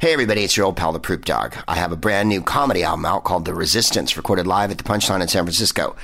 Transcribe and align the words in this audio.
Hey 0.00 0.12
everybody, 0.12 0.44
it's 0.44 0.56
your 0.56 0.64
old 0.64 0.76
pal 0.76 0.92
the 0.92 1.00
Proop 1.00 1.24
Dog. 1.24 1.56
I 1.66 1.74
have 1.74 1.90
a 1.90 1.96
brand 1.96 2.28
new 2.28 2.40
comedy 2.40 2.84
album 2.84 3.04
out 3.04 3.24
called 3.24 3.44
The 3.44 3.52
Resistance, 3.52 4.16
recorded 4.16 4.46
live 4.46 4.70
at 4.70 4.78
the 4.78 4.84
Punchline 4.84 5.20
in 5.20 5.26
San 5.26 5.42
Francisco. 5.42 5.96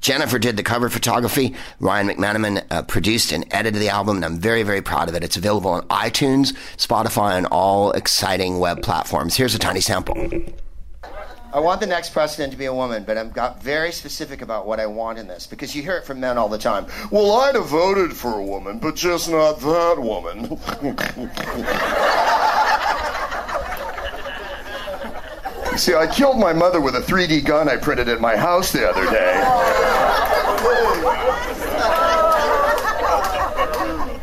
Jennifer 0.00 0.38
did 0.38 0.56
the 0.56 0.62
cover 0.62 0.88
photography. 0.88 1.54
Ryan 1.78 2.08
McManaman 2.08 2.64
uh, 2.70 2.84
produced 2.84 3.32
and 3.32 3.44
edited 3.50 3.82
the 3.82 3.90
album, 3.90 4.16
and 4.16 4.24
I'm 4.24 4.38
very, 4.38 4.62
very 4.62 4.80
proud 4.80 5.10
of 5.10 5.14
it. 5.14 5.22
It's 5.22 5.36
available 5.36 5.72
on 5.72 5.82
iTunes, 5.88 6.54
Spotify, 6.78 7.36
and 7.36 7.44
all 7.48 7.92
exciting 7.92 8.60
web 8.60 8.80
platforms. 8.80 9.36
Here's 9.36 9.54
a 9.54 9.58
tiny 9.58 9.82
sample. 9.82 10.16
I 11.52 11.60
want 11.60 11.82
the 11.82 11.86
next 11.86 12.14
president 12.14 12.50
to 12.52 12.58
be 12.58 12.64
a 12.64 12.74
woman, 12.74 13.04
but 13.04 13.18
I've 13.18 13.34
got 13.34 13.62
very 13.62 13.92
specific 13.92 14.40
about 14.40 14.66
what 14.66 14.80
I 14.80 14.86
want 14.86 15.18
in 15.18 15.28
this 15.28 15.46
because 15.46 15.76
you 15.76 15.82
hear 15.82 15.98
it 15.98 16.06
from 16.06 16.18
men 16.18 16.38
all 16.38 16.48
the 16.48 16.56
time. 16.56 16.86
Well, 17.10 17.32
I'd 17.32 17.56
have 17.56 17.66
voted 17.66 18.16
for 18.16 18.38
a 18.38 18.42
woman, 18.42 18.78
but 18.78 18.96
just 18.96 19.30
not 19.30 19.60
that 19.60 19.96
woman. 19.98 20.58
See, 25.76 25.94
I 25.94 26.06
killed 26.06 26.38
my 26.38 26.52
mother 26.52 26.80
with 26.80 26.94
a 26.94 27.00
3D 27.00 27.44
gun 27.44 27.68
I 27.68 27.76
printed 27.76 28.08
at 28.08 28.20
my 28.20 28.36
house 28.36 28.70
the 28.70 28.88
other 28.88 29.04
day. 29.10 29.34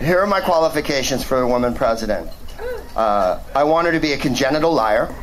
Here 0.06 0.20
are 0.20 0.28
my 0.28 0.40
qualifications 0.42 1.24
for 1.24 1.42
a 1.42 1.48
woman 1.48 1.74
president. 1.74 2.30
Uh, 2.96 3.40
I 3.54 3.66
want 3.66 3.86
her 3.88 3.94
to 3.94 4.00
be 4.00 4.14
a 4.14 4.18
congenital 4.18 4.74
liar. 4.74 5.14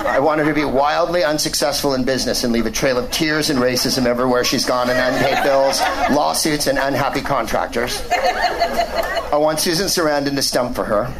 I 0.00 0.20
want 0.20 0.40
her 0.40 0.46
to 0.46 0.54
be 0.54 0.64
wildly 0.64 1.22
unsuccessful 1.22 1.94
in 1.94 2.04
business 2.04 2.42
and 2.42 2.52
leave 2.52 2.66
a 2.66 2.70
trail 2.70 2.98
of 2.98 3.10
tears 3.10 3.50
and 3.50 3.58
racism 3.58 4.06
everywhere 4.06 4.42
she's 4.42 4.64
gone 4.64 4.88
and 4.90 4.98
unpaid 4.98 5.42
bills, 5.44 5.80
lawsuits, 6.10 6.66
and 6.66 6.78
unhappy 6.78 7.20
contractors. 7.20 8.02
I 8.10 9.36
want 9.36 9.60
Susan 9.60 9.86
Sarandon 9.86 10.34
to 10.34 10.42
stump 10.42 10.74
for 10.74 10.84
her. 10.84 11.12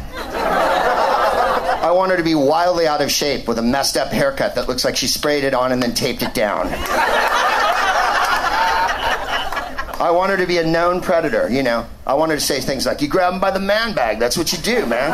I 1.85 1.91
want 1.91 2.09
her 2.09 2.17
to 2.17 2.23
be 2.23 2.33
wildly 2.33 2.87
out 2.87 2.99
of 2.99 3.11
shape 3.11 3.47
with 3.47 3.59
a 3.59 3.61
messed 3.61 3.95
up 3.95 4.07
haircut 4.07 4.55
that 4.55 4.67
looks 4.67 4.83
like 4.83 4.97
she 4.97 5.05
sprayed 5.05 5.43
it 5.43 5.53
on 5.53 5.71
and 5.71 5.83
then 5.83 5.93
taped 5.93 6.23
it 6.23 6.33
down. 6.33 6.65
I 10.01 10.09
want 10.11 10.31
her 10.31 10.37
to 10.37 10.47
be 10.47 10.57
a 10.57 10.65
known 10.65 10.99
predator, 10.99 11.47
you 11.47 11.61
know. 11.61 11.85
I 12.07 12.15
want 12.15 12.31
her 12.31 12.37
to 12.37 12.43
say 12.43 12.59
things 12.59 12.87
like, 12.87 13.03
You 13.03 13.07
grab 13.07 13.35
him 13.35 13.39
by 13.39 13.51
the 13.51 13.59
man 13.59 13.93
bag. 13.93 14.17
That's 14.17 14.35
what 14.35 14.51
you 14.51 14.57
do, 14.57 14.87
man. 14.87 15.13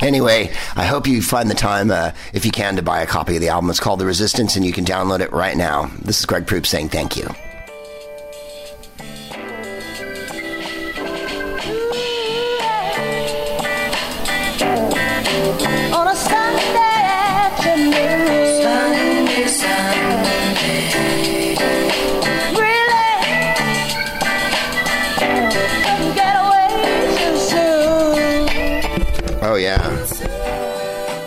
Anyway, 0.00 0.52
I 0.76 0.84
hope 0.84 1.08
you 1.08 1.22
find 1.22 1.50
the 1.50 1.54
time, 1.54 1.90
uh, 1.90 2.12
if 2.32 2.46
you 2.46 2.52
can, 2.52 2.76
to 2.76 2.82
buy 2.82 3.02
a 3.02 3.06
copy 3.06 3.34
of 3.34 3.40
the 3.40 3.48
album. 3.48 3.68
It's 3.68 3.80
called 3.80 3.98
The 3.98 4.06
Resistance, 4.06 4.54
and 4.54 4.64
you 4.64 4.72
can 4.72 4.84
download 4.84 5.18
it 5.18 5.32
right 5.32 5.56
now. 5.56 5.90
This 6.02 6.20
is 6.20 6.26
Greg 6.26 6.46
Proops 6.46 6.68
saying 6.68 6.90
thank 6.90 7.16
you. 7.16 7.28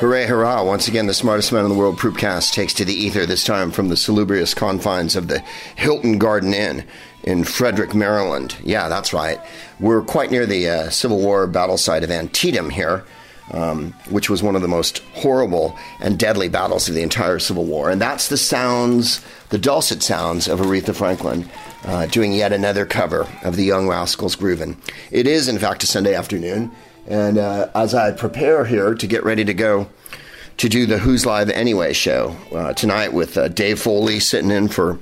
Hooray, 0.05 0.27
hurrah. 0.27 0.63
Once 0.63 0.87
again, 0.87 1.07
the 1.07 1.15
smartest 1.15 1.51
man 1.51 1.63
in 1.63 1.71
the 1.71 1.75
world, 1.75 1.97
Proopcast, 1.97 2.53
takes 2.53 2.75
to 2.75 2.85
the 2.85 2.93
ether, 2.93 3.25
this 3.25 3.43
time 3.43 3.71
from 3.71 3.89
the 3.89 3.97
salubrious 3.97 4.53
confines 4.53 5.15
of 5.15 5.29
the 5.29 5.39
Hilton 5.75 6.19
Garden 6.19 6.53
Inn 6.53 6.85
in 7.23 7.43
Frederick, 7.43 7.95
Maryland. 7.95 8.55
Yeah, 8.63 8.87
that's 8.87 9.13
right. 9.13 9.39
We're 9.79 10.03
quite 10.03 10.29
near 10.29 10.45
the 10.45 10.69
uh, 10.69 10.89
Civil 10.91 11.21
War 11.21 11.47
battle 11.47 11.79
site 11.79 12.03
of 12.03 12.11
Antietam 12.11 12.69
here, 12.69 13.03
um, 13.49 13.93
which 14.11 14.29
was 14.29 14.43
one 14.43 14.55
of 14.55 14.61
the 14.61 14.67
most 14.67 14.99
horrible 15.15 15.75
and 15.99 16.19
deadly 16.19 16.49
battles 16.49 16.87
of 16.87 16.93
the 16.93 17.01
entire 17.01 17.39
Civil 17.39 17.65
War. 17.65 17.89
And 17.89 17.99
that's 17.99 18.27
the 18.27 18.37
sounds, 18.37 19.25
the 19.49 19.57
dulcet 19.57 20.03
sounds 20.03 20.47
of 20.47 20.59
Aretha 20.59 20.95
Franklin. 20.95 21.49
Uh, 21.83 22.05
doing 22.05 22.31
yet 22.31 22.53
another 22.53 22.85
cover 22.85 23.27
of 23.43 23.55
the 23.55 23.63
Young 23.63 23.87
Rascals 23.87 24.35
Groovin'. 24.35 24.75
It 25.11 25.27
is, 25.27 25.47
in 25.47 25.59
fact, 25.59 25.83
a 25.83 25.87
Sunday 25.87 26.15
afternoon, 26.15 26.71
and 27.07 27.37
uh, 27.37 27.69
as 27.75 27.93
I 27.93 28.11
prepare 28.11 28.65
here 28.65 28.95
to 28.95 29.05
get 29.05 29.23
ready 29.23 29.45
to 29.45 29.53
go 29.53 29.87
to 30.57 30.69
do 30.69 30.85
the 30.85 30.97
Whose 30.97 31.25
Live 31.25 31.49
Anyway 31.49 31.93
show 31.93 32.35
uh, 32.53 32.73
tonight 32.73 33.13
with 33.13 33.37
uh, 33.37 33.47
Dave 33.49 33.79
Foley 33.79 34.19
sitting 34.19 34.51
in 34.51 34.67
for 34.67 34.99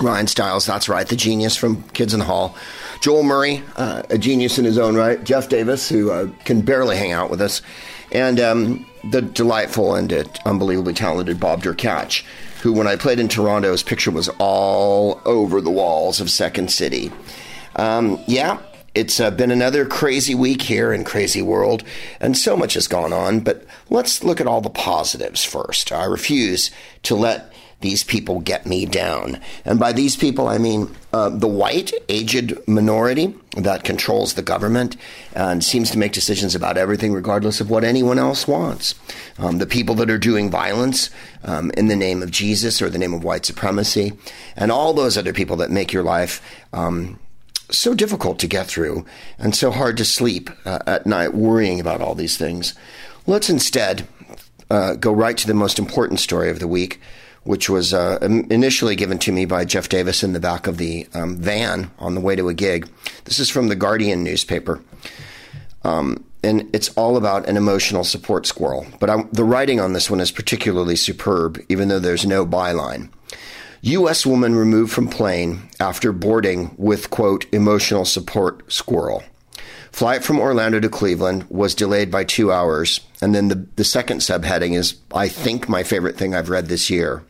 Ryan 0.00 0.26
Stiles, 0.26 0.66
that's 0.66 0.88
right, 0.88 1.06
the 1.06 1.14
genius 1.16 1.56
from 1.56 1.82
Kids 1.90 2.12
in 2.12 2.18
the 2.18 2.24
Hall. 2.26 2.56
Joel 3.00 3.22
Murray, 3.22 3.62
uh, 3.76 4.02
a 4.10 4.18
genius 4.18 4.58
in 4.58 4.64
his 4.64 4.78
own 4.78 4.96
right. 4.96 5.22
Jeff 5.22 5.48
Davis, 5.48 5.88
who 5.88 6.10
uh, 6.10 6.28
can 6.44 6.62
barely 6.62 6.96
hang 6.96 7.12
out 7.12 7.30
with 7.30 7.40
us. 7.40 7.62
And 8.10 8.40
um, 8.40 8.86
the 9.10 9.22
delightful 9.22 9.94
and 9.94 10.12
uh, 10.12 10.24
unbelievably 10.44 10.94
talented 10.94 11.38
Bob 11.38 11.62
Derkach, 11.62 12.24
who, 12.62 12.72
when 12.72 12.88
I 12.88 12.96
played 12.96 13.20
in 13.20 13.28
Toronto, 13.28 13.70
his 13.70 13.82
picture 13.82 14.10
was 14.10 14.28
all 14.38 15.20
over 15.24 15.60
the 15.60 15.70
walls 15.70 16.20
of 16.20 16.28
Second 16.28 16.72
City. 16.72 17.12
Um, 17.76 18.22
yeah, 18.26 18.58
it's 18.94 19.18
uh, 19.18 19.30
been 19.30 19.50
another 19.50 19.84
crazy 19.84 20.34
week 20.34 20.62
here 20.62 20.92
in 20.92 21.04
Crazy 21.04 21.42
World, 21.42 21.82
and 22.20 22.36
so 22.36 22.56
much 22.56 22.74
has 22.74 22.86
gone 22.86 23.12
on, 23.12 23.40
but 23.40 23.64
let's 23.90 24.22
look 24.22 24.40
at 24.40 24.46
all 24.46 24.60
the 24.60 24.70
positives 24.70 25.44
first. 25.44 25.92
I 25.92 26.04
refuse 26.04 26.70
to 27.02 27.14
let 27.14 27.52
these 27.80 28.02
people 28.02 28.40
get 28.40 28.64
me 28.64 28.86
down. 28.86 29.38
And 29.64 29.78
by 29.78 29.92
these 29.92 30.16
people, 30.16 30.48
I 30.48 30.56
mean 30.56 30.94
uh, 31.12 31.28
the 31.28 31.46
white, 31.46 31.92
aged 32.08 32.56
minority 32.66 33.34
that 33.58 33.84
controls 33.84 34.34
the 34.34 34.42
government 34.42 34.96
and 35.34 35.62
seems 35.62 35.90
to 35.90 35.98
make 35.98 36.12
decisions 36.12 36.54
about 36.54 36.78
everything 36.78 37.12
regardless 37.12 37.60
of 37.60 37.68
what 37.68 37.84
anyone 37.84 38.18
else 38.18 38.48
wants. 38.48 38.94
Um, 39.38 39.58
the 39.58 39.66
people 39.66 39.94
that 39.96 40.08
are 40.08 40.18
doing 40.18 40.50
violence 40.50 41.10
um, 41.42 41.70
in 41.76 41.88
the 41.88 41.96
name 41.96 42.22
of 42.22 42.30
Jesus 42.30 42.80
or 42.80 42.88
the 42.88 42.98
name 42.98 43.12
of 43.12 43.22
white 43.22 43.44
supremacy, 43.44 44.14
and 44.56 44.72
all 44.72 44.94
those 44.94 45.18
other 45.18 45.34
people 45.34 45.56
that 45.56 45.70
make 45.70 45.92
your 45.92 46.04
life. 46.04 46.40
Um, 46.72 47.18
so 47.70 47.94
difficult 47.94 48.38
to 48.38 48.46
get 48.46 48.66
through 48.66 49.04
and 49.38 49.54
so 49.54 49.70
hard 49.70 49.96
to 49.96 50.04
sleep 50.04 50.50
uh, 50.64 50.80
at 50.86 51.06
night 51.06 51.34
worrying 51.34 51.80
about 51.80 52.00
all 52.00 52.14
these 52.14 52.36
things. 52.36 52.74
Let's 53.26 53.48
instead 53.48 54.06
uh, 54.70 54.94
go 54.94 55.12
right 55.12 55.36
to 55.36 55.46
the 55.46 55.54
most 55.54 55.78
important 55.78 56.20
story 56.20 56.50
of 56.50 56.58
the 56.58 56.68
week, 56.68 57.00
which 57.44 57.68
was 57.68 57.92
uh, 57.92 58.18
initially 58.22 58.96
given 58.96 59.18
to 59.20 59.32
me 59.32 59.44
by 59.44 59.64
Jeff 59.64 59.88
Davis 59.88 60.22
in 60.22 60.32
the 60.32 60.40
back 60.40 60.66
of 60.66 60.78
the 60.78 61.06
um, 61.14 61.36
van 61.36 61.90
on 61.98 62.14
the 62.14 62.20
way 62.20 62.36
to 62.36 62.48
a 62.48 62.54
gig. 62.54 62.88
This 63.24 63.38
is 63.38 63.50
from 63.50 63.68
the 63.68 63.76
Guardian 63.76 64.24
newspaper. 64.24 64.82
Um, 65.84 66.24
and 66.42 66.68
it's 66.74 66.90
all 66.90 67.16
about 67.16 67.48
an 67.48 67.56
emotional 67.56 68.04
support 68.04 68.46
squirrel. 68.46 68.86
But 69.00 69.10
I'm, 69.10 69.28
the 69.32 69.44
writing 69.44 69.80
on 69.80 69.94
this 69.94 70.10
one 70.10 70.20
is 70.20 70.30
particularly 70.30 70.96
superb, 70.96 71.58
even 71.68 71.88
though 71.88 71.98
there's 71.98 72.26
no 72.26 72.44
byline. 72.46 73.08
U.S. 73.84 74.24
woman 74.24 74.54
removed 74.54 74.94
from 74.94 75.08
plane 75.08 75.68
after 75.78 76.10
boarding 76.10 76.74
with, 76.78 77.10
quote, 77.10 77.44
emotional 77.52 78.06
support 78.06 78.72
squirrel. 78.72 79.22
Flight 79.92 80.24
from 80.24 80.40
Orlando 80.40 80.80
to 80.80 80.88
Cleveland 80.88 81.44
was 81.50 81.74
delayed 81.74 82.10
by 82.10 82.24
two 82.24 82.50
hours. 82.50 83.00
And 83.20 83.34
then 83.34 83.48
the, 83.48 83.66
the 83.76 83.84
second 83.84 84.20
subheading 84.20 84.74
is, 84.74 84.94
I 85.12 85.28
think, 85.28 85.68
my 85.68 85.82
favorite 85.82 86.16
thing 86.16 86.34
I've 86.34 86.48
read 86.48 86.68
this 86.68 86.88
year. 86.88 87.24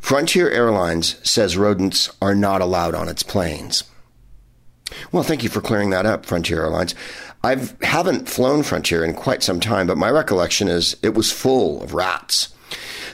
Frontier 0.00 0.48
Airlines 0.48 1.16
says 1.28 1.58
rodents 1.58 2.10
are 2.22 2.34
not 2.34 2.62
allowed 2.62 2.94
on 2.94 3.10
its 3.10 3.22
planes. 3.22 3.84
Well, 5.12 5.22
thank 5.22 5.42
you 5.42 5.50
for 5.50 5.60
clearing 5.60 5.90
that 5.90 6.06
up, 6.06 6.24
Frontier 6.24 6.62
Airlines. 6.62 6.94
I 7.44 7.68
haven't 7.82 8.30
flown 8.30 8.62
Frontier 8.62 9.04
in 9.04 9.12
quite 9.12 9.42
some 9.42 9.60
time, 9.60 9.86
but 9.86 9.98
my 9.98 10.08
recollection 10.08 10.68
is 10.68 10.96
it 11.02 11.12
was 11.12 11.30
full 11.30 11.82
of 11.82 11.92
rats. 11.92 12.48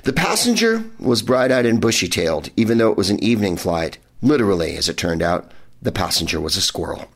The 0.05 0.13
passenger 0.13 0.85
was 0.99 1.23
bright 1.23 1.51
eyed 1.51 1.67
and 1.67 1.81
bushy 1.81 2.09
tailed, 2.09 2.51
even 2.57 2.79
though 2.79 2.91
it 2.91 2.97
was 2.97 3.11
an 3.11 3.23
evening 3.23 3.57
flight. 3.57 3.99
Literally, 4.23 4.77
as 4.77 4.89
it 4.89 4.97
turned 4.97 5.23
out, 5.23 5.53
the 5.81 5.93
passenger 5.93 6.41
was 6.41 6.57
a 6.57 6.61
squirrel. 6.61 7.07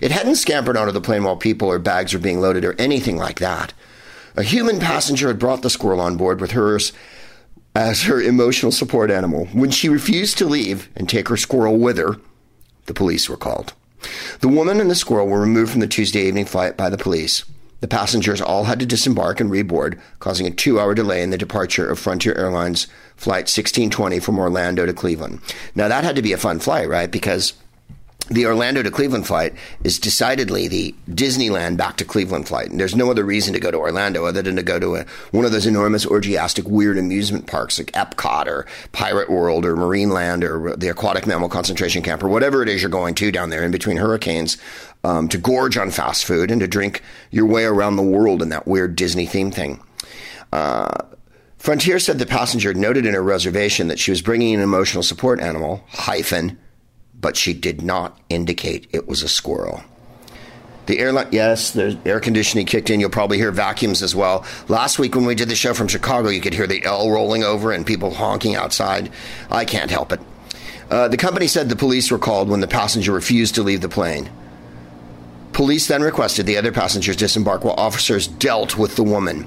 It 0.00 0.10
hadn't 0.10 0.36
scampered 0.36 0.76
onto 0.76 0.92
the 0.92 1.00
plane 1.00 1.24
while 1.24 1.36
people 1.36 1.68
or 1.68 1.78
bags 1.78 2.12
were 2.12 2.18
being 2.18 2.40
loaded 2.40 2.64
or 2.64 2.74
anything 2.78 3.16
like 3.16 3.38
that. 3.38 3.72
A 4.36 4.42
human 4.42 4.78
passenger 4.78 5.28
had 5.28 5.38
brought 5.38 5.62
the 5.62 5.70
squirrel 5.70 6.00
on 6.00 6.16
board 6.16 6.40
with 6.40 6.52
hers 6.52 6.92
as 7.74 8.02
her 8.02 8.20
emotional 8.20 8.72
support 8.72 9.10
animal. 9.10 9.46
When 9.46 9.70
she 9.70 9.88
refused 9.88 10.38
to 10.38 10.46
leave 10.46 10.88
and 10.96 11.08
take 11.08 11.28
her 11.28 11.36
squirrel 11.36 11.78
with 11.78 11.98
her, 11.98 12.16
the 12.86 12.94
police 12.94 13.28
were 13.28 13.36
called. 13.36 13.72
The 14.40 14.48
woman 14.48 14.80
and 14.80 14.90
the 14.90 14.94
squirrel 14.94 15.26
were 15.26 15.40
removed 15.40 15.72
from 15.72 15.80
the 15.80 15.86
Tuesday 15.86 16.26
evening 16.26 16.46
flight 16.46 16.76
by 16.76 16.90
the 16.90 16.98
police. 16.98 17.44
The 17.80 17.88
passengers 17.88 18.40
all 18.40 18.64
had 18.64 18.78
to 18.80 18.86
disembark 18.86 19.40
and 19.40 19.50
reboard, 19.50 19.98
causing 20.18 20.46
a 20.46 20.50
two 20.50 20.78
hour 20.78 20.94
delay 20.94 21.22
in 21.22 21.30
the 21.30 21.38
departure 21.38 21.88
of 21.88 21.98
Frontier 21.98 22.34
Airlines 22.34 22.86
Flight 23.16 23.44
1620 23.44 24.20
from 24.20 24.38
Orlando 24.38 24.86
to 24.86 24.92
Cleveland. 24.92 25.40
Now, 25.74 25.88
that 25.88 26.04
had 26.04 26.16
to 26.16 26.22
be 26.22 26.32
a 26.32 26.38
fun 26.38 26.58
flight, 26.60 26.88
right? 26.88 27.10
Because 27.10 27.54
the 28.30 28.46
Orlando 28.46 28.82
to 28.82 28.90
Cleveland 28.92 29.26
flight 29.26 29.54
is 29.82 29.98
decidedly 29.98 30.68
the 30.68 30.94
Disneyland 31.10 31.76
back 31.76 31.96
to 31.96 32.04
Cleveland 32.04 32.46
flight. 32.46 32.70
And 32.70 32.78
there's 32.78 32.94
no 32.94 33.10
other 33.10 33.24
reason 33.24 33.54
to 33.54 33.60
go 33.60 33.72
to 33.72 33.76
Orlando 33.76 34.24
other 34.24 34.40
than 34.40 34.54
to 34.54 34.62
go 34.62 34.78
to 34.78 34.96
a, 34.96 35.04
one 35.32 35.44
of 35.44 35.50
those 35.50 35.66
enormous 35.66 36.06
orgiastic 36.06 36.64
weird 36.68 36.96
amusement 36.96 37.48
parks 37.48 37.78
like 37.78 37.90
Epcot 37.92 38.46
or 38.46 38.66
Pirate 38.92 39.30
World 39.30 39.64
or 39.64 39.74
Marine 39.74 40.10
Land 40.10 40.44
or 40.44 40.76
the 40.76 40.88
Aquatic 40.88 41.26
Mammal 41.26 41.48
Concentration 41.48 42.02
Camp 42.02 42.22
or 42.22 42.28
whatever 42.28 42.62
it 42.62 42.68
is 42.68 42.80
you're 42.80 42.88
going 42.88 43.16
to 43.16 43.32
down 43.32 43.50
there 43.50 43.64
in 43.64 43.72
between 43.72 43.96
hurricanes 43.96 44.58
um, 45.02 45.28
to 45.28 45.36
gorge 45.36 45.76
on 45.76 45.90
fast 45.90 46.24
food 46.24 46.52
and 46.52 46.60
to 46.60 46.68
drink 46.68 47.02
your 47.32 47.46
way 47.46 47.64
around 47.64 47.96
the 47.96 48.02
world 48.02 48.42
in 48.42 48.50
that 48.50 48.66
weird 48.66 48.94
Disney 48.94 49.26
theme 49.26 49.50
thing. 49.50 49.82
Uh, 50.52 50.88
Frontier 51.58 51.98
said 51.98 52.18
the 52.18 52.26
passenger 52.26 52.72
noted 52.72 53.04
in 53.04 53.14
her 53.14 53.22
reservation 53.22 53.88
that 53.88 53.98
she 53.98 54.12
was 54.12 54.22
bringing 54.22 54.54
an 54.54 54.60
emotional 54.60 55.02
support 55.02 55.40
animal, 55.40 55.84
hyphen, 55.88 56.58
but 57.20 57.36
she 57.36 57.52
did 57.52 57.82
not 57.82 58.18
indicate 58.28 58.86
it 58.92 59.06
was 59.06 59.22
a 59.22 59.28
squirrel. 59.28 59.82
The 60.86 60.98
airline, 60.98 61.28
yes, 61.30 61.70
the 61.70 61.96
air 62.04 62.18
conditioning 62.18 62.66
kicked 62.66 62.90
in. 62.90 62.98
You'll 62.98 63.10
probably 63.10 63.38
hear 63.38 63.52
vacuums 63.52 64.02
as 64.02 64.14
well. 64.16 64.44
Last 64.66 64.98
week 64.98 65.14
when 65.14 65.24
we 65.24 65.36
did 65.36 65.48
the 65.48 65.54
show 65.54 65.72
from 65.72 65.86
Chicago, 65.86 66.30
you 66.30 66.40
could 66.40 66.54
hear 66.54 66.66
the 66.66 66.84
L 66.84 67.10
rolling 67.10 67.44
over 67.44 67.70
and 67.70 67.86
people 67.86 68.12
honking 68.12 68.56
outside. 68.56 69.10
I 69.50 69.64
can't 69.64 69.90
help 69.90 70.10
it. 70.12 70.20
Uh, 70.90 71.06
the 71.06 71.16
company 71.16 71.46
said 71.46 71.68
the 71.68 71.76
police 71.76 72.10
were 72.10 72.18
called 72.18 72.48
when 72.48 72.60
the 72.60 72.66
passenger 72.66 73.12
refused 73.12 73.54
to 73.54 73.62
leave 73.62 73.80
the 73.80 73.88
plane. 73.88 74.28
Police 75.52 75.86
then 75.86 76.02
requested 76.02 76.46
the 76.46 76.56
other 76.56 76.72
passengers 76.72 77.16
disembark 77.16 77.62
while 77.62 77.74
officers 77.74 78.26
dealt 78.26 78.76
with 78.76 78.96
the 78.96 79.04
woman. 79.04 79.46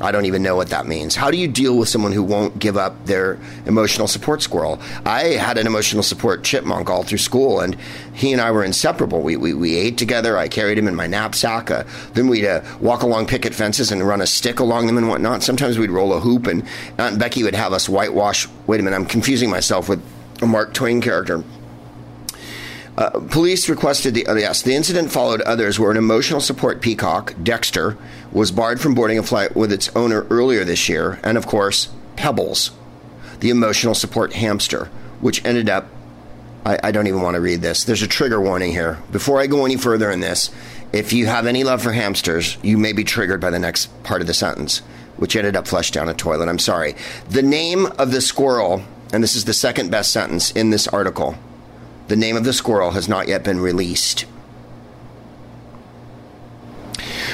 I 0.00 0.12
don't 0.12 0.24
even 0.24 0.42
know 0.42 0.56
what 0.56 0.70
that 0.70 0.86
means. 0.86 1.14
How 1.14 1.30
do 1.30 1.36
you 1.36 1.46
deal 1.46 1.76
with 1.76 1.88
someone 1.88 2.12
who 2.12 2.22
won't 2.22 2.58
give 2.58 2.76
up 2.76 3.04
their 3.04 3.38
emotional 3.66 4.08
support 4.08 4.40
squirrel? 4.40 4.80
I 5.04 5.24
had 5.34 5.58
an 5.58 5.66
emotional 5.66 6.02
support 6.02 6.42
chipmunk 6.42 6.88
all 6.88 7.02
through 7.02 7.18
school, 7.18 7.60
and 7.60 7.76
he 8.14 8.32
and 8.32 8.40
I 8.40 8.50
were 8.50 8.64
inseparable. 8.64 9.20
We, 9.20 9.36
we, 9.36 9.52
we 9.52 9.76
ate 9.76 9.98
together. 9.98 10.38
I 10.38 10.48
carried 10.48 10.78
him 10.78 10.88
in 10.88 10.94
my 10.94 11.06
knapsack. 11.06 11.70
Uh, 11.70 11.84
then 12.14 12.28
we'd 12.28 12.46
uh, 12.46 12.62
walk 12.80 13.02
along 13.02 13.26
picket 13.26 13.54
fences 13.54 13.92
and 13.92 14.06
run 14.06 14.22
a 14.22 14.26
stick 14.26 14.58
along 14.58 14.86
them 14.86 14.96
and 14.96 15.08
whatnot. 15.08 15.42
Sometimes 15.42 15.78
we'd 15.78 15.90
roll 15.90 16.14
a 16.14 16.20
hoop, 16.20 16.46
and 16.46 16.64
Aunt 16.96 17.18
Becky 17.18 17.42
would 17.42 17.54
have 17.54 17.72
us 17.74 17.88
whitewash. 17.88 18.48
Wait 18.66 18.80
a 18.80 18.82
minute, 18.82 18.96
I'm 18.96 19.06
confusing 19.06 19.50
myself 19.50 19.88
with 19.88 20.02
a 20.40 20.46
Mark 20.46 20.72
Twain 20.72 21.02
character. 21.02 21.44
Uh, 23.00 23.08
police 23.30 23.70
requested 23.70 24.12
the 24.12 24.26
uh, 24.26 24.34
yes. 24.34 24.60
The 24.60 24.74
incident 24.74 25.10
followed 25.10 25.40
others 25.40 25.80
where 25.80 25.90
an 25.90 25.96
emotional 25.96 26.38
support 26.38 26.82
peacock, 26.82 27.34
Dexter, 27.42 27.96
was 28.30 28.52
barred 28.52 28.78
from 28.78 28.94
boarding 28.94 29.18
a 29.18 29.22
flight 29.22 29.56
with 29.56 29.72
its 29.72 29.88
owner 29.96 30.26
earlier 30.28 30.64
this 30.64 30.86
year, 30.86 31.18
and 31.22 31.38
of 31.38 31.46
course, 31.46 31.88
Pebbles, 32.16 32.72
the 33.40 33.48
emotional 33.48 33.94
support 33.94 34.34
hamster, 34.34 34.90
which 35.22 35.42
ended 35.46 35.70
up. 35.70 35.88
I, 36.66 36.78
I 36.84 36.90
don't 36.90 37.06
even 37.06 37.22
want 37.22 37.36
to 37.36 37.40
read 37.40 37.62
this. 37.62 37.84
There's 37.84 38.02
a 38.02 38.06
trigger 38.06 38.38
warning 38.38 38.72
here. 38.72 38.98
Before 39.10 39.40
I 39.40 39.46
go 39.46 39.64
any 39.64 39.78
further 39.78 40.10
in 40.10 40.20
this, 40.20 40.50
if 40.92 41.14
you 41.14 41.24
have 41.24 41.46
any 41.46 41.64
love 41.64 41.82
for 41.82 41.92
hamsters, 41.92 42.58
you 42.62 42.76
may 42.76 42.92
be 42.92 43.02
triggered 43.02 43.40
by 43.40 43.48
the 43.48 43.58
next 43.58 43.86
part 44.02 44.20
of 44.20 44.26
the 44.26 44.34
sentence, 44.34 44.80
which 45.16 45.36
ended 45.36 45.56
up 45.56 45.66
flushed 45.66 45.94
down 45.94 46.10
a 46.10 46.12
toilet. 46.12 46.50
I'm 46.50 46.58
sorry. 46.58 46.96
The 47.30 47.40
name 47.40 47.86
of 47.86 48.10
the 48.10 48.20
squirrel, 48.20 48.84
and 49.10 49.22
this 49.22 49.36
is 49.36 49.46
the 49.46 49.54
second 49.54 49.90
best 49.90 50.10
sentence 50.10 50.50
in 50.50 50.68
this 50.68 50.86
article. 50.86 51.38
The 52.10 52.16
name 52.16 52.36
of 52.36 52.42
the 52.42 52.52
squirrel 52.52 52.90
has 52.90 53.08
not 53.08 53.28
yet 53.28 53.44
been 53.44 53.60
released. 53.60 54.26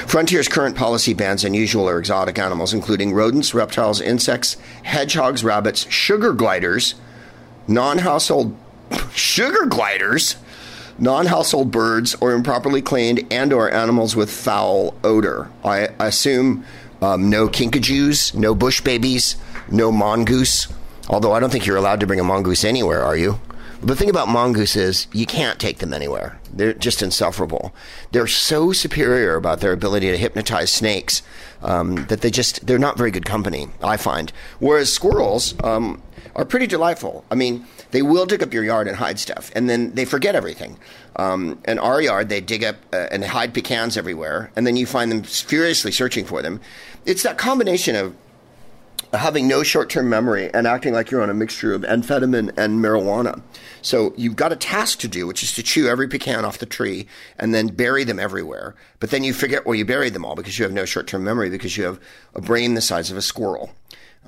Frontier's 0.05 0.47
current 0.47 0.75
policy 0.75 1.15
bans 1.15 1.43
unusual 1.43 1.89
or 1.89 1.97
exotic 1.97 2.37
animals, 2.37 2.75
including 2.75 3.11
rodents, 3.11 3.55
reptiles, 3.55 3.99
insects, 3.99 4.55
hedgehogs, 4.83 5.43
rabbits, 5.43 5.89
sugar 5.89 6.31
gliders, 6.31 6.93
non 7.67 7.97
household 7.97 8.55
sugar 9.15 9.65
gliders, 9.65 10.35
non 10.99 11.25
household 11.25 11.71
birds, 11.71 12.15
or 12.21 12.33
improperly 12.33 12.83
cleaned 12.83 13.25
and 13.31 13.51
or 13.51 13.71
animals 13.71 14.15
with 14.15 14.29
foul 14.29 14.93
odor. 15.03 15.49
I 15.65 15.89
assume 15.99 16.63
um, 17.01 17.31
no 17.31 17.47
kinkajous, 17.47 18.35
no 18.35 18.53
bush 18.53 18.81
babies, 18.81 19.37
no 19.71 19.91
mongoose. 19.91 20.67
Although 21.09 21.31
I 21.31 21.39
don't 21.39 21.49
think 21.49 21.65
you're 21.65 21.77
allowed 21.77 22.01
to 22.01 22.05
bring 22.05 22.19
a 22.19 22.23
mongoose 22.23 22.63
anywhere, 22.63 23.01
are 23.01 23.17
you? 23.17 23.39
The 23.81 23.95
thing 23.95 24.09
about 24.09 24.27
mongoose 24.27 24.75
is 24.75 25.07
you 25.13 25.27
can't 25.27 25.59
take 25.59 25.77
them 25.77 25.93
anywhere. 25.93 26.39
They're 26.51 26.73
just 26.73 27.03
insufferable. 27.03 27.75
They're 28.11 28.27
so 28.27 28.71
superior 28.71 29.35
about 29.35 29.59
their 29.59 29.71
ability 29.71 30.09
to 30.09 30.17
hypnotize 30.17 30.71
snakes 30.71 31.21
um, 31.61 32.05
that 32.07 32.21
they 32.21 32.31
just 32.31 32.65
they're 32.65 32.79
not 32.79 32.97
very 32.97 33.11
good 33.11 33.25
company. 33.25 33.67
I 33.83 33.97
find. 33.97 34.33
Whereas 34.59 34.91
squirrels 34.91 35.53
um, 35.63 36.01
are 36.35 36.43
pretty 36.43 36.65
delightful. 36.65 37.23
I 37.29 37.35
mean, 37.35 37.67
they 37.91 38.01
will 38.01 38.25
dig 38.25 38.41
up 38.41 38.53
your 38.53 38.63
yard 38.63 38.87
and 38.87 38.97
hide 38.97 39.19
stuff, 39.19 39.51
and 39.55 39.69
then 39.69 39.93
they 39.93 40.05
forget 40.05 40.35
everything. 40.35 40.79
Um, 41.15 41.61
in 41.67 41.77
our 41.77 42.01
yard, 42.01 42.29
they 42.29 42.41
dig 42.41 42.63
up 42.63 42.77
uh, 42.93 43.07
and 43.11 43.23
hide 43.23 43.53
pecans 43.53 43.95
everywhere, 43.95 44.51
and 44.55 44.65
then 44.65 44.75
you 44.75 44.87
find 44.87 45.11
them 45.11 45.21
furiously 45.21 45.91
searching 45.91 46.25
for 46.25 46.41
them. 46.41 46.61
It's 47.05 47.23
that 47.23 47.37
combination 47.37 47.95
of 47.95 48.15
having 49.13 49.47
no 49.47 49.63
short-term 49.63 50.09
memory 50.09 50.53
and 50.53 50.67
acting 50.67 50.93
like 50.93 51.11
you're 51.11 51.21
on 51.21 51.29
a 51.29 51.33
mixture 51.33 51.73
of 51.73 51.81
amphetamine 51.83 52.51
and 52.57 52.83
marijuana. 52.83 53.41
So 53.81 54.13
you've 54.17 54.35
got 54.35 54.51
a 54.51 54.57
task 54.57 54.99
to 54.99 55.07
do, 55.07 55.25
which 55.27 55.43
is 55.43 55.53
to 55.53 55.63
chew 55.63 55.87
every 55.87 56.07
pecan 56.07 56.43
off 56.43 56.57
the 56.57 56.65
tree 56.65 57.07
and 57.39 57.53
then 57.53 57.67
bury 57.67 58.03
them 58.03 58.19
everywhere. 58.19 58.75
But 58.99 59.11
then 59.11 59.23
you 59.23 59.33
forget 59.33 59.65
where 59.65 59.75
you 59.75 59.85
buried 59.85 60.13
them 60.13 60.25
all 60.25 60.35
because 60.35 60.59
you 60.59 60.63
have 60.63 60.73
no 60.73 60.85
short-term 60.85 61.23
memory 61.23 61.49
because 61.49 61.77
you 61.77 61.85
have 61.85 61.99
a 62.35 62.41
brain 62.41 62.73
the 62.73 62.81
size 62.81 63.09
of 63.09 63.17
a 63.17 63.21
squirrel. 63.21 63.71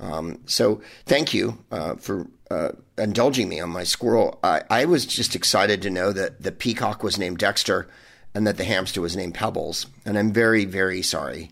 Um, 0.00 0.40
so 0.46 0.80
thank 1.04 1.34
you 1.34 1.62
uh, 1.70 1.96
for 1.96 2.26
uh, 2.50 2.70
indulging 2.96 3.48
me 3.48 3.60
on 3.60 3.68
my 3.68 3.84
squirrel. 3.84 4.38
I, 4.42 4.62
I 4.70 4.84
was 4.86 5.04
just 5.04 5.36
excited 5.36 5.82
to 5.82 5.90
know 5.90 6.12
that 6.12 6.42
the 6.42 6.52
peacock 6.52 7.02
was 7.02 7.18
named 7.18 7.38
Dexter 7.38 7.86
and 8.34 8.46
that 8.46 8.56
the 8.56 8.64
hamster 8.64 9.00
was 9.00 9.16
named 9.16 9.34
Pebbles. 9.34 9.86
And 10.06 10.16
I'm 10.16 10.32
very, 10.32 10.64
very 10.64 11.02
sorry 11.02 11.50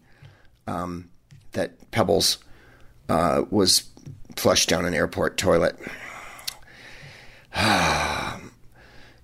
um, 0.66 1.10
that 1.52 1.90
Pebbles 1.90 2.38
uh, 3.08 3.44
was 3.50 3.88
flushed 4.36 4.68
down 4.68 4.84
an 4.84 4.94
airport 4.94 5.36
toilet. 5.36 5.78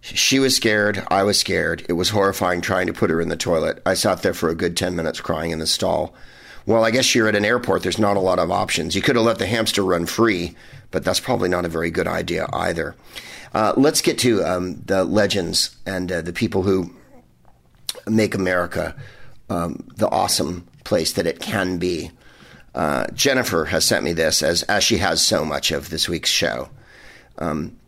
she 0.00 0.38
was 0.38 0.56
scared. 0.56 1.06
I 1.10 1.22
was 1.22 1.38
scared. 1.38 1.84
It 1.88 1.94
was 1.94 2.10
horrifying 2.10 2.60
trying 2.60 2.86
to 2.86 2.92
put 2.92 3.10
her 3.10 3.20
in 3.20 3.28
the 3.28 3.36
toilet. 3.36 3.82
I 3.86 3.94
sat 3.94 4.22
there 4.22 4.34
for 4.34 4.48
a 4.48 4.54
good 4.54 4.76
10 4.76 4.96
minutes 4.96 5.20
crying 5.20 5.50
in 5.50 5.58
the 5.58 5.66
stall. 5.66 6.14
Well, 6.66 6.84
I 6.84 6.90
guess 6.90 7.14
you're 7.14 7.28
at 7.28 7.36
an 7.36 7.44
airport. 7.44 7.82
There's 7.82 7.98
not 7.98 8.16
a 8.16 8.20
lot 8.20 8.38
of 8.38 8.50
options. 8.50 8.94
You 8.94 9.02
could 9.02 9.16
have 9.16 9.24
let 9.24 9.38
the 9.38 9.46
hamster 9.46 9.84
run 9.84 10.06
free, 10.06 10.56
but 10.90 11.04
that's 11.04 11.20
probably 11.20 11.48
not 11.48 11.66
a 11.66 11.68
very 11.68 11.90
good 11.90 12.06
idea 12.06 12.46
either. 12.52 12.96
Uh, 13.52 13.74
let's 13.76 14.00
get 14.00 14.18
to 14.20 14.42
um, 14.44 14.80
the 14.86 15.04
legends 15.04 15.76
and 15.86 16.10
uh, 16.10 16.22
the 16.22 16.32
people 16.32 16.62
who 16.62 16.90
make 18.06 18.34
America 18.34 18.96
um, 19.50 19.86
the 19.96 20.08
awesome 20.08 20.66
place 20.84 21.12
that 21.12 21.26
it 21.26 21.40
can 21.40 21.78
be. 21.78 22.10
Uh, 22.74 23.06
Jennifer 23.14 23.66
has 23.66 23.84
sent 23.84 24.04
me 24.04 24.12
this 24.12 24.42
as 24.42 24.62
as 24.64 24.82
she 24.82 24.98
has 24.98 25.22
so 25.22 25.44
much 25.44 25.70
of 25.70 25.90
this 25.90 26.08
week's 26.08 26.30
show. 26.30 26.68
Um, 27.38 27.78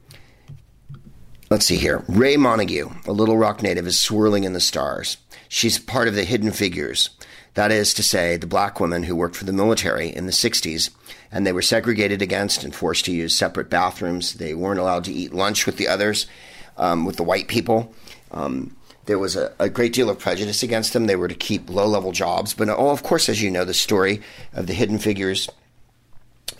let's 1.50 1.66
see 1.66 1.76
here. 1.76 2.04
Raye 2.08 2.36
Montague, 2.36 2.90
a 3.06 3.12
Little 3.12 3.36
Rock 3.36 3.62
native, 3.62 3.86
is 3.86 3.98
swirling 3.98 4.44
in 4.44 4.52
the 4.52 4.60
stars. 4.60 5.16
She's 5.48 5.78
part 5.78 6.08
of 6.08 6.14
the 6.14 6.24
Hidden 6.24 6.52
Figures. 6.52 7.10
That 7.54 7.72
is 7.72 7.94
to 7.94 8.02
say, 8.02 8.36
the 8.36 8.46
black 8.46 8.80
women 8.80 9.04
who 9.04 9.16
worked 9.16 9.34
for 9.36 9.46
the 9.46 9.52
military 9.52 10.14
in 10.14 10.26
the 10.26 10.32
60s, 10.32 10.90
and 11.32 11.46
they 11.46 11.52
were 11.52 11.62
segregated 11.62 12.20
against 12.20 12.62
and 12.64 12.74
forced 12.74 13.06
to 13.06 13.12
use 13.12 13.34
separate 13.34 13.70
bathrooms. 13.70 14.34
They 14.34 14.52
weren't 14.52 14.78
allowed 14.78 15.04
to 15.04 15.12
eat 15.12 15.32
lunch 15.32 15.64
with 15.64 15.78
the 15.78 15.88
others, 15.88 16.26
um, 16.76 17.06
with 17.06 17.16
the 17.16 17.22
white 17.22 17.48
people. 17.48 17.94
Um, 18.30 18.76
there 19.06 19.18
was 19.18 19.36
a, 19.36 19.52
a, 19.58 19.68
great 19.68 19.92
deal 19.92 20.10
of 20.10 20.18
prejudice 20.18 20.62
against 20.62 20.92
them. 20.92 21.06
They 21.06 21.16
were 21.16 21.28
to 21.28 21.34
keep 21.34 21.70
low 21.70 21.86
level 21.86 22.12
jobs. 22.12 22.54
But, 22.54 22.68
oh, 22.68 22.90
of 22.90 23.02
course, 23.02 23.28
as 23.28 23.42
you 23.42 23.50
know, 23.50 23.64
the 23.64 23.74
story 23.74 24.20
of 24.52 24.66
the 24.66 24.74
hidden 24.74 24.98
figures, 24.98 25.48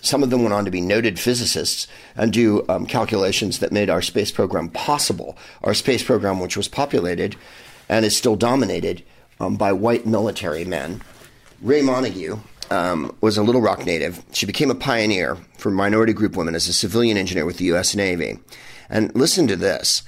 some 0.01 0.23
of 0.23 0.31
them 0.31 0.43
went 0.43 0.55
on 0.55 0.65
to 0.65 0.71
be 0.71 0.81
noted 0.81 1.19
physicists 1.19 1.87
and 2.17 2.33
do 2.33 2.65
um, 2.69 2.87
calculations 2.87 3.59
that 3.59 3.73
made 3.73 3.91
our 3.91 4.03
space 4.03 4.31
program 4.31 4.69
possible. 4.69 5.37
Our 5.63 5.75
space 5.75 6.03
program, 6.03 6.41
which 6.41 6.57
was 6.57 6.69
populated 6.69 7.37
and 7.89 8.05
is 8.05 8.17
still 8.17 8.37
dominated 8.37 9.03
um, 9.41 9.57
by 9.57 9.73
white 9.73 10.07
military 10.07 10.65
men. 10.65 11.03
Raye 11.63 11.83
Montague 11.83 12.39
um, 12.71 13.15
was 13.21 13.37
a 13.37 13.43
Little 13.43 13.61
Rock 13.61 13.87
native. 13.87 14.23
She 14.33 14.47
became 14.47 14.71
a 14.71 14.75
pioneer 14.75 15.37
for 15.59 15.71
minority 15.71 16.13
group 16.13 16.37
women 16.37 16.55
as 16.55 16.69
a 16.69 16.73
civilian 16.73 17.17
engineer 17.17 17.47
with 17.47 17.59
the 17.59 17.67
U.S. 17.67 17.95
Navy. 17.95 18.39
And 18.89 19.15
listen 19.15 19.47
to 19.49 19.57
this. 19.57 20.03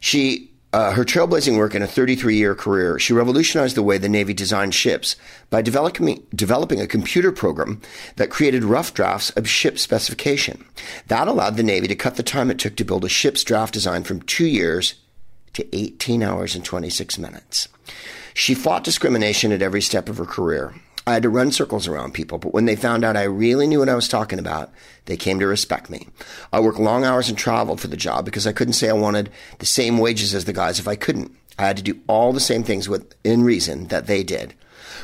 She 0.00 0.51
uh, 0.72 0.92
her 0.92 1.04
trailblazing 1.04 1.58
work 1.58 1.74
in 1.74 1.82
a 1.82 1.86
33 1.86 2.36
year 2.36 2.54
career, 2.54 2.98
she 2.98 3.12
revolutionized 3.12 3.76
the 3.76 3.82
way 3.82 3.98
the 3.98 4.08
Navy 4.08 4.32
designed 4.32 4.74
ships 4.74 5.16
by 5.50 5.60
developing, 5.60 6.26
developing 6.34 6.80
a 6.80 6.86
computer 6.86 7.30
program 7.30 7.80
that 8.16 8.30
created 8.30 8.64
rough 8.64 8.94
drafts 8.94 9.30
of 9.30 9.48
ship 9.48 9.78
specification. 9.78 10.64
That 11.08 11.28
allowed 11.28 11.56
the 11.56 11.62
Navy 11.62 11.88
to 11.88 11.94
cut 11.94 12.16
the 12.16 12.22
time 12.22 12.50
it 12.50 12.58
took 12.58 12.76
to 12.76 12.84
build 12.84 13.04
a 13.04 13.08
ship's 13.08 13.44
draft 13.44 13.74
design 13.74 14.04
from 14.04 14.22
two 14.22 14.46
years 14.46 14.94
to 15.52 15.76
18 15.76 16.22
hours 16.22 16.54
and 16.54 16.64
26 16.64 17.18
minutes. 17.18 17.68
She 18.32 18.54
fought 18.54 18.84
discrimination 18.84 19.52
at 19.52 19.60
every 19.60 19.82
step 19.82 20.08
of 20.08 20.16
her 20.16 20.24
career. 20.24 20.74
I 21.06 21.14
had 21.14 21.24
to 21.24 21.30
run 21.30 21.50
circles 21.50 21.88
around 21.88 22.14
people, 22.14 22.38
but 22.38 22.54
when 22.54 22.64
they 22.64 22.76
found 22.76 23.04
out 23.04 23.16
I 23.16 23.24
really 23.24 23.66
knew 23.66 23.80
what 23.80 23.88
I 23.88 23.94
was 23.94 24.08
talking 24.08 24.38
about, 24.38 24.70
they 25.06 25.16
came 25.16 25.40
to 25.40 25.46
respect 25.46 25.90
me. 25.90 26.08
I 26.52 26.60
worked 26.60 26.78
long 26.78 27.04
hours 27.04 27.28
and 27.28 27.36
traveled 27.36 27.80
for 27.80 27.88
the 27.88 27.96
job 27.96 28.24
because 28.24 28.46
I 28.46 28.52
couldn't 28.52 28.74
say 28.74 28.88
I 28.88 28.94
wanted 28.94 29.30
the 29.58 29.66
same 29.66 29.98
wages 29.98 30.34
as 30.34 30.44
the 30.44 30.52
guys 30.52 30.78
if 30.78 30.86
I 30.86 30.94
couldn't. 30.94 31.36
I 31.58 31.66
had 31.66 31.76
to 31.76 31.82
do 31.82 32.00
all 32.06 32.32
the 32.32 32.40
same 32.40 32.62
things 32.62 32.88
within 32.88 33.42
reason 33.42 33.88
that 33.88 34.06
they 34.06 34.22
did. 34.22 34.54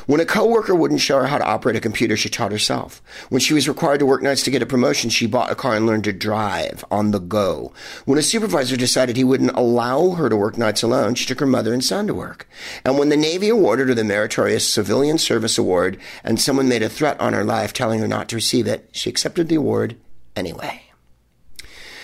When 0.09 0.19
a 0.19 0.25
coworker 0.25 0.73
wouldn't 0.73 1.01
show 1.01 1.19
her 1.19 1.27
how 1.27 1.37
to 1.37 1.45
operate 1.45 1.75
a 1.75 1.79
computer, 1.79 2.17
she 2.17 2.29
taught 2.29 2.51
herself. 2.51 2.99
When 3.29 3.39
she 3.39 3.53
was 3.53 3.67
required 3.67 3.99
to 3.99 4.07
work 4.07 4.23
nights 4.23 4.41
to 4.41 4.49
get 4.49 4.63
a 4.63 4.65
promotion, 4.65 5.11
she 5.11 5.27
bought 5.27 5.51
a 5.51 5.55
car 5.55 5.75
and 5.75 5.85
learned 5.85 6.05
to 6.05 6.13
drive 6.13 6.83
on 6.89 7.11
the 7.11 7.19
go. 7.19 7.73
When 8.05 8.17
a 8.17 8.23
supervisor 8.23 8.75
decided 8.75 9.17
he 9.17 9.23
wouldn't 9.23 9.55
allow 9.55 10.13
her 10.13 10.27
to 10.27 10.35
work 10.35 10.57
nights 10.57 10.81
alone, 10.81 11.13
she 11.13 11.27
took 11.27 11.39
her 11.39 11.45
mother 11.45 11.75
and 11.75 11.85
son 11.85 12.07
to 12.07 12.15
work. 12.15 12.49
And 12.83 12.97
when 12.97 13.09
the 13.09 13.17
Navy 13.17 13.49
awarded 13.49 13.89
her 13.89 13.93
the 13.93 14.03
Meritorious 14.03 14.67
Civilian 14.67 15.19
Service 15.19 15.59
Award 15.59 15.99
and 16.23 16.41
someone 16.41 16.67
made 16.67 16.81
a 16.81 16.89
threat 16.89 17.21
on 17.21 17.33
her 17.33 17.43
life 17.43 17.71
telling 17.71 17.99
her 17.99 18.07
not 18.07 18.29
to 18.29 18.35
receive 18.35 18.65
it, 18.65 18.89
she 18.91 19.11
accepted 19.11 19.47
the 19.47 19.57
award 19.57 19.95
anyway. 20.35 20.88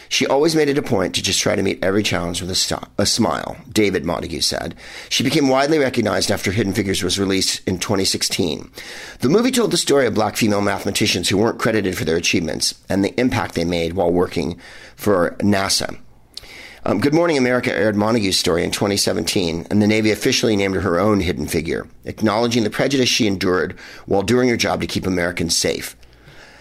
She 0.10 0.28
always 0.28 0.56
made 0.56 0.70
it 0.70 0.78
a 0.78 0.84
point 0.84 1.16
to 1.16 1.24
just 1.24 1.40
try 1.40 1.56
to 1.56 1.64
meet 1.64 1.84
every 1.84 2.04
challenge 2.04 2.42
with 2.42 2.52
a, 2.52 2.56
st- 2.56 2.84
a, 2.98 3.06
smile, 3.06 3.58
David 3.72 4.06
Montague 4.06 4.42
said. 4.42 4.76
She 5.10 5.24
became 5.24 5.50
widely 5.50 5.80
recognized 5.80 6.32
after 6.32 6.52
Hidden 6.52 6.74
Figures 6.74 7.04
was 7.04 7.20
released 7.20 7.68
in 7.68 7.80
2016. 7.80 8.72
The 9.20 9.30
movie 9.30 9.52
told 9.52 9.72
the 9.72 9.78
story 9.78 10.06
of 10.06 10.14
black 10.14 10.38
female 10.38 10.62
mathematicians 10.62 11.30
who 11.30 11.38
weren't 11.38 11.60
credited 11.60 11.98
for 11.98 12.06
their 12.06 12.18
achievements 12.18 12.76
and 12.90 13.04
the 13.04 13.20
impact 13.20 13.56
they 13.56 13.66
made 13.66 13.94
while 13.94 14.12
working 14.12 14.60
for 14.96 15.32
NASA. 15.40 15.98
Um, 16.88 17.00
Good 17.00 17.16
Morning 17.16 17.36
America 17.36 17.76
aired 17.76 17.96
Montague's 17.96 18.38
story 18.38 18.64
in 18.64 18.70
2017, 18.70 19.66
and 19.72 19.82
the 19.82 19.88
Navy 19.88 20.12
officially 20.12 20.56
named 20.56 20.76
her 20.76 20.82
her 20.82 21.00
own 21.00 21.20
hidden 21.20 21.48
figure, 21.48 21.88
acknowledging 22.04 22.64
the 22.64 22.70
prejudice 22.70 23.10
she 23.10 23.26
endured 23.26 23.76
while 24.06 24.22
doing 24.22 24.50
her 24.50 24.58
job 24.58 24.82
to 24.82 24.88
keep 24.88 25.08
Americans 25.08 25.58
safe. 25.58 25.96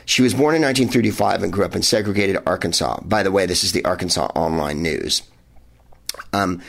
She 0.07 0.23
was 0.23 0.35
born 0.35 0.55
in 0.55 0.63
1935 0.63 1.43
and 1.43 1.53
grew 1.53 1.65
up 1.65 1.75
in 1.75 1.83
segregated 1.83 2.39
Arkansas. 2.47 3.01
By 3.03 3.23
the 3.23 3.33
way, 3.33 3.47
this 3.47 3.65
is 3.65 3.73
the 3.73 3.85
Arkansas 3.85 4.27
Online 4.35 4.83
News. 4.83 5.23
Um, 6.33 6.63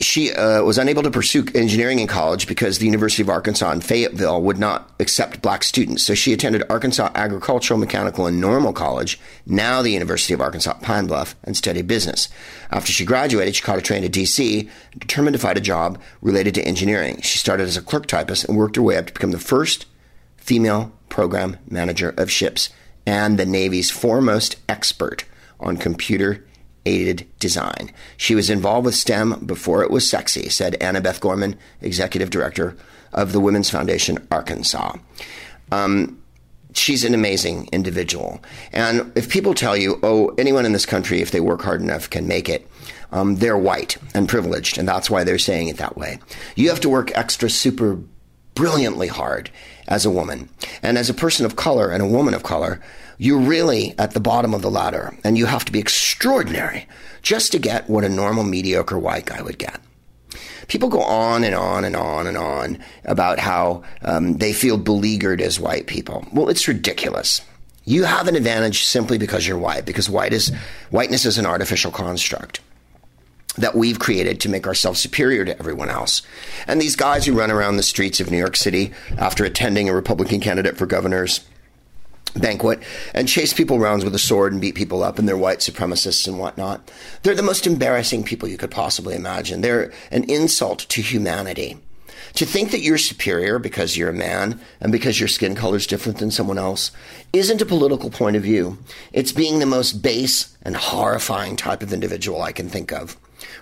she 0.00 0.32
uh, 0.32 0.62
was 0.62 0.76
unable 0.76 1.04
to 1.04 1.10
pursue 1.10 1.46
engineering 1.54 2.00
in 2.00 2.08
college 2.08 2.48
because 2.48 2.78
the 2.78 2.86
University 2.86 3.22
of 3.22 3.28
Arkansas 3.28 3.70
in 3.70 3.80
Fayetteville 3.80 4.42
would 4.42 4.58
not 4.58 4.92
accept 4.98 5.40
black 5.40 5.62
students. 5.62 6.02
So 6.02 6.14
she 6.14 6.32
attended 6.32 6.64
Arkansas 6.68 7.10
Agricultural, 7.14 7.78
Mechanical, 7.78 8.26
and 8.26 8.40
Normal 8.40 8.72
College, 8.72 9.20
now 9.46 9.82
the 9.82 9.92
University 9.92 10.34
of 10.34 10.40
Arkansas 10.40 10.74
Pine 10.82 11.06
Bluff, 11.06 11.36
and 11.44 11.56
studied 11.56 11.86
business. 11.86 12.28
After 12.70 12.90
she 12.90 13.04
graduated, 13.04 13.54
she 13.54 13.62
caught 13.62 13.78
a 13.78 13.82
train 13.82 14.02
to 14.02 14.08
D.C., 14.08 14.68
determined 14.98 15.34
to 15.34 15.40
find 15.40 15.56
a 15.56 15.60
job 15.60 16.00
related 16.20 16.54
to 16.56 16.64
engineering. 16.66 17.20
She 17.20 17.38
started 17.38 17.68
as 17.68 17.76
a 17.76 17.82
clerk 17.82 18.06
typist 18.06 18.46
and 18.46 18.58
worked 18.58 18.76
her 18.76 18.82
way 18.82 18.96
up 18.96 19.06
to 19.06 19.12
become 19.12 19.30
the 19.30 19.38
first 19.38 19.86
female 20.44 20.92
program 21.08 21.56
manager 21.68 22.14
of 22.18 22.30
ships 22.30 22.68
and 23.06 23.38
the 23.38 23.46
Navy's 23.46 23.90
foremost 23.90 24.56
expert 24.68 25.24
on 25.58 25.78
computer 25.78 26.44
aided 26.84 27.26
design. 27.38 27.90
She 28.18 28.34
was 28.34 28.50
involved 28.50 28.84
with 28.84 28.94
STEM 28.94 29.46
before 29.46 29.82
it 29.82 29.90
was 29.90 30.08
sexy, 30.08 30.50
said 30.50 30.76
Annabeth 30.80 31.20
Gorman, 31.20 31.56
executive 31.80 32.28
director 32.28 32.76
of 33.12 33.32
the 33.32 33.40
Women's 33.40 33.70
Foundation 33.70 34.26
Arkansas. 34.30 34.96
Um, 35.72 36.22
she's 36.74 37.04
an 37.04 37.14
amazing 37.14 37.70
individual. 37.72 38.42
And 38.70 39.12
if 39.14 39.30
people 39.30 39.54
tell 39.54 39.76
you, 39.76 39.98
oh, 40.02 40.34
anyone 40.36 40.66
in 40.66 40.72
this 40.72 40.84
country, 40.84 41.22
if 41.22 41.30
they 41.30 41.40
work 41.40 41.62
hard 41.62 41.80
enough, 41.80 42.10
can 42.10 42.28
make 42.28 42.50
it, 42.50 42.68
um, 43.12 43.36
they're 43.36 43.56
white 43.56 43.96
and 44.14 44.28
privileged, 44.28 44.76
and 44.76 44.86
that's 44.86 45.08
why 45.08 45.24
they're 45.24 45.38
saying 45.38 45.68
it 45.68 45.78
that 45.78 45.96
way. 45.96 46.18
You 46.54 46.68
have 46.68 46.80
to 46.80 46.90
work 46.90 47.12
extra 47.14 47.48
super 47.48 47.98
brilliantly 48.54 49.08
hard 49.08 49.50
as 49.86 50.04
a 50.04 50.10
woman. 50.10 50.48
And 50.82 50.98
as 50.98 51.10
a 51.10 51.14
person 51.14 51.46
of 51.46 51.56
color 51.56 51.90
and 51.90 52.02
a 52.02 52.06
woman 52.06 52.34
of 52.34 52.42
color, 52.42 52.80
you're 53.18 53.38
really 53.38 53.94
at 53.98 54.12
the 54.12 54.20
bottom 54.20 54.54
of 54.54 54.62
the 54.62 54.70
ladder 54.70 55.16
and 55.24 55.38
you 55.38 55.46
have 55.46 55.64
to 55.64 55.72
be 55.72 55.78
extraordinary 55.78 56.86
just 57.22 57.52
to 57.52 57.58
get 57.58 57.88
what 57.88 58.04
a 58.04 58.08
normal 58.08 58.44
mediocre 58.44 58.98
white 58.98 59.26
guy 59.26 59.40
would 59.42 59.58
get. 59.58 59.80
People 60.68 60.88
go 60.88 61.02
on 61.02 61.44
and 61.44 61.54
on 61.54 61.84
and 61.84 61.94
on 61.94 62.26
and 62.26 62.36
on 62.36 62.78
about 63.04 63.38
how 63.38 63.82
um, 64.02 64.38
they 64.38 64.52
feel 64.52 64.78
beleaguered 64.78 65.40
as 65.40 65.60
white 65.60 65.86
people. 65.86 66.26
Well, 66.32 66.48
it's 66.48 66.66
ridiculous. 66.66 67.42
You 67.84 68.04
have 68.04 68.28
an 68.28 68.36
advantage 68.36 68.84
simply 68.84 69.18
because 69.18 69.46
you're 69.46 69.58
white, 69.58 69.84
because 69.84 70.08
white 70.08 70.32
is, 70.32 70.50
whiteness 70.90 71.26
is 71.26 71.36
an 71.36 71.44
artificial 71.44 71.92
construct 71.92 72.60
that 73.56 73.74
we've 73.74 73.98
created 73.98 74.40
to 74.40 74.48
make 74.48 74.66
ourselves 74.66 75.00
superior 75.00 75.44
to 75.44 75.58
everyone 75.58 75.88
else. 75.88 76.22
And 76.66 76.80
these 76.80 76.96
guys 76.96 77.26
who 77.26 77.38
run 77.38 77.50
around 77.50 77.76
the 77.76 77.82
streets 77.82 78.20
of 78.20 78.30
New 78.30 78.38
York 78.38 78.56
City 78.56 78.92
after 79.16 79.44
attending 79.44 79.88
a 79.88 79.94
Republican 79.94 80.40
candidate 80.40 80.76
for 80.76 80.86
governor's 80.86 81.40
banquet 82.34 82.82
and 83.14 83.28
chase 83.28 83.52
people 83.52 83.76
around 83.76 84.02
with 84.02 84.14
a 84.14 84.18
sword 84.18 84.52
and 84.52 84.60
beat 84.60 84.74
people 84.74 85.02
up 85.02 85.18
and 85.18 85.28
they're 85.28 85.36
white 85.36 85.60
supremacists 85.60 86.26
and 86.26 86.38
whatnot. 86.38 86.90
They're 87.22 87.34
the 87.34 87.42
most 87.42 87.66
embarrassing 87.66 88.24
people 88.24 88.48
you 88.48 88.58
could 88.58 88.70
possibly 88.70 89.14
imagine. 89.14 89.60
They're 89.60 89.92
an 90.10 90.24
insult 90.24 90.80
to 90.80 91.02
humanity. 91.02 91.78
To 92.34 92.44
think 92.44 92.72
that 92.72 92.80
you're 92.80 92.98
superior 92.98 93.60
because 93.60 93.96
you're 93.96 94.08
a 94.08 94.12
man 94.14 94.60
and 94.80 94.90
because 94.90 95.20
your 95.20 95.28
skin 95.28 95.54
color 95.54 95.76
is 95.76 95.86
different 95.86 96.18
than 96.18 96.32
someone 96.32 96.58
else 96.58 96.90
isn't 97.32 97.62
a 97.62 97.66
political 97.66 98.10
point 98.10 98.34
of 98.34 98.42
view. 98.42 98.78
It's 99.12 99.30
being 99.30 99.60
the 99.60 99.66
most 99.66 100.02
base 100.02 100.56
and 100.62 100.74
horrifying 100.74 101.54
type 101.54 101.80
of 101.80 101.92
individual 101.92 102.42
I 102.42 102.50
can 102.50 102.68
think 102.68 102.92
of. 102.92 103.16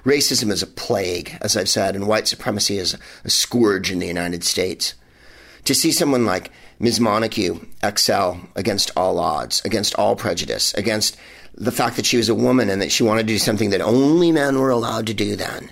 Racism 0.04 0.50
is 0.50 0.62
a 0.62 0.66
plague, 0.66 1.36
as 1.40 1.56
I've 1.56 1.68
said, 1.68 1.94
and 1.94 2.08
white 2.08 2.26
supremacy 2.26 2.78
is 2.78 2.96
a 3.24 3.30
scourge 3.30 3.90
in 3.90 4.00
the 4.00 4.06
United 4.06 4.42
States. 4.42 4.94
To 5.64 5.74
see 5.74 5.92
someone 5.92 6.26
like 6.26 6.50
Ms. 6.80 6.98
Montague 6.98 7.60
excel 7.84 8.40
against 8.56 8.90
all 8.96 9.20
odds, 9.20 9.62
against 9.64 9.94
all 9.94 10.16
prejudice, 10.16 10.74
against 10.74 11.16
the 11.54 11.70
fact 11.70 11.96
that 11.96 12.06
she 12.06 12.16
was 12.16 12.28
a 12.28 12.34
woman 12.34 12.68
and 12.68 12.82
that 12.82 12.90
she 12.90 13.04
wanted 13.04 13.22
to 13.28 13.34
do 13.34 13.38
something 13.38 13.70
that 13.70 13.80
only 13.80 14.32
men 14.32 14.58
were 14.58 14.70
allowed 14.70 15.06
to 15.06 15.14
do 15.14 15.36
then. 15.36 15.70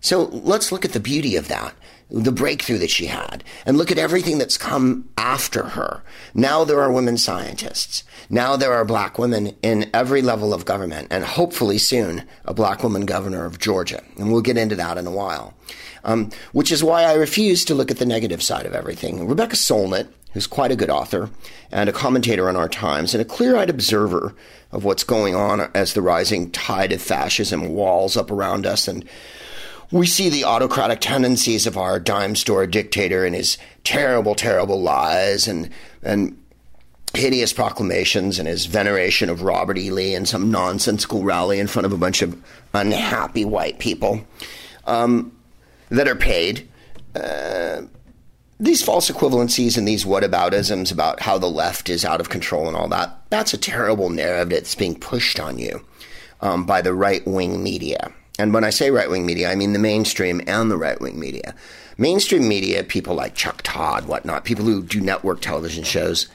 So 0.00 0.24
let's 0.24 0.72
look 0.72 0.84
at 0.84 0.92
the 0.92 1.00
beauty 1.00 1.36
of 1.36 1.46
that 1.48 1.74
the 2.12 2.32
breakthrough 2.32 2.76
that 2.78 2.90
she 2.90 3.06
had 3.06 3.42
and 3.64 3.78
look 3.78 3.90
at 3.90 3.98
everything 3.98 4.36
that's 4.36 4.58
come 4.58 5.08
after 5.16 5.62
her. 5.70 6.02
Now 6.34 6.62
there 6.62 6.80
are 6.80 6.92
women 6.92 7.16
scientists. 7.16 8.04
Now 8.28 8.54
there 8.54 8.74
are 8.74 8.84
black 8.84 9.18
women 9.18 9.56
in 9.62 9.90
every 9.94 10.20
level 10.20 10.52
of 10.52 10.66
government 10.66 11.08
and 11.10 11.24
hopefully 11.24 11.78
soon 11.78 12.24
a 12.44 12.52
black 12.52 12.82
woman 12.82 13.06
governor 13.06 13.46
of 13.46 13.58
Georgia. 13.58 14.02
And 14.18 14.30
we'll 14.30 14.42
get 14.42 14.58
into 14.58 14.76
that 14.76 14.98
in 14.98 15.06
a 15.06 15.10
while. 15.10 15.54
Um, 16.04 16.30
which 16.52 16.72
is 16.72 16.82
why 16.82 17.04
I 17.04 17.14
refuse 17.14 17.64
to 17.64 17.74
look 17.74 17.90
at 17.90 17.98
the 17.98 18.06
negative 18.06 18.42
side 18.42 18.66
of 18.66 18.74
everything. 18.74 19.26
Rebecca 19.28 19.54
Solnit, 19.54 20.08
who's 20.32 20.48
quite 20.48 20.72
a 20.72 20.76
good 20.76 20.90
author 20.90 21.30
and 21.70 21.88
a 21.88 21.92
commentator 21.92 22.48
on 22.48 22.56
our 22.56 22.68
times 22.68 23.14
and 23.14 23.22
a 23.22 23.24
clear-eyed 23.24 23.70
observer 23.70 24.34
of 24.72 24.84
what's 24.84 25.04
going 25.04 25.36
on 25.36 25.70
as 25.74 25.92
the 25.92 26.02
rising 26.02 26.50
tide 26.50 26.90
of 26.90 27.00
fascism 27.00 27.68
walls 27.68 28.16
up 28.16 28.32
around 28.32 28.66
us 28.66 28.88
and 28.88 29.08
we 29.92 30.06
see 30.06 30.30
the 30.30 30.44
autocratic 30.44 31.00
tendencies 31.00 31.66
of 31.66 31.76
our 31.76 32.00
dime 32.00 32.34
store 32.34 32.66
dictator 32.66 33.24
and 33.24 33.34
his 33.34 33.58
terrible, 33.84 34.34
terrible 34.34 34.80
lies 34.80 35.46
and 35.46 35.70
and 36.02 36.36
hideous 37.14 37.52
proclamations 37.52 38.38
and 38.38 38.48
his 38.48 38.64
veneration 38.64 39.28
of 39.28 39.42
Robert 39.42 39.76
E. 39.76 39.90
Lee 39.90 40.14
and 40.14 40.26
some 40.26 40.50
nonsensical 40.50 41.22
rally 41.22 41.58
in 41.58 41.66
front 41.66 41.84
of 41.84 41.92
a 41.92 41.98
bunch 41.98 42.22
of 42.22 42.42
unhappy 42.72 43.44
white 43.44 43.78
people 43.78 44.24
um, 44.86 45.30
that 45.90 46.08
are 46.08 46.16
paid. 46.16 46.66
Uh, 47.14 47.82
these 48.58 48.82
false 48.82 49.10
equivalencies 49.10 49.76
and 49.76 49.86
these 49.86 50.06
whataboutisms 50.06 50.90
about 50.90 51.20
how 51.20 51.36
the 51.36 51.50
left 51.50 51.90
is 51.90 52.04
out 52.04 52.20
of 52.20 52.30
control 52.30 52.66
and 52.66 52.76
all 52.76 52.88
that, 52.88 53.18
that's 53.28 53.52
a 53.52 53.58
terrible 53.58 54.08
narrative 54.08 54.48
that's 54.48 54.74
being 54.74 54.98
pushed 54.98 55.38
on 55.38 55.58
you 55.58 55.84
um, 56.40 56.64
by 56.64 56.80
the 56.80 56.94
right 56.94 57.26
wing 57.26 57.62
media. 57.62 58.10
And 58.42 58.52
when 58.52 58.64
I 58.64 58.70
say 58.70 58.90
right 58.90 59.08
wing 59.08 59.24
media, 59.24 59.52
I 59.52 59.54
mean 59.54 59.72
the 59.72 59.78
mainstream 59.78 60.40
and 60.48 60.68
the 60.68 60.76
right 60.76 61.00
wing 61.00 61.20
media. 61.20 61.54
Mainstream 61.96 62.48
media, 62.48 62.82
people 62.82 63.14
like 63.14 63.36
Chuck 63.36 63.62
Todd, 63.62 64.06
whatnot, 64.06 64.44
people 64.44 64.64
who 64.64 64.82
do 64.82 65.00
network 65.00 65.40
television 65.40 65.84
shows, 65.84 66.26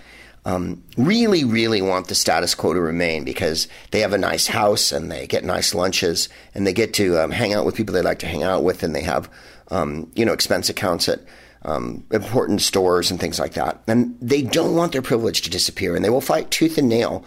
um, 0.45 0.81
really, 0.95 1.43
really 1.43 1.81
want 1.81 2.07
the 2.07 2.15
status 2.15 2.55
quo 2.55 2.73
to 2.73 2.79
remain 2.79 3.25
because 3.25 3.67
they 3.91 3.99
have 3.99 4.13
a 4.13 4.17
nice 4.17 4.47
house 4.47 4.93
and 4.93 5.11
they 5.11 5.27
get 5.27 5.43
nice 5.43 5.75
lunches 5.75 6.29
and 6.55 6.65
they 6.65 6.71
get 6.71 6.93
to 6.93 7.21
um, 7.21 7.31
hang 7.31 7.53
out 7.53 7.65
with 7.65 7.75
people 7.75 7.93
they 7.93 8.01
like 8.01 8.19
to 8.19 8.25
hang 8.25 8.43
out 8.43 8.63
with 8.63 8.83
and 8.83 8.95
they 8.95 9.01
have, 9.01 9.29
um, 9.69 10.09
you 10.15 10.23
know, 10.23 10.31
expense 10.31 10.69
accounts 10.69 11.09
at 11.09 11.19
um, 11.63 12.05
important 12.11 12.61
stores 12.61 13.11
and 13.11 13.19
things 13.19 13.37
like 13.37 13.55
that. 13.55 13.81
And 13.85 14.17
they 14.21 14.43
don't 14.43 14.77
want 14.77 14.93
their 14.93 15.01
privilege 15.01 15.41
to 15.41 15.49
disappear 15.49 15.93
and 15.93 16.05
they 16.05 16.09
will 16.09 16.21
fight 16.21 16.51
tooth 16.51 16.77
and 16.77 16.87
nail 16.87 17.25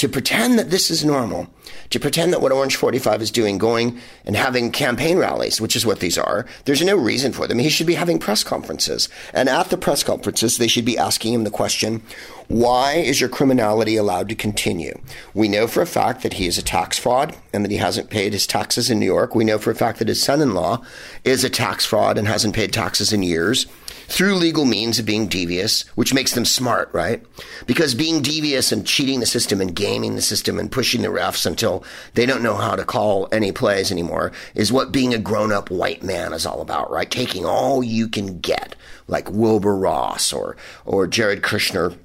to 0.00 0.08
pretend 0.08 0.58
that 0.58 0.70
this 0.70 0.90
is 0.90 1.04
normal, 1.04 1.46
to 1.90 2.00
pretend 2.00 2.32
that 2.32 2.40
what 2.40 2.52
Orange 2.52 2.74
45 2.74 3.20
is 3.20 3.30
doing, 3.30 3.58
going 3.58 4.00
and 4.24 4.34
having 4.34 4.72
campaign 4.72 5.18
rallies, 5.18 5.60
which 5.60 5.76
is 5.76 5.84
what 5.84 6.00
these 6.00 6.16
are, 6.16 6.46
there's 6.64 6.80
no 6.80 6.96
reason 6.96 7.34
for 7.34 7.46
them. 7.46 7.58
He 7.58 7.68
should 7.68 7.86
be 7.86 7.96
having 7.96 8.18
press 8.18 8.42
conferences. 8.42 9.10
And 9.34 9.46
at 9.46 9.68
the 9.68 9.76
press 9.76 10.02
conferences, 10.02 10.56
they 10.56 10.68
should 10.68 10.86
be 10.86 10.96
asking 10.96 11.34
him 11.34 11.44
the 11.44 11.50
question, 11.50 12.00
why 12.48 12.94
is 12.94 13.20
your 13.20 13.28
criminality 13.28 13.96
allowed 13.96 14.30
to 14.30 14.34
continue? 14.34 14.98
We 15.34 15.48
know 15.48 15.66
for 15.66 15.82
a 15.82 15.86
fact 15.86 16.22
that 16.22 16.32
he 16.32 16.46
is 16.46 16.56
a 16.56 16.62
tax 16.62 16.98
fraud 16.98 17.36
and 17.52 17.62
that 17.62 17.70
he 17.70 17.76
hasn't 17.76 18.08
paid 18.08 18.32
his 18.32 18.46
taxes 18.46 18.88
in 18.88 19.00
New 19.00 19.04
York. 19.04 19.34
We 19.34 19.44
know 19.44 19.58
for 19.58 19.70
a 19.70 19.74
fact 19.74 19.98
that 19.98 20.08
his 20.08 20.22
son 20.22 20.40
in 20.40 20.54
law 20.54 20.82
is 21.24 21.44
a 21.44 21.50
tax 21.50 21.84
fraud 21.84 22.16
and 22.16 22.26
hasn't 22.26 22.54
paid 22.54 22.72
taxes 22.72 23.12
in 23.12 23.22
years. 23.22 23.66
Through 24.10 24.34
legal 24.34 24.64
means 24.64 24.98
of 24.98 25.06
being 25.06 25.28
devious, 25.28 25.82
which 25.94 26.12
makes 26.12 26.32
them 26.32 26.44
smart, 26.44 26.90
right? 26.92 27.24
Because 27.66 27.94
being 27.94 28.22
devious 28.22 28.72
and 28.72 28.84
cheating 28.84 29.20
the 29.20 29.26
system 29.26 29.60
and 29.60 29.74
gaming 29.74 30.16
the 30.16 30.20
system 30.20 30.58
and 30.58 30.70
pushing 30.70 31.02
the 31.02 31.08
refs 31.08 31.46
until 31.46 31.84
they 32.14 32.26
don't 32.26 32.42
know 32.42 32.56
how 32.56 32.74
to 32.74 32.84
call 32.84 33.28
any 33.30 33.52
plays 33.52 33.92
anymore 33.92 34.32
is 34.54 34.72
what 34.72 34.90
being 34.90 35.14
a 35.14 35.18
grown 35.18 35.52
up 35.52 35.70
white 35.70 36.02
man 36.02 36.32
is 36.32 36.44
all 36.44 36.60
about, 36.60 36.90
right? 36.90 37.08
Taking 37.08 37.46
all 37.46 37.84
you 37.84 38.08
can 38.08 38.40
get, 38.40 38.74
like 39.06 39.30
Wilbur 39.30 39.76
Ross 39.76 40.32
or, 40.32 40.56
or 40.84 41.06
Jared 41.06 41.42
Kushner 41.42 41.96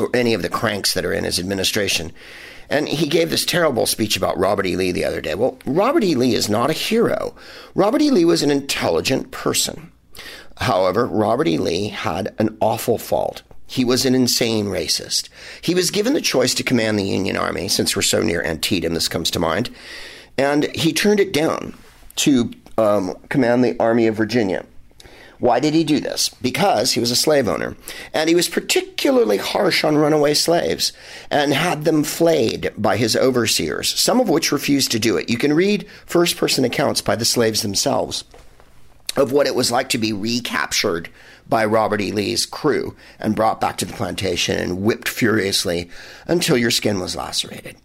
or 0.00 0.10
any 0.12 0.34
of 0.34 0.42
the 0.42 0.48
cranks 0.48 0.94
that 0.94 1.04
are 1.04 1.12
in 1.12 1.22
his 1.22 1.38
administration. 1.38 2.12
And 2.68 2.88
he 2.88 3.06
gave 3.06 3.30
this 3.30 3.44
terrible 3.44 3.86
speech 3.86 4.16
about 4.16 4.38
Robert 4.38 4.66
E. 4.66 4.74
Lee 4.74 4.90
the 4.90 5.04
other 5.04 5.20
day. 5.20 5.36
Well, 5.36 5.58
Robert 5.64 6.02
E. 6.02 6.16
Lee 6.16 6.34
is 6.34 6.48
not 6.48 6.70
a 6.70 6.72
hero. 6.74 7.36
Robert 7.74 8.02
E. 8.02 8.10
Lee 8.10 8.24
was 8.24 8.42
an 8.42 8.50
intelligent 8.50 9.30
person. 9.30 9.89
However, 10.60 11.06
Robert 11.06 11.48
E. 11.48 11.56
Lee 11.56 11.88
had 11.88 12.34
an 12.38 12.56
awful 12.60 12.98
fault. 12.98 13.42
He 13.66 13.84
was 13.84 14.04
an 14.04 14.14
insane 14.14 14.66
racist. 14.66 15.28
He 15.62 15.74
was 15.74 15.90
given 15.90 16.12
the 16.12 16.20
choice 16.20 16.54
to 16.54 16.62
command 16.62 16.98
the 16.98 17.04
Union 17.04 17.36
Army, 17.36 17.68
since 17.68 17.96
we're 17.96 18.02
so 18.02 18.20
near 18.20 18.42
Antietam, 18.42 18.94
this 18.94 19.08
comes 19.08 19.30
to 19.30 19.38
mind, 19.38 19.70
and 20.36 20.64
he 20.74 20.92
turned 20.92 21.20
it 21.20 21.32
down 21.32 21.74
to 22.16 22.50
um, 22.76 23.16
command 23.28 23.64
the 23.64 23.76
Army 23.78 24.06
of 24.06 24.16
Virginia. 24.16 24.66
Why 25.38 25.60
did 25.60 25.72
he 25.72 25.84
do 25.84 26.00
this? 26.00 26.28
Because 26.28 26.92
he 26.92 27.00
was 27.00 27.10
a 27.10 27.16
slave 27.16 27.48
owner, 27.48 27.74
and 28.12 28.28
he 28.28 28.34
was 28.34 28.48
particularly 28.48 29.38
harsh 29.38 29.84
on 29.84 29.96
runaway 29.96 30.34
slaves 30.34 30.92
and 31.30 31.54
had 31.54 31.84
them 31.84 32.04
flayed 32.04 32.70
by 32.76 32.98
his 32.98 33.16
overseers, 33.16 33.98
some 33.98 34.20
of 34.20 34.28
which 34.28 34.52
refused 34.52 34.90
to 34.90 34.98
do 34.98 35.16
it. 35.16 35.30
You 35.30 35.38
can 35.38 35.54
read 35.54 35.88
first 36.04 36.36
person 36.36 36.64
accounts 36.64 37.00
by 37.00 37.16
the 37.16 37.24
slaves 37.24 37.62
themselves 37.62 38.24
of 39.16 39.32
what 39.32 39.46
it 39.46 39.54
was 39.54 39.70
like 39.70 39.88
to 39.90 39.98
be 39.98 40.12
recaptured 40.12 41.08
by 41.48 41.64
Robert 41.64 42.00
E. 42.00 42.12
Lee's 42.12 42.46
crew 42.46 42.96
and 43.18 43.34
brought 43.34 43.60
back 43.60 43.76
to 43.78 43.84
the 43.84 43.92
plantation 43.92 44.56
and 44.56 44.82
whipped 44.82 45.08
furiously 45.08 45.90
until 46.26 46.56
your 46.56 46.70
skin 46.70 47.00
was 47.00 47.16
lacerated. 47.16 47.76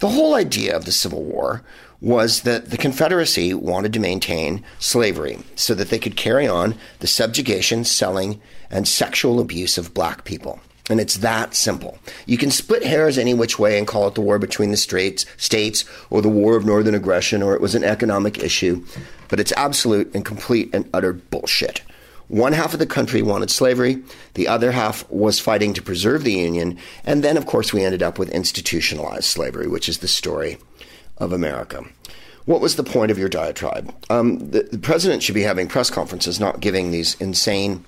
The 0.00 0.08
whole 0.08 0.34
idea 0.34 0.76
of 0.76 0.84
the 0.84 0.92
Civil 0.92 1.22
War 1.22 1.62
was 2.00 2.40
that 2.42 2.70
the 2.70 2.76
Confederacy 2.76 3.54
wanted 3.54 3.92
to 3.92 4.00
maintain 4.00 4.64
slavery 4.80 5.38
so 5.54 5.72
that 5.76 5.90
they 5.90 6.00
could 6.00 6.16
carry 6.16 6.48
on 6.48 6.74
the 6.98 7.06
subjugation, 7.06 7.84
selling, 7.84 8.40
and 8.68 8.88
sexual 8.88 9.38
abuse 9.38 9.78
of 9.78 9.94
black 9.94 10.24
people. 10.24 10.58
And 10.90 11.00
it's 11.00 11.18
that 11.18 11.54
simple. 11.54 11.96
You 12.26 12.36
can 12.36 12.50
split 12.50 12.84
hairs 12.84 13.16
any 13.16 13.34
which 13.34 13.56
way 13.56 13.78
and 13.78 13.86
call 13.86 14.08
it 14.08 14.16
the 14.16 14.20
war 14.20 14.40
between 14.40 14.72
the 14.72 14.76
states, 14.76 15.24
states 15.36 15.84
or 16.10 16.20
the 16.20 16.28
war 16.28 16.56
of 16.56 16.66
northern 16.66 16.96
aggression 16.96 17.40
or 17.40 17.54
it 17.54 17.60
was 17.60 17.76
an 17.76 17.84
economic 17.84 18.42
issue, 18.42 18.84
but 19.32 19.40
it's 19.40 19.52
absolute 19.52 20.14
and 20.14 20.26
complete 20.26 20.68
and 20.74 20.86
utter 20.92 21.14
bullshit. 21.14 21.80
One 22.28 22.52
half 22.52 22.74
of 22.74 22.78
the 22.78 22.86
country 22.86 23.22
wanted 23.22 23.50
slavery, 23.50 24.02
the 24.34 24.46
other 24.46 24.72
half 24.72 25.08
was 25.10 25.40
fighting 25.40 25.72
to 25.72 25.80
preserve 25.80 26.22
the 26.22 26.34
Union, 26.34 26.76
and 27.06 27.24
then, 27.24 27.38
of 27.38 27.46
course, 27.46 27.72
we 27.72 27.82
ended 27.82 28.02
up 28.02 28.18
with 28.18 28.28
institutionalized 28.28 29.24
slavery, 29.24 29.66
which 29.68 29.88
is 29.88 30.00
the 30.00 30.06
story 30.06 30.58
of 31.16 31.32
America. 31.32 31.82
What 32.44 32.60
was 32.60 32.76
the 32.76 32.84
point 32.84 33.10
of 33.10 33.18
your 33.18 33.30
diatribe? 33.30 33.94
Um, 34.10 34.50
the, 34.50 34.68
the 34.70 34.76
president 34.76 35.22
should 35.22 35.34
be 35.34 35.44
having 35.44 35.66
press 35.66 35.88
conferences, 35.88 36.38
not 36.38 36.60
giving 36.60 36.90
these 36.90 37.14
insane 37.18 37.86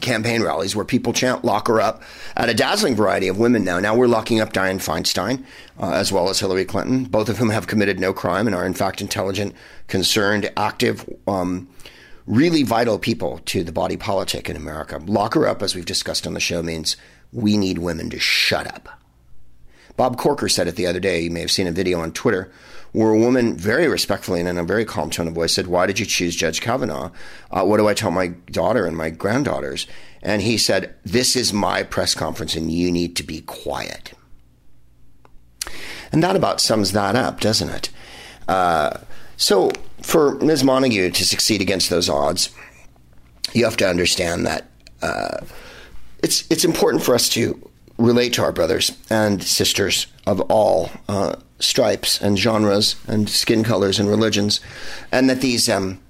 campaign 0.00 0.42
rallies 0.42 0.74
where 0.74 0.84
people 0.84 1.12
chant 1.12 1.44
lock 1.44 1.68
her 1.68 1.80
up 1.80 2.02
at 2.36 2.48
a 2.48 2.54
dazzling 2.54 2.94
variety 2.94 3.28
of 3.28 3.38
women 3.38 3.64
now. 3.64 3.78
Now 3.78 3.94
we're 3.94 4.06
locking 4.06 4.40
up 4.40 4.52
Dianne 4.52 4.76
Feinstein 4.76 5.44
uh, 5.78 5.92
as 5.92 6.12
well 6.12 6.28
as 6.28 6.40
Hillary 6.40 6.64
Clinton, 6.64 7.04
both 7.04 7.28
of 7.28 7.38
whom 7.38 7.50
have 7.50 7.66
committed 7.66 7.98
no 7.98 8.12
crime 8.12 8.46
and 8.46 8.54
are 8.54 8.66
in 8.66 8.74
fact 8.74 9.00
intelligent, 9.00 9.54
concerned, 9.88 10.50
active, 10.56 11.08
um, 11.26 11.68
really 12.26 12.62
vital 12.62 12.98
people 12.98 13.38
to 13.46 13.64
the 13.64 13.72
body 13.72 13.96
politic 13.96 14.48
in 14.48 14.56
America. 14.56 15.00
Lock 15.06 15.34
her 15.34 15.48
up, 15.48 15.62
as 15.62 15.74
we've 15.74 15.86
discussed 15.86 16.26
on 16.26 16.34
the 16.34 16.40
show, 16.40 16.62
means 16.62 16.96
we 17.32 17.56
need 17.56 17.78
women 17.78 18.10
to 18.10 18.18
shut 18.18 18.66
up. 18.66 18.88
Bob 19.96 20.16
Corker 20.16 20.48
said 20.48 20.68
it 20.68 20.76
the 20.76 20.86
other 20.86 21.00
day. 21.00 21.20
You 21.20 21.30
may 21.30 21.40
have 21.40 21.50
seen 21.50 21.66
a 21.66 21.72
video 21.72 22.00
on 22.00 22.12
Twitter 22.12 22.50
where 22.92 23.10
a 23.10 23.18
woman 23.18 23.56
very 23.56 23.88
respectfully 23.88 24.40
and 24.40 24.48
in 24.48 24.58
a 24.58 24.64
very 24.64 24.84
calm 24.84 25.10
tone 25.10 25.28
of 25.28 25.34
voice 25.34 25.52
said, 25.52 25.66
Why 25.66 25.86
did 25.86 25.98
you 25.98 26.06
choose 26.06 26.34
Judge 26.34 26.60
Kavanaugh? 26.60 27.10
Uh, 27.50 27.64
what 27.64 27.76
do 27.76 27.88
I 27.88 27.94
tell 27.94 28.10
my 28.10 28.28
daughter 28.50 28.86
and 28.86 28.96
my 28.96 29.10
granddaughters? 29.10 29.86
And 30.22 30.42
he 30.42 30.58
said, 30.58 30.94
This 31.04 31.36
is 31.36 31.52
my 31.52 31.82
press 31.82 32.14
conference 32.14 32.54
and 32.54 32.70
you 32.70 32.90
need 32.90 33.16
to 33.16 33.22
be 33.22 33.42
quiet. 33.42 34.12
And 36.12 36.22
that 36.22 36.36
about 36.36 36.60
sums 36.60 36.92
that 36.92 37.14
up, 37.14 37.40
doesn't 37.40 37.68
it? 37.68 37.90
Uh, 38.48 38.98
so, 39.36 39.70
for 40.02 40.34
Ms. 40.36 40.64
Montague 40.64 41.10
to 41.10 41.24
succeed 41.24 41.60
against 41.60 41.88
those 41.88 42.08
odds, 42.08 42.50
you 43.52 43.64
have 43.64 43.76
to 43.76 43.88
understand 43.88 44.44
that 44.46 44.66
uh, 45.02 45.38
it's 46.22 46.50
it's 46.50 46.64
important 46.64 47.02
for 47.02 47.14
us 47.14 47.28
to 47.30 47.69
relate 48.00 48.32
to 48.34 48.42
our 48.42 48.52
brothers 48.52 48.96
and 49.08 49.42
sisters 49.42 50.06
of 50.26 50.40
all 50.42 50.90
uh, 51.08 51.36
stripes 51.58 52.20
and 52.20 52.38
genres 52.38 52.96
and 53.06 53.28
skin 53.28 53.62
colors 53.62 53.98
and 53.98 54.08
religions, 54.08 54.60
and 55.12 55.28
that 55.28 55.40
these 55.40 55.68
um, 55.68 56.00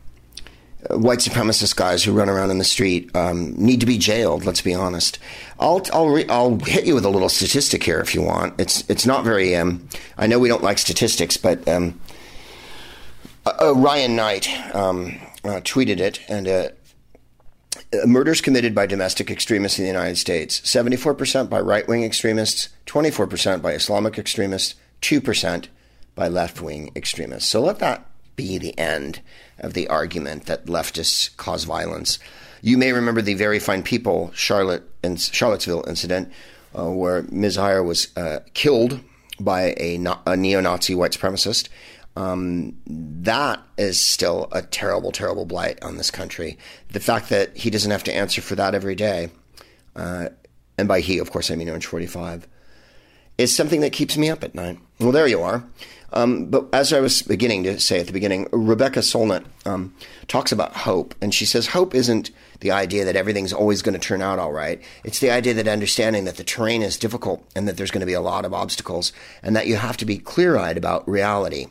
white 0.91 1.19
supremacist 1.19 1.77
guys 1.77 2.03
who 2.05 2.13
run 2.13 2.29
around 2.29 2.51
in 2.51 2.59
the 2.59 2.65
street 2.65 3.15
um, 3.15 3.53
need 3.57 3.81
to 3.81 3.87
be 3.87 3.99
jailed. 3.99 4.45
Let's 4.45 4.63
be 4.63 4.75
honest. 4.75 5.19
I'll 5.59 5.83
I'll 5.93 6.09
re- 6.09 6.29
I'll 6.29 6.59
hit 6.61 6.87
you 6.87 6.95
with 6.95 7.05
a 7.05 7.11
little 7.11 7.29
statistic 7.29 7.83
here 7.85 8.01
if 8.01 8.15
you 8.15 8.23
want. 8.23 8.59
It's 8.61 8.89
it's 8.89 9.07
not 9.07 9.25
very. 9.25 9.55
Um, 9.57 9.89
I 10.17 10.27
know 10.27 10.39
we 10.39 10.49
don't 10.49 10.63
like 10.63 10.79
statistics, 10.79 11.37
but 11.37 11.67
um, 11.69 12.01
uh, 13.47 13.75
Ryan 13.75 14.17
Knight 14.17 14.49
um, 14.75 15.19
uh, 15.45 15.61
tweeted 15.61 15.99
it, 15.99 16.21
and 16.29 16.49
uh, 16.49 16.69
murders 18.05 18.41
committed 18.41 18.75
by 18.75 18.87
domestic 18.87 19.31
extremists 19.31 19.79
in 19.79 19.85
the 19.85 19.91
United 19.91 20.17
States 20.17 20.61
74% 20.61 21.49
by 21.49 21.61
right 21.61 21.87
wing 21.87 22.05
extremists, 22.05 22.69
24% 22.87 23.63
by 23.63 23.73
Islamic 23.73 24.19
extremists, 24.19 24.75
2% 25.03 25.67
by 26.15 26.29
left 26.29 26.61
wing 26.61 26.91
extremists. 26.97 27.49
So 27.49 27.61
let 27.61 27.79
that 27.79 28.07
be 28.37 28.59
the 28.59 28.79
end 28.79 29.21
of 29.59 29.75
the 29.75 29.89
argument 29.89 30.47
that 30.47 30.67
leftists 30.67 31.37
cause 31.37 31.65
violence. 31.65 32.19
You 32.63 32.77
may 32.77 32.93
remember 32.93 33.23
the 33.23 33.35
very 33.35 33.59
fine 33.59 33.83
people 33.83 34.31
Charlotte 34.35 34.83
and 35.03 35.21
Charlottesville 35.21 35.85
incident, 35.87 36.33
uh, 36.77 36.91
where 36.91 37.23
Ms. 37.31 37.57
Heyer 37.57 37.85
was 37.85 38.09
uh, 38.17 38.41
killed 38.55 39.01
by 39.39 39.75
a, 39.79 39.99
a 40.27 40.37
neo 40.37 40.61
Nazi 40.61 40.95
white 40.95 41.13
supremacist. 41.13 41.69
Um, 42.17 42.77
that 42.87 43.63
is 43.79 44.01
still 44.01 44.49
a 44.53 44.63
terrible, 44.63 45.13
terrible 45.13 45.47
blight 45.47 45.83
on 45.83 45.97
this 45.97 46.11
country. 46.11 46.59
The 46.91 47.01
fact 47.01 47.29
that 47.29 47.57
he 47.57 47.71
doesn't 47.71 47.91
have 47.91 48.05
to 48.05 48.15
answer 48.15 48.43
for 48.43 48.57
that 48.57 48.75
every 48.75 48.95
day, 48.95 49.31
uh, 49.95 50.31
and 50.77 50.89
by 50.89 51.01
he, 51.01 51.19
of 51.19 51.31
course, 51.31 51.51
I 51.51 51.55
mean 51.55 51.69
Orange 51.69 51.87
45, 51.87 52.49
is 53.39 53.55
something 53.55 53.81
that 53.81 53.93
keeps 53.93 54.17
me 54.17 54.29
up 54.29 54.45
at 54.45 54.55
night. 54.55 54.79
Well, 54.99 55.13
there 55.13 55.27
you 55.27 55.41
are. 55.43 55.65
Um, 56.13 56.47
but 56.47 56.67
as 56.73 56.93
I 56.93 57.01
was 57.01 57.23
beginning 57.23 57.63
to 57.65 57.79
say 57.79 58.01
at 58.01 58.07
the 58.07 58.13
beginning, 58.13 58.49
Rebecca 58.53 59.01
Solnit 59.01 59.45
um, 59.65 59.95
talks 60.27 60.51
about 60.53 60.75
hope, 60.75 61.15
and 61.21 61.33
she 61.33 61.47
says 61.47 61.69
hope 61.69 61.95
isn't 61.95 62.31
the 62.61 62.73
idea 62.73 63.05
that 63.05 63.17
everything's 63.17 63.53
always 63.53 63.81
going 63.81 63.93
to 63.95 64.01
turn 64.01 64.21
out 64.21 64.39
all 64.39 64.53
right. 64.53 64.83
It's 65.05 65.21
the 65.21 65.31
idea 65.31 65.55
that 65.55 65.69
understanding 65.69 66.25
that 66.25 66.37
the 66.37 66.45
terrain 66.45 66.83
is 66.83 66.97
difficult 66.97 67.49
and 67.55 67.69
that 67.69 67.77
there's 67.77 67.91
going 67.93 68.01
to 68.01 68.07
be 68.07 68.13
a 68.13 68.21
lot 68.21 68.45
of 68.45 68.53
obstacles, 68.53 69.13
and 69.43 69.55
that 69.55 69.69
you 69.69 69.77
have 69.77 69.97
to 69.99 70.05
be 70.05 70.19
clear 70.19 70.59
eyed 70.59 70.77
about 70.77 71.09
reality. 71.09 71.69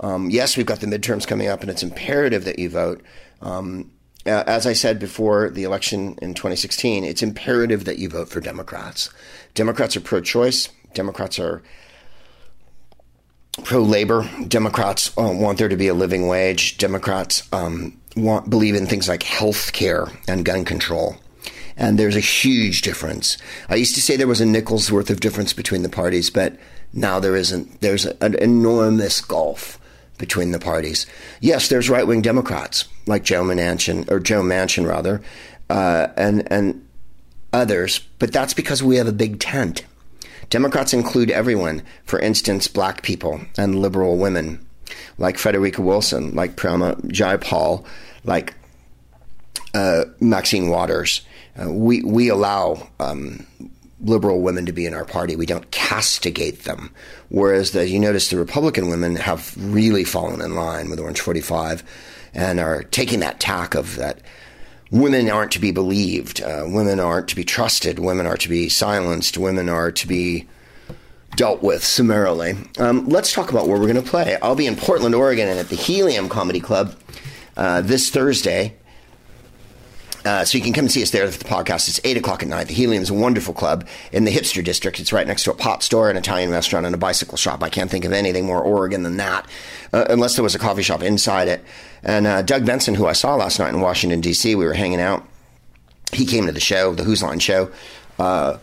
Um, 0.00 0.30
yes, 0.30 0.56
we've 0.56 0.66
got 0.66 0.80
the 0.80 0.86
midterms 0.86 1.26
coming 1.26 1.48
up, 1.48 1.60
and 1.62 1.70
it's 1.70 1.82
imperative 1.82 2.44
that 2.44 2.58
you 2.58 2.70
vote. 2.70 3.02
Um, 3.42 3.90
as 4.26 4.66
I 4.66 4.72
said 4.72 4.98
before 4.98 5.50
the 5.50 5.64
election 5.64 6.18
in 6.20 6.34
2016, 6.34 7.04
it's 7.04 7.22
imperative 7.22 7.84
that 7.84 7.98
you 7.98 8.08
vote 8.08 8.28
for 8.28 8.40
Democrats. 8.40 9.10
Democrats 9.54 9.96
are 9.96 10.00
pro 10.00 10.20
choice, 10.20 10.68
Democrats 10.94 11.38
are 11.38 11.62
pro 13.64 13.82
labor, 13.82 14.28
Democrats 14.46 15.16
uh, 15.18 15.32
want 15.32 15.58
there 15.58 15.68
to 15.68 15.76
be 15.76 15.88
a 15.88 15.94
living 15.94 16.28
wage, 16.28 16.76
Democrats 16.78 17.48
um, 17.52 17.98
want, 18.16 18.50
believe 18.50 18.74
in 18.74 18.86
things 18.86 19.08
like 19.08 19.22
health 19.22 19.72
care 19.72 20.06
and 20.28 20.44
gun 20.44 20.64
control. 20.64 21.16
And 21.76 21.98
there's 21.98 22.16
a 22.16 22.20
huge 22.20 22.82
difference. 22.82 23.38
I 23.68 23.76
used 23.76 23.94
to 23.94 24.02
say 24.02 24.16
there 24.16 24.26
was 24.26 24.40
a 24.40 24.46
nickel's 24.46 24.90
worth 24.90 25.10
of 25.10 25.20
difference 25.20 25.52
between 25.52 25.82
the 25.82 25.88
parties, 25.88 26.28
but 26.28 26.56
now 26.92 27.20
there 27.20 27.36
isn't. 27.36 27.80
There's 27.80 28.04
an 28.04 28.34
enormous 28.34 29.20
gulf 29.20 29.78
between 30.18 30.52
the 30.52 30.58
parties. 30.58 31.06
Yes, 31.40 31.68
there's 31.68 31.88
right 31.88 32.06
wing 32.06 32.22
Democrats 32.22 32.84
like 33.06 33.24
Joe 33.24 33.42
Manchin 33.42 34.10
or 34.10 34.20
Joe 34.20 34.42
Manchin 34.42 34.86
rather, 34.86 35.22
uh, 35.70 36.08
and 36.16 36.50
and 36.52 36.86
others, 37.52 38.00
but 38.18 38.32
that's 38.32 38.54
because 38.54 38.82
we 38.82 38.96
have 38.96 39.08
a 39.08 39.12
big 39.12 39.40
tent. 39.40 39.84
Democrats 40.50 40.94
include 40.94 41.30
everyone. 41.30 41.82
For 42.04 42.18
instance, 42.18 42.68
black 42.68 43.02
people 43.02 43.40
and 43.56 43.80
liberal 43.80 44.16
women, 44.16 44.64
like 45.18 45.38
Frederica 45.38 45.82
Wilson, 45.82 46.34
like 46.34 46.56
Prema 46.56 46.96
Jayapal, 46.96 47.84
like 48.24 48.54
uh, 49.74 50.04
Maxine 50.20 50.68
Waters. 50.68 51.22
Uh, 51.60 51.70
we 51.70 52.02
we 52.02 52.28
allow 52.28 52.88
um, 53.00 53.46
liberal 54.00 54.40
women 54.40 54.66
to 54.66 54.72
be 54.72 54.86
in 54.86 54.94
our 54.94 55.04
party. 55.04 55.36
We 55.36 55.46
don't 55.46 55.70
castigate 55.70 56.64
them. 56.64 56.92
Whereas 57.28 57.72
the, 57.72 57.88
you 57.88 57.98
notice 57.98 58.30
the 58.30 58.38
Republican 58.38 58.88
women 58.88 59.16
have 59.16 59.54
really 59.56 60.04
fallen 60.04 60.40
in 60.40 60.54
line 60.54 60.88
with 60.90 61.00
Orange 61.00 61.20
45 61.20 61.82
and 62.34 62.60
are 62.60 62.84
taking 62.84 63.20
that 63.20 63.40
tack 63.40 63.74
of 63.74 63.96
that 63.96 64.20
women 64.90 65.30
aren't 65.30 65.52
to 65.52 65.58
be 65.58 65.70
believed, 65.70 66.40
uh, 66.40 66.64
women 66.66 67.00
aren't 67.00 67.28
to 67.28 67.36
be 67.36 67.44
trusted, 67.44 67.98
women 67.98 68.26
are 68.26 68.36
to 68.36 68.48
be 68.48 68.68
silenced, 68.68 69.36
women 69.36 69.68
are 69.68 69.92
to 69.92 70.06
be 70.06 70.46
dealt 71.36 71.62
with 71.62 71.84
summarily. 71.84 72.56
Um, 72.78 73.06
let's 73.08 73.32
talk 73.32 73.50
about 73.50 73.68
where 73.68 73.78
we're 73.78 73.92
going 73.92 74.02
to 74.02 74.10
play. 74.10 74.36
I'll 74.40 74.54
be 74.54 74.66
in 74.66 74.76
Portland, 74.76 75.14
Oregon, 75.14 75.48
and 75.48 75.58
at 75.58 75.68
the 75.68 75.76
Helium 75.76 76.28
Comedy 76.28 76.60
Club 76.60 76.94
uh, 77.56 77.80
this 77.80 78.10
Thursday. 78.10 78.74
Uh, 80.28 80.44
so 80.44 80.58
you 80.58 80.62
can 80.62 80.74
come 80.74 80.84
and 80.84 80.92
see 80.92 81.02
us 81.02 81.10
there 81.10 81.26
for 81.26 81.38
the 81.38 81.48
podcast. 81.48 81.88
It's 81.88 82.02
8 82.04 82.18
o'clock 82.18 82.42
at 82.42 82.50
night. 82.50 82.68
The 82.68 82.74
Helium 82.74 83.02
is 83.02 83.08
a 83.08 83.14
wonderful 83.14 83.54
club 83.54 83.88
in 84.12 84.24
the 84.24 84.30
hipster 84.30 84.62
district. 84.62 85.00
It's 85.00 85.10
right 85.10 85.26
next 85.26 85.44
to 85.44 85.52
a 85.52 85.54
pot 85.54 85.82
store, 85.82 86.10
an 86.10 86.18
Italian 86.18 86.50
restaurant, 86.50 86.84
and 86.84 86.94
a 86.94 86.98
bicycle 86.98 87.38
shop. 87.38 87.62
I 87.62 87.70
can't 87.70 87.90
think 87.90 88.04
of 88.04 88.12
anything 88.12 88.44
more 88.44 88.60
Oregon 88.60 89.04
than 89.04 89.16
that, 89.16 89.48
uh, 89.90 90.04
unless 90.10 90.36
there 90.36 90.42
was 90.42 90.54
a 90.54 90.58
coffee 90.58 90.82
shop 90.82 91.02
inside 91.02 91.48
it. 91.48 91.64
And 92.02 92.26
uh, 92.26 92.42
Doug 92.42 92.66
Benson, 92.66 92.94
who 92.94 93.06
I 93.06 93.14
saw 93.14 93.36
last 93.36 93.58
night 93.58 93.72
in 93.72 93.80
Washington, 93.80 94.20
D.C., 94.20 94.54
we 94.54 94.66
were 94.66 94.74
hanging 94.74 95.00
out. 95.00 95.26
He 96.12 96.26
came 96.26 96.44
to 96.44 96.52
the 96.52 96.60
show, 96.60 96.94
the 96.94 97.04
Whose 97.04 97.22
Line 97.22 97.38
show. 97.38 97.70
Uh, 98.18 98.58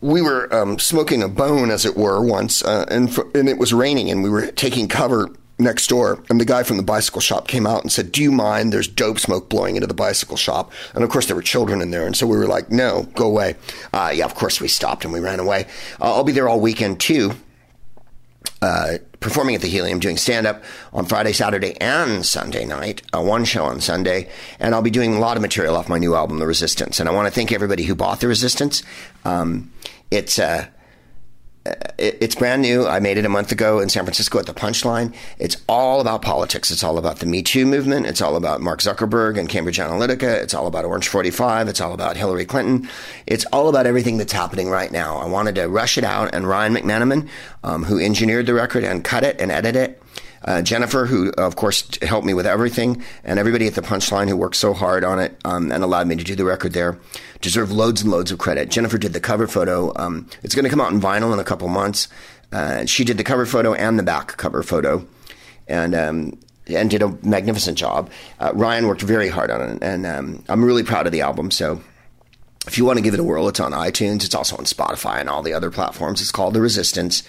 we 0.00 0.20
were 0.20 0.52
um, 0.52 0.80
smoking 0.80 1.22
a 1.22 1.28
bone, 1.28 1.70
as 1.70 1.86
it 1.86 1.96
were, 1.96 2.20
once, 2.20 2.64
uh, 2.64 2.84
and, 2.90 3.16
and 3.32 3.48
it 3.48 3.58
was 3.58 3.72
raining, 3.72 4.10
and 4.10 4.24
we 4.24 4.28
were 4.28 4.50
taking 4.50 4.88
cover 4.88 5.30
next 5.60 5.86
door. 5.88 6.22
And 6.28 6.40
the 6.40 6.44
guy 6.44 6.62
from 6.62 6.76
the 6.76 6.82
bicycle 6.82 7.20
shop 7.20 7.46
came 7.48 7.66
out 7.66 7.82
and 7.82 7.92
said, 7.92 8.12
Do 8.12 8.22
you 8.22 8.32
mind? 8.32 8.72
There's 8.72 8.88
dope 8.88 9.18
smoke 9.18 9.48
blowing 9.48 9.76
into 9.76 9.86
the 9.86 9.94
bicycle 9.94 10.36
shop. 10.36 10.72
And 10.94 11.04
of 11.04 11.10
course, 11.10 11.26
there 11.26 11.36
were 11.36 11.42
children 11.42 11.80
in 11.80 11.90
there. 11.90 12.06
And 12.06 12.16
so 12.16 12.26
we 12.26 12.36
were 12.36 12.46
like, 12.46 12.70
No, 12.70 13.04
go 13.14 13.26
away. 13.26 13.56
Uh, 13.92 14.12
yeah, 14.14 14.24
of 14.24 14.34
course, 14.34 14.60
we 14.60 14.68
stopped 14.68 15.04
and 15.04 15.12
we 15.12 15.20
ran 15.20 15.40
away. 15.40 15.66
Uh, 16.00 16.14
I'll 16.14 16.24
be 16.24 16.32
there 16.32 16.48
all 16.48 16.60
weekend, 16.60 17.00
too. 17.00 17.32
Uh, 18.62 18.98
performing 19.20 19.54
at 19.54 19.60
the 19.62 19.68
Helium, 19.68 20.00
doing 20.00 20.16
stand 20.16 20.46
up 20.46 20.62
on 20.92 21.06
Friday, 21.06 21.32
Saturday, 21.32 21.76
and 21.80 22.24
Sunday 22.26 22.64
night, 22.66 23.00
uh, 23.14 23.20
one 23.22 23.44
show 23.44 23.64
on 23.64 23.80
Sunday. 23.80 24.28
And 24.58 24.74
I'll 24.74 24.82
be 24.82 24.90
doing 24.90 25.14
a 25.14 25.18
lot 25.18 25.36
of 25.36 25.42
material 25.42 25.76
off 25.76 25.88
my 25.88 25.98
new 25.98 26.14
album, 26.14 26.38
The 26.38 26.46
Resistance. 26.46 27.00
And 27.00 27.08
I 27.08 27.12
want 27.12 27.26
to 27.26 27.30
thank 27.32 27.52
everybody 27.52 27.84
who 27.84 27.94
bought 27.94 28.20
The 28.20 28.28
Resistance. 28.28 28.82
Um, 29.24 29.70
it's, 30.10 30.38
uh, 30.38 30.66
it- 30.66 30.70
it's 31.66 32.34
brand 32.34 32.62
new. 32.62 32.86
I 32.86 33.00
made 33.00 33.18
it 33.18 33.26
a 33.26 33.28
month 33.28 33.52
ago 33.52 33.80
in 33.80 33.90
San 33.90 34.04
Francisco 34.04 34.38
at 34.38 34.46
the 34.46 34.54
Punchline. 34.54 35.14
It's 35.38 35.58
all 35.68 36.00
about 36.00 36.22
politics. 36.22 36.70
It's 36.70 36.82
all 36.82 36.96
about 36.96 37.18
the 37.18 37.26
Me 37.26 37.42
Too 37.42 37.66
movement. 37.66 38.06
It's 38.06 38.22
all 38.22 38.36
about 38.36 38.62
Mark 38.62 38.80
Zuckerberg 38.80 39.38
and 39.38 39.48
Cambridge 39.48 39.78
Analytica. 39.78 40.42
It's 40.42 40.54
all 40.54 40.66
about 40.66 40.86
Orange 40.86 41.08
45. 41.08 41.68
It's 41.68 41.80
all 41.80 41.92
about 41.92 42.16
Hillary 42.16 42.46
Clinton. 42.46 42.88
It's 43.26 43.44
all 43.46 43.68
about 43.68 43.86
everything 43.86 44.16
that's 44.16 44.32
happening 44.32 44.70
right 44.70 44.90
now. 44.90 45.18
I 45.18 45.26
wanted 45.26 45.56
to 45.56 45.68
rush 45.68 45.98
it 45.98 46.04
out, 46.04 46.34
and 46.34 46.48
Ryan 46.48 46.74
McManaman, 46.74 47.28
um, 47.62 47.84
who 47.84 47.98
engineered 47.98 48.46
the 48.46 48.54
record 48.54 48.84
and 48.84 49.04
cut 49.04 49.22
it 49.22 49.38
and 49.38 49.50
edited 49.50 49.90
it, 49.90 50.02
uh, 50.44 50.62
Jennifer, 50.62 51.06
who 51.06 51.30
of 51.36 51.56
course 51.56 51.86
helped 52.02 52.26
me 52.26 52.34
with 52.34 52.46
everything, 52.46 53.02
and 53.24 53.38
everybody 53.38 53.66
at 53.66 53.74
the 53.74 53.82
Punchline 53.82 54.28
who 54.28 54.36
worked 54.36 54.56
so 54.56 54.72
hard 54.72 55.04
on 55.04 55.18
it 55.18 55.38
um, 55.44 55.70
and 55.70 55.84
allowed 55.84 56.06
me 56.06 56.16
to 56.16 56.24
do 56.24 56.34
the 56.34 56.44
record 56.44 56.72
there, 56.72 56.98
deserve 57.40 57.72
loads 57.72 58.02
and 58.02 58.10
loads 58.10 58.30
of 58.30 58.38
credit. 58.38 58.70
Jennifer 58.70 58.98
did 58.98 59.12
the 59.12 59.20
cover 59.20 59.46
photo. 59.46 59.92
Um, 59.96 60.28
it's 60.42 60.54
going 60.54 60.64
to 60.64 60.70
come 60.70 60.80
out 60.80 60.92
in 60.92 61.00
vinyl 61.00 61.32
in 61.32 61.38
a 61.38 61.44
couple 61.44 61.68
months. 61.68 62.08
Uh, 62.52 62.84
she 62.84 63.04
did 63.04 63.16
the 63.16 63.24
cover 63.24 63.46
photo 63.46 63.74
and 63.74 63.98
the 63.98 64.02
back 64.02 64.36
cover 64.36 64.62
photo, 64.62 65.06
and 65.68 65.94
um, 65.94 66.38
and 66.66 66.90
did 66.90 67.02
a 67.02 67.08
magnificent 67.22 67.78
job. 67.78 68.10
Uh, 68.38 68.52
Ryan 68.54 68.86
worked 68.86 69.02
very 69.02 69.28
hard 69.28 69.50
on 69.50 69.60
it, 69.60 69.82
and 69.82 70.06
um, 70.06 70.44
I'm 70.48 70.64
really 70.64 70.82
proud 70.82 71.06
of 71.06 71.12
the 71.12 71.20
album. 71.20 71.50
So 71.50 71.80
if 72.66 72.76
you 72.76 72.84
want 72.84 72.98
to 72.98 73.02
give 73.02 73.14
it 73.14 73.20
a 73.20 73.24
whirl, 73.24 73.48
it's 73.48 73.60
on 73.60 73.72
iTunes. 73.72 74.24
It's 74.24 74.34
also 74.34 74.56
on 74.56 74.64
Spotify 74.64 75.20
and 75.20 75.28
all 75.28 75.42
the 75.42 75.52
other 75.52 75.70
platforms. 75.70 76.20
It's 76.20 76.32
called 76.32 76.54
The 76.54 76.60
Resistance. 76.60 77.22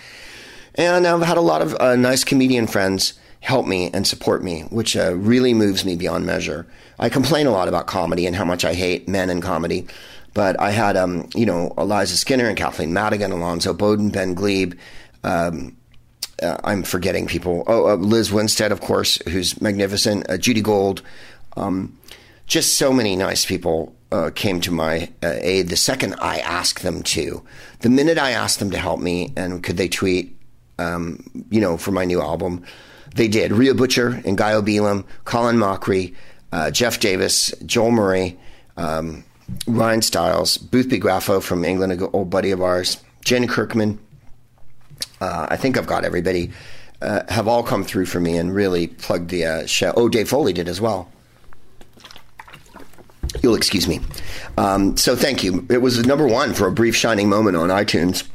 And 0.76 1.06
I've 1.06 1.22
had 1.22 1.38
a 1.38 1.42
lot 1.42 1.62
of 1.62 1.76
uh, 1.80 1.96
nice 1.96 2.24
comedian 2.24 2.68
friends 2.68 3.14
help 3.42 3.68
me 3.68 3.90
and 3.94 4.08
support 4.08 4.44
me, 4.44 4.62
which 4.70 4.96
uh, 4.96 5.16
really 5.16 5.54
moves 5.54 5.84
me 5.84 5.96
beyond 5.96 6.26
measure. 6.26 6.66
I 7.00 7.10
complain 7.10 7.48
a 7.48 7.52
lot 7.52 7.68
about 7.68 7.88
comedy 7.88 8.26
and 8.26 8.36
how 8.36 8.46
much 8.46 8.64
I 8.64 8.74
hate 8.74 9.08
men 9.08 9.30
in 9.30 9.42
comedy. 9.42 9.88
But 10.34 10.60
I 10.60 10.72
had, 10.72 10.96
um, 10.96 11.28
you 11.36 11.46
know, 11.46 11.74
Eliza 11.78 12.16
Skinner 12.16 12.48
and 12.48 12.58
Kathleen 12.58 12.94
Madigan, 12.94 13.32
Alonzo 13.32 13.74
Bodden, 13.74 14.12
Ben 14.12 14.34
Gleib. 14.34 14.78
Um, 15.24 15.76
uh, 16.42 16.58
I'm 16.64 16.84
forgetting 16.84 17.28
people. 17.28 17.64
Oh, 17.68 17.90
uh, 17.90 17.96
Liz 17.96 18.32
Winstead, 18.32 18.72
of 18.72 18.80
course, 18.80 19.18
who's 19.28 19.60
magnificent. 19.60 20.30
Uh, 20.30 20.38
Judy 20.38 20.62
Gold. 20.62 21.02
Um, 21.58 21.98
just 22.48 22.78
so 22.78 22.94
many 22.94 23.16
nice 23.16 23.46
people 23.46 23.94
uh, 24.12 24.30
came 24.34 24.62
to 24.62 24.72
my 24.72 25.10
uh, 25.24 25.36
aid 25.40 25.70
the 25.70 25.76
second 25.76 26.16
I 26.20 26.40
asked 26.40 26.84
them 26.84 27.04
to. 27.04 27.44
The 27.80 27.90
minute 27.90 28.18
I 28.18 28.32
asked 28.32 28.60
them 28.60 28.72
to 28.72 28.78
help 28.78 29.00
me 29.00 29.34
and 29.36 29.64
could 29.64 29.78
they 29.78 29.88
tweet, 29.88 30.38
um, 30.78 31.24
you 31.50 31.62
know, 31.62 31.78
for 31.78 31.92
my 31.92 32.06
new 32.06 32.22
album, 32.22 32.64
they 33.16 33.28
did. 33.28 33.52
Rhea 33.52 33.74
Butcher 33.74 34.22
and 34.26 34.38
Guy 34.38 34.54
Obelam, 34.54 35.06
Colin 35.26 35.58
Mochrie, 35.58 36.16
uh, 36.52 36.72
Jeff 36.72 37.00
Davis, 37.00 37.54
Joel 37.66 37.92
Murray, 37.92 38.40
um, 38.78 39.24
Ryan 39.68 40.02
Stiles, 40.02 40.58
Boothby 40.58 41.00
Graffoe 41.00 41.42
from 41.42 41.66
England, 41.66 41.94
an 41.94 42.10
old 42.14 42.30
buddy 42.30 42.52
of 42.52 42.62
ours, 42.62 42.98
Jen 43.24 43.48
Kirkman. 43.48 44.00
Uh, 45.20 45.48
I 45.50 45.58
think 45.58 45.78
I've 45.78 45.88
got 45.88 46.04
everybody. 46.04 46.52
Uh, 47.02 47.24
have 47.30 47.48
all 47.48 47.64
come 47.64 47.84
through 47.84 48.06
for 48.06 48.20
me 48.20 48.38
and 48.38 48.54
really 48.54 48.86
plugged 48.88 49.30
the 49.30 49.44
uh, 49.44 49.66
show. 49.66 49.92
Oh, 49.98 50.08
Dave 50.08 50.30
Foley 50.30 50.54
did 50.54 50.68
as 50.68 50.80
well. 50.80 51.10
You'll 53.42 53.56
excuse 53.56 53.88
me. 53.88 54.02
Um, 54.58 54.96
so 54.98 55.16
thank 55.16 55.44
you. 55.44 55.66
It 55.70 55.82
was 55.82 56.06
number 56.06 56.28
one 56.28 56.54
for 56.54 56.68
a 56.68 56.72
brief 56.72 56.96
shining 56.96 57.28
moment 57.28 57.58
on 57.58 57.70
iTunes, 57.70 58.28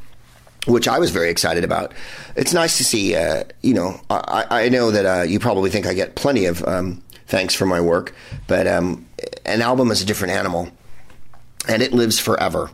which 0.67 0.87
I 0.87 0.99
was 0.99 1.11
very 1.11 1.29
excited 1.29 1.63
about. 1.63 1.93
It's 2.35 2.53
nice 2.53 2.77
to 2.77 2.83
see. 2.83 3.15
Uh, 3.15 3.43
you 3.61 3.73
know, 3.73 3.99
I, 4.09 4.45
I 4.49 4.69
know 4.69 4.91
that 4.91 5.05
uh, 5.05 5.23
you 5.23 5.39
probably 5.39 5.69
think 5.69 5.85
I 5.85 5.93
get 5.93 6.15
plenty 6.15 6.45
of 6.45 6.63
um, 6.67 7.01
thanks 7.27 7.53
for 7.53 7.65
my 7.65 7.81
work, 7.81 8.13
but 8.47 8.67
um, 8.67 9.05
an 9.45 9.61
album 9.61 9.91
is 9.91 10.01
a 10.01 10.05
different 10.05 10.33
animal, 10.33 10.69
and 11.67 11.81
it 11.81 11.93
lives 11.93 12.19
forever. 12.19 12.69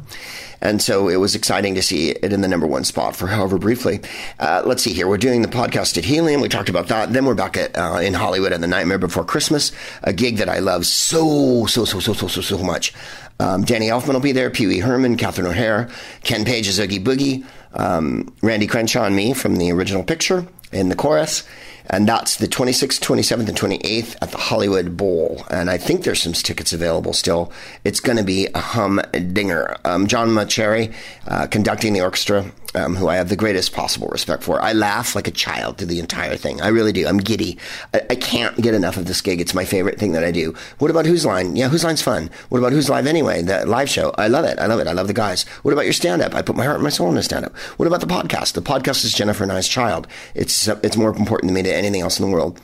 And 0.62 0.82
so 0.82 1.10
it 1.10 1.17
was 1.17 1.36
exciting 1.36 1.75
to 1.75 1.82
see 1.82 2.12
it 2.12 2.32
in 2.32 2.39
the 2.39 2.47
number 2.47 2.65
one 2.65 2.86
spot 2.86 3.17
for 3.17 3.27
however 3.27 3.58
briefly. 3.58 3.99
Uh, 4.39 4.63
let's 4.65 4.82
see 4.82 4.93
here. 4.93 5.10
We're 5.10 5.17
doing 5.17 5.41
the 5.41 5.49
podcast 5.49 5.97
at 5.97 6.06
Helium. 6.06 6.39
We 6.39 6.47
talked 6.47 6.69
about 6.69 6.88
that. 6.88 7.12
Then 7.12 7.25
we're 7.25 7.36
back 7.36 7.58
at 7.58 7.77
uh, 7.77 7.99
in 8.01 8.13
Hollywood 8.13 8.53
at 8.53 8.62
the 8.62 8.67
Nightmare 8.67 8.97
Before 8.97 9.25
Christmas, 9.25 9.73
a 10.03 10.13
gig 10.13 10.38
that 10.38 10.47
I 10.47 10.60
love 10.60 10.86
so 10.86 11.65
so 11.65 11.84
so 11.84 11.99
so 11.99 12.13
so 12.13 12.27
so 12.27 12.39
so 12.39 12.58
much. 12.60 12.93
Um, 13.41 13.65
Danny 13.65 13.88
Elfman 13.88 14.13
will 14.13 14.21
be 14.21 14.32
there. 14.32 14.49
Pee 14.49 14.67
Wee 14.67 14.79
Herman, 14.79 15.17
Catherine 15.17 15.47
O'Hara, 15.47 15.89
Ken 16.23 16.45
Page's 16.45 16.79
Oogie 16.79 16.99
Boogie, 16.99 17.45
um, 17.73 18.33
Randy 18.41 18.67
Crenshaw, 18.67 19.05
and 19.05 19.15
me 19.15 19.33
from 19.33 19.57
the 19.57 19.71
original 19.71 20.03
picture 20.03 20.47
in 20.71 20.89
the 20.89 20.95
chorus. 20.95 21.43
And 21.89 22.07
that's 22.07 22.38
the 22.38 22.47
26th, 22.47 23.01
27th, 23.01 23.47
and 23.49 23.57
28th 23.57 24.15
at 24.21 24.31
the 24.31 24.38
Hollywood 24.38 24.95
Bowl. 24.95 25.45
And 25.49 25.69
I 25.69 25.77
think 25.77 26.03
there's 26.03 26.21
some 26.21 26.33
tickets 26.33 26.71
available 26.71 27.12
still. 27.13 27.51
It's 27.83 27.99
going 27.99 28.17
to 28.17 28.23
be 28.23 28.47
a 28.55 28.59
humdinger. 28.59 29.75
Um, 29.83 30.07
John 30.07 30.29
Mauceri 30.29 30.93
uh, 31.27 31.47
conducting 31.47 31.93
the 31.93 32.01
orchestra, 32.01 32.45
um, 32.75 32.95
who 32.95 33.07
I 33.07 33.15
have 33.15 33.29
the 33.29 33.36
greatest 33.36 33.73
possible 33.73 34.07
respect 34.07 34.43
for. 34.43 34.62
I 34.62 34.73
laugh 34.73 35.15
like 35.15 35.27
a 35.27 35.31
child 35.31 35.77
through 35.77 35.88
the 35.88 35.99
entire 35.99 36.36
thing. 36.36 36.62
I 36.62 36.67
really 36.69 36.91
do. 36.91 37.07
I'm 37.07 37.17
giddy. 37.17 37.57
I, 37.93 38.01
I 38.12 38.15
can't 38.15 38.55
get 38.57 38.73
enough 38.73 38.97
of 38.97 39.05
this 39.05 39.21
gig. 39.21 39.41
It's 39.41 39.53
my 39.53 39.65
favorite 39.65 39.99
thing 39.99 40.13
that 40.13 40.23
I 40.23 40.31
do. 40.31 40.55
What 40.79 40.91
about 40.91 41.05
Whose 41.05 41.25
Line? 41.25 41.55
Yeah, 41.55 41.69
Whose 41.69 41.83
Line's 41.83 42.01
fun. 42.01 42.29
What 42.49 42.59
about 42.59 42.71
Whose 42.71 42.89
Live 42.89 43.07
anyway? 43.07 43.41
The 43.41 43.65
live 43.65 43.89
show. 43.89 44.13
I 44.17 44.27
love 44.27 44.45
it. 44.45 44.59
I 44.59 44.65
love 44.65 44.79
it. 44.79 44.88
I 44.88 44.93
love 44.93 45.07
the 45.07 45.13
guys. 45.13 45.43
What 45.63 45.71
about 45.71 45.86
your 45.86 45.93
stand 45.93 46.21
up? 46.21 46.33
I 46.33 46.41
put 46.41 46.55
my 46.55 46.65
heart 46.65 46.75
and 46.75 46.83
my 46.83 46.89
soul 46.89 47.09
in 47.09 47.15
the 47.15 47.23
stand 47.23 47.45
up. 47.45 47.55
What 47.77 47.88
about 47.88 48.01
the 48.01 48.07
podcast? 48.07 48.53
The 48.53 48.62
podcast 48.62 49.05
is 49.05 49.13
Jennifer 49.13 49.43
and 49.43 49.51
I's 49.51 49.67
child. 49.67 50.07
It's, 50.36 50.67
uh, 50.67 50.79
it's 50.83 50.97
more 50.97 51.15
important 51.15 51.49
to 51.49 51.53
me 51.53 51.62
than 51.62 51.73
anything 51.73 52.01
else 52.01 52.19
in 52.19 52.25
the 52.25 52.31
world. 52.31 52.59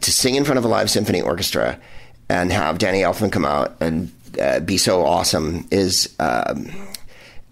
To 0.00 0.12
sing 0.12 0.34
in 0.34 0.44
front 0.44 0.58
of 0.58 0.64
a 0.64 0.68
live 0.68 0.90
symphony 0.90 1.20
orchestra 1.20 1.78
and 2.28 2.52
have 2.52 2.78
Danny 2.78 3.00
Elfman 3.00 3.32
come 3.32 3.44
out 3.44 3.76
and 3.80 4.12
uh, 4.40 4.60
be 4.60 4.76
so 4.78 5.04
awesome 5.04 5.66
is. 5.70 6.14
Um, 6.20 6.70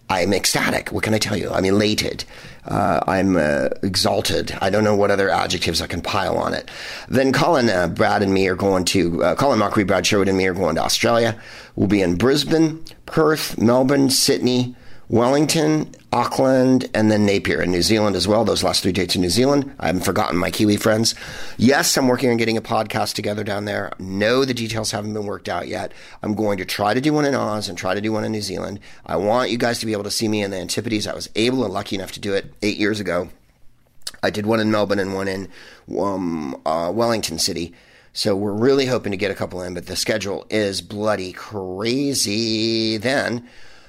I'm 0.09 0.33
ecstatic. 0.33 0.93
What 0.93 1.03
can 1.03 1.15
I 1.15 1.19
tell 1.19 1.37
you? 1.37 1.51
I'm 1.51 1.65
elated. 1.65 2.25
Uh, 2.65 3.01
I'm 3.07 3.37
uh, 3.37 3.69
exalted. 3.83 4.57
I 4.61 4.71
don't 4.71 4.85
know 4.85 4.95
what 4.95 5.11
other 5.11 5.29
adjectives 5.31 5.83
I 5.83 5.87
can 5.87 6.01
pile 6.01 6.37
on 6.37 6.55
it. 6.55 6.71
Then 7.09 7.33
Colin, 7.33 7.69
uh, 7.69 7.89
Brad, 7.89 8.23
and 8.23 8.33
me 8.33 8.47
are 8.49 8.55
going 8.55 8.85
to, 8.87 9.23
uh, 9.23 9.35
Colin 9.35 9.59
Mochrie, 9.59 9.87
Brad 9.87 10.07
Sherwood, 10.07 10.29
and 10.29 10.39
me 10.39 10.47
are 10.47 10.55
going 10.55 10.77
to 10.77 10.83
Australia. 10.83 11.41
We'll 11.75 11.89
be 11.89 12.03
in 12.03 12.17
Brisbane, 12.17 12.85
Perth, 13.07 13.59
Melbourne, 13.59 14.11
Sydney, 14.11 14.77
Wellington, 15.09 15.93
Auckland, 16.17 16.89
and 16.95 17.11
then 17.11 17.27
Napier 17.27 17.61
in 17.61 17.71
New 17.71 17.83
Zealand 17.83 18.17
as 18.17 18.27
well. 18.27 18.43
Those 18.43 18.65
last 18.65 18.83
three 18.83 18.91
dates 18.91 19.15
in 19.15 19.21
New 19.21 19.29
Zealand. 19.29 19.71
I 19.79 19.89
haven't 19.89 20.07
forgotten 20.07 20.39
my 20.39 20.51
Kiwi 20.51 20.79
friends. 20.79 21.15
Yes, 21.59 21.95
I'm 21.95 22.09
working 22.09 22.31
on 22.31 22.39
getting 22.39 22.57
a 22.57 22.63
podcast 22.63 23.13
together 23.13 23.45
down 23.45 23.67
there. 23.67 23.93
No, 23.99 24.47
the 24.47 24.55
details 24.55 24.93
haven't 24.93 25.13
been 25.13 25.27
worked 25.27 25.47
out 25.47 25.69
yet. 25.69 25.93
I'm 26.23 26.35
going 26.35 26.57
to 26.57 26.65
try 26.65 26.95
to 26.95 27.03
do 27.03 27.13
one 27.13 27.27
in 27.27 27.35
Oz 27.35 27.69
and 27.69 27.77
try 27.77 27.93
to 27.93 28.01
do 28.01 28.13
one 28.13 28.25
in 28.25 28.33
New 28.33 28.41
Zealand. 28.41 28.81
I 29.05 29.17
want 29.17 29.51
you 29.51 29.59
guys 29.59 29.79
to 29.81 29.87
be 29.87 29.93
able 29.93 30.05
to 30.05 30.11
see 30.11 30.27
me 30.27 30.43
in 30.43 30.51
the 30.51 30.57
Antipodes. 30.57 31.07
I 31.07 31.15
was 31.15 31.29
able 31.37 31.65
and 31.65 31.75
lucky 31.75 31.97
enough 31.97 32.13
to 32.13 32.21
do 32.21 32.33
it 32.33 32.55
eight 32.63 32.79
years 32.79 32.99
ago. 32.99 33.29
I 34.23 34.31
did 34.31 34.47
one 34.47 34.59
in 34.59 34.71
Melbourne 34.71 34.99
and 34.99 35.13
one 35.13 35.29
in 35.29 35.51
um, 35.99 36.59
uh, 36.65 36.91
Wellington 36.95 37.39
City. 37.39 37.75
So 38.15 38.35
we're 38.35 38.53
really 38.53 38.87
hoping 38.87 39.11
to 39.11 39.19
get 39.19 39.31
a 39.31 39.35
couple 39.35 39.61
in, 39.61 39.75
but 39.75 39.85
the 39.85 39.97
schedule 39.97 40.47
is 40.49 40.81
bloody 40.81 41.35
crazy. 41.35 42.97
Then 42.97 43.47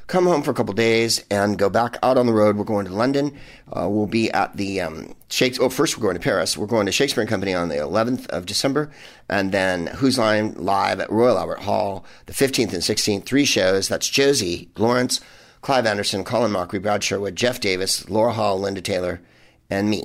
come 0.08 0.26
home 0.26 0.42
for 0.42 0.52
a 0.52 0.54
couple 0.54 0.74
days 0.74 1.24
and 1.30 1.58
go 1.58 1.70
back 1.70 1.98
out 2.02 2.18
on 2.18 2.26
the 2.26 2.34
road. 2.34 2.56
We're 2.56 2.64
going 2.64 2.86
to 2.86 2.94
London. 2.94 3.38
Uh, 3.72 3.88
we'll 3.90 4.08
be 4.08 4.32
at 4.32 4.56
the 4.56 4.82
um, 4.82 5.14
Shakespeare. 5.30 5.66
Oh, 5.66 5.70
first 5.70 5.98
we're 5.98 6.04
going 6.04 6.16
to 6.16 6.22
Paris. 6.22 6.58
We're 6.58 6.66
going 6.66 6.86
to 6.86 6.92
Shakespeare 6.92 7.22
and 7.22 7.30
Company 7.30 7.54
on 7.54 7.70
the 7.70 7.76
11th 7.76 8.28
of 8.28 8.46
December, 8.46 8.90
and 9.30 9.52
then 9.52 9.88
Whose 9.88 10.18
Line 10.18 10.54
live 10.54 11.00
at 11.00 11.12
Royal 11.12 11.38
Albert 11.38 11.60
Hall 11.60 12.06
the 12.26 12.34
15th 12.34 12.74
and 12.74 12.82
16th. 12.82 13.26
Three 13.26 13.46
shows. 13.46 13.90
That's 13.90 14.10
Josie 14.10 14.70
Lawrence, 14.78 15.20
Clive 15.62 15.86
Anderson, 15.86 16.24
Colin 16.24 16.52
Mochrie, 16.52 16.82
Brad 16.82 17.04
Sherwood, 17.04 17.36
Jeff 17.36 17.60
Davis, 17.60 18.10
Laura 18.10 18.34
Hall, 18.34 18.60
Linda 18.60 18.82
Taylor, 18.82 19.22
and 19.70 19.90
me 19.90 20.04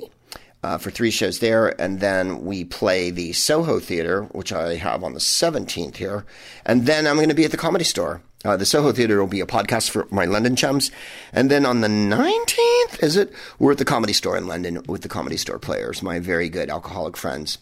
uh, 0.63 0.77
for 0.77 0.91
three 0.91 1.11
shows 1.11 1.39
there. 1.39 1.79
And 1.81 2.01
then 2.01 2.43
we 2.43 2.65
play 2.65 3.09
the 3.09 3.33
Soho 3.33 3.79
Theater, 3.79 4.23
which 4.31 4.51
I 4.51 4.75
have 4.75 5.03
on 5.03 5.13
the 5.13 5.19
17th 5.19 5.95
here. 5.95 6.25
And 6.65 6.85
then 6.85 7.07
I'm 7.07 7.15
going 7.15 7.29
to 7.29 7.35
be 7.35 7.45
at 7.45 7.51
the 7.51 7.57
Comedy 7.57 7.85
Store. 7.85 8.21
Uh, 8.45 8.57
the 8.57 8.65
Soho 8.65 8.91
Theater 8.91 9.19
will 9.19 9.27
be 9.27 9.39
a 9.39 9.45
podcast 9.45 9.89
for 9.89 10.07
my 10.11 10.25
London 10.25 10.55
chums. 10.55 10.91
And 11.31 11.49
then 11.49 11.65
on 11.65 11.81
the 11.81 11.87
19th, 11.87 13.01
is 13.01 13.15
it? 13.15 13.31
We're 13.57 13.71
at 13.71 13.77
the 13.77 13.85
Comedy 13.85 14.13
Store 14.13 14.37
in 14.37 14.47
London 14.47 14.83
with 14.87 15.01
the 15.01 15.09
Comedy 15.09 15.37
Store 15.37 15.59
players, 15.59 16.03
my 16.03 16.19
very 16.19 16.49
good 16.49 16.69
alcoholic 16.69 17.15
friends. 17.15 17.57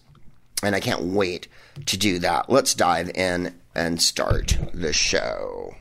And 0.63 0.75
I 0.75 0.79
can't 0.79 1.03
wait 1.03 1.47
to 1.85 1.97
do 1.97 2.19
that. 2.19 2.49
Let's 2.49 2.73
dive 2.73 3.09
in 3.15 3.55
and 3.75 4.01
start 4.01 4.57
the 4.73 4.93
show 4.93 5.75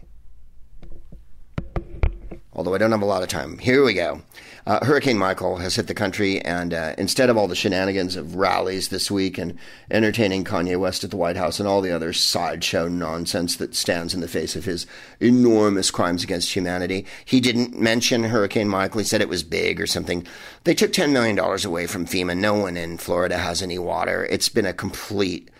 although 2.60 2.74
I 2.74 2.78
don't 2.78 2.90
have 2.90 3.00
a 3.00 3.06
lot 3.06 3.22
of 3.22 3.28
time. 3.30 3.56
Here 3.56 3.82
we 3.82 3.94
go. 3.94 4.20
Uh, 4.66 4.84
Hurricane 4.84 5.16
Michael 5.16 5.56
has 5.56 5.76
hit 5.76 5.86
the 5.86 5.94
country, 5.94 6.40
and 6.42 6.74
uh, 6.74 6.94
instead 6.98 7.30
of 7.30 7.36
all 7.36 7.48
the 7.48 7.54
shenanigans 7.54 8.16
of 8.16 8.36
rallies 8.36 8.88
this 8.88 9.10
week 9.10 9.38
and 9.38 9.58
entertaining 9.90 10.44
Kanye 10.44 10.78
West 10.78 11.02
at 11.02 11.10
the 11.10 11.16
White 11.16 11.36
House 11.36 11.58
and 11.58 11.68
all 11.68 11.80
the 11.80 11.90
other 11.90 12.12
sideshow 12.12 12.86
nonsense 12.86 13.56
that 13.56 13.74
stands 13.74 14.14
in 14.14 14.20
the 14.20 14.28
face 14.28 14.56
of 14.56 14.66
his 14.66 14.86
enormous 15.18 15.90
crimes 15.90 16.22
against 16.22 16.54
humanity, 16.54 17.06
he 17.24 17.40
didn't 17.40 17.78
mention 17.80 18.24
Hurricane 18.24 18.68
Michael. 18.68 18.98
He 18.98 19.04
said 19.04 19.20
it 19.20 19.28
was 19.28 19.42
big 19.42 19.80
or 19.80 19.86
something. 19.86 20.26
They 20.64 20.74
took 20.74 20.92
$10 20.92 21.10
million 21.12 21.38
away 21.38 21.86
from 21.86 22.06
FEMA. 22.06 22.36
No 22.36 22.54
one 22.54 22.76
in 22.76 22.98
Florida 22.98 23.38
has 23.38 23.62
any 23.62 23.78
water. 23.78 24.26
It's 24.26 24.48
been 24.48 24.66
a 24.66 24.74
complete 24.74 25.50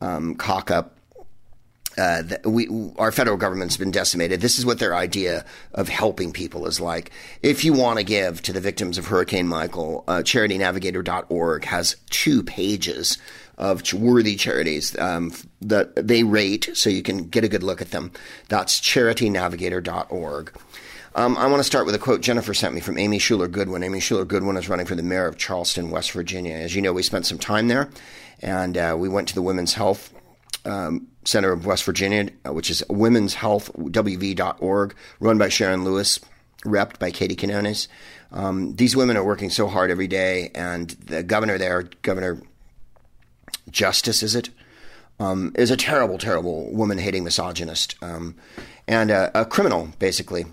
um, 0.00 0.34
cock 0.34 0.70
up 0.70 0.97
uh, 1.98 2.22
we, 2.44 2.68
our 2.98 3.12
federal 3.12 3.36
government's 3.36 3.76
been 3.76 3.90
decimated. 3.90 4.40
This 4.40 4.58
is 4.58 4.64
what 4.64 4.78
their 4.78 4.94
idea 4.94 5.44
of 5.74 5.88
helping 5.88 6.32
people 6.32 6.66
is 6.66 6.80
like. 6.80 7.10
If 7.42 7.64
you 7.64 7.72
want 7.72 7.98
to 7.98 8.04
give 8.04 8.40
to 8.42 8.52
the 8.52 8.60
victims 8.60 8.98
of 8.98 9.06
Hurricane 9.06 9.48
Michael, 9.48 10.04
uh, 10.06 10.18
charitynavigator.org 10.18 11.64
has 11.64 11.96
two 12.10 12.42
pages 12.42 13.18
of 13.58 13.92
worthy 13.92 14.36
charities 14.36 14.96
um, 14.98 15.32
that 15.60 15.94
they 15.96 16.22
rate 16.22 16.70
so 16.74 16.88
you 16.88 17.02
can 17.02 17.28
get 17.28 17.44
a 17.44 17.48
good 17.48 17.64
look 17.64 17.82
at 17.82 17.90
them. 17.90 18.12
That's 18.48 18.80
charitynavigator.org. 18.80 20.52
Um, 21.14 21.36
I 21.36 21.48
want 21.48 21.58
to 21.58 21.64
start 21.64 21.84
with 21.84 21.96
a 21.96 21.98
quote 21.98 22.20
Jennifer 22.20 22.54
sent 22.54 22.74
me 22.74 22.80
from 22.80 22.96
Amy 22.96 23.18
Shuler 23.18 23.50
Goodwin. 23.50 23.82
Amy 23.82 23.98
Shuler 23.98 24.28
Goodwin 24.28 24.56
is 24.56 24.68
running 24.68 24.86
for 24.86 24.94
the 24.94 25.02
mayor 25.02 25.26
of 25.26 25.36
Charleston, 25.36 25.90
West 25.90 26.12
Virginia. 26.12 26.54
As 26.54 26.76
you 26.76 26.82
know, 26.82 26.92
we 26.92 27.02
spent 27.02 27.26
some 27.26 27.38
time 27.38 27.66
there 27.66 27.90
and 28.40 28.78
uh, 28.78 28.94
we 28.96 29.08
went 29.08 29.26
to 29.28 29.34
the 29.34 29.42
Women's 29.42 29.74
Health 29.74 30.12
um, 30.64 31.08
Center 31.24 31.52
of 31.52 31.66
West 31.66 31.84
Virginia, 31.84 32.28
uh, 32.46 32.52
which 32.52 32.70
is 32.70 32.82
Women's 32.88 33.34
Health 33.34 33.70
WV.org, 33.74 34.94
run 35.20 35.38
by 35.38 35.48
Sharon 35.48 35.84
Lewis, 35.84 36.20
repped 36.64 36.98
by 36.98 37.10
Katie 37.10 37.36
Quiñonez. 37.36 37.88
Um, 38.32 38.74
these 38.76 38.96
women 38.96 39.16
are 39.16 39.24
working 39.24 39.50
so 39.50 39.68
hard 39.68 39.90
every 39.90 40.06
day, 40.06 40.50
and 40.54 40.90
the 40.90 41.22
governor 41.22 41.58
there, 41.58 41.84
Governor 42.02 42.42
Justice, 43.70 44.22
is 44.22 44.34
it, 44.34 44.50
um, 45.20 45.52
is 45.56 45.70
a 45.70 45.76
terrible, 45.76 46.18
terrible 46.18 46.72
woman-hating 46.72 47.24
misogynist 47.24 47.96
um, 48.02 48.34
and 48.86 49.10
a, 49.10 49.30
a, 49.40 49.44
criminal, 49.44 49.90
basically. 49.98 50.46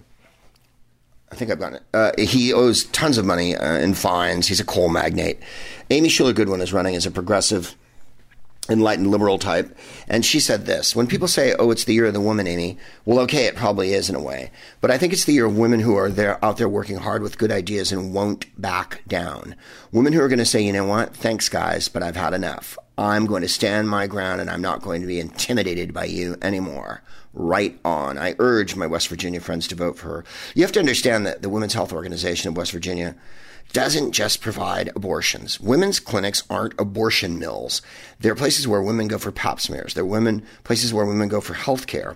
I 1.32 1.36
think 1.36 1.52
I've 1.52 1.60
gotten 1.60 1.78
it. 1.78 1.84
Uh, 1.94 2.12
he 2.18 2.54
owes 2.54 2.86
tons 2.86 3.18
of 3.18 3.26
money 3.26 3.56
uh, 3.56 3.78
in 3.78 3.94
fines. 3.94 4.48
He's 4.48 4.60
a 4.60 4.65
coal 4.65 4.89
magnate. 4.89 5.39
Amy 5.89 6.08
Shuler 6.08 6.34
Goodwin 6.34 6.62
is 6.62 6.72
running 6.72 6.96
as 6.96 7.06
a 7.06 7.12
progressive 7.12 7.76
enlightened 8.69 9.12
liberal 9.12 9.38
type. 9.38 9.75
And 10.08 10.25
she 10.25 10.39
said 10.39 10.65
this 10.65 10.95
When 10.95 11.08
people 11.08 11.28
say, 11.28 11.54
oh, 11.58 11.71
it's 11.71 11.86
the 11.86 11.93
year 11.93 12.06
of 12.06 12.13
the 12.13 12.21
woman, 12.21 12.47
Amy, 12.47 12.78
well, 13.06 13.19
okay, 13.19 13.45
it 13.45 13.56
probably 13.56 13.93
is 13.93 14.10
in 14.10 14.15
a 14.15 14.21
way. 14.21 14.51
But 14.82 14.91
I 14.91 14.97
think 14.97 15.13
it's 15.13 15.25
the 15.25 15.34
year 15.34 15.45
of 15.45 15.58
women 15.58 15.80
who 15.80 15.95
are 15.95 16.10
there 16.10 16.43
out 16.43 16.58
there 16.58 16.69
working 16.69 16.97
hard 16.97 17.21
with 17.21 17.38
good 17.38 17.51
ideas 17.51 17.91
and 17.91 18.13
won't 18.13 18.60
back 18.60 19.01
down. 19.08 19.56
Women 19.91 20.13
who 20.13 20.21
are 20.21 20.28
going 20.28 20.39
to 20.39 20.45
say, 20.45 20.62
you 20.62 20.73
know 20.73 20.86
what, 20.86 21.15
thanks, 21.15 21.49
guys, 21.49 21.88
but 21.88 22.04
I've 22.04 22.15
had 22.15 22.34
enough. 22.34 22.78
I'm 22.97 23.25
going 23.25 23.41
to 23.41 23.49
stand 23.49 23.89
my 23.89 24.08
ground 24.08 24.39
and 24.39 24.49
I'm 24.49 24.62
not 24.62 24.82
going 24.82 25.01
to 25.01 25.08
be 25.08 25.19
intimidated 25.19 25.93
by 25.93 26.06
you 26.06 26.38
anymore. 26.41 27.01
Right 27.34 27.78
on. 27.84 28.17
I 28.17 28.36
urge 28.39 28.78
my 28.78 28.88
West 28.88 29.10
Virginia 29.10 29.41
friends 29.41 29.67
to 29.67 29.75
vote 29.75 29.97
for 29.97 30.08
her. 30.08 30.25
You 30.54 30.63
have 30.63 30.71
to 30.73 30.80
understand 30.80 31.25
that 31.25 31.41
the 31.41 31.49
Women's 31.49 31.73
Health 31.73 31.91
Organization 31.91 32.47
of 32.47 32.56
West 32.56 32.71
Virginia 32.71 33.15
doesn't 33.75 34.13
just 34.13 34.39
provide 34.39 34.89
abortions. 34.95 35.59
Women's 35.59 35.99
clinics 35.99 36.43
aren't 36.49 36.79
abortion 36.79 37.38
mills. 37.38 37.81
They're 38.21 38.33
places 38.33 38.69
where 38.69 38.81
women 38.81 39.09
go 39.09 39.17
for 39.17 39.33
pap 39.33 39.59
smears. 39.59 39.93
They're 39.93 40.05
women 40.05 40.45
places 40.63 40.93
where 40.93 41.05
women 41.05 41.27
go 41.27 41.41
for 41.41 41.55
health 41.55 41.85
care. 41.85 42.15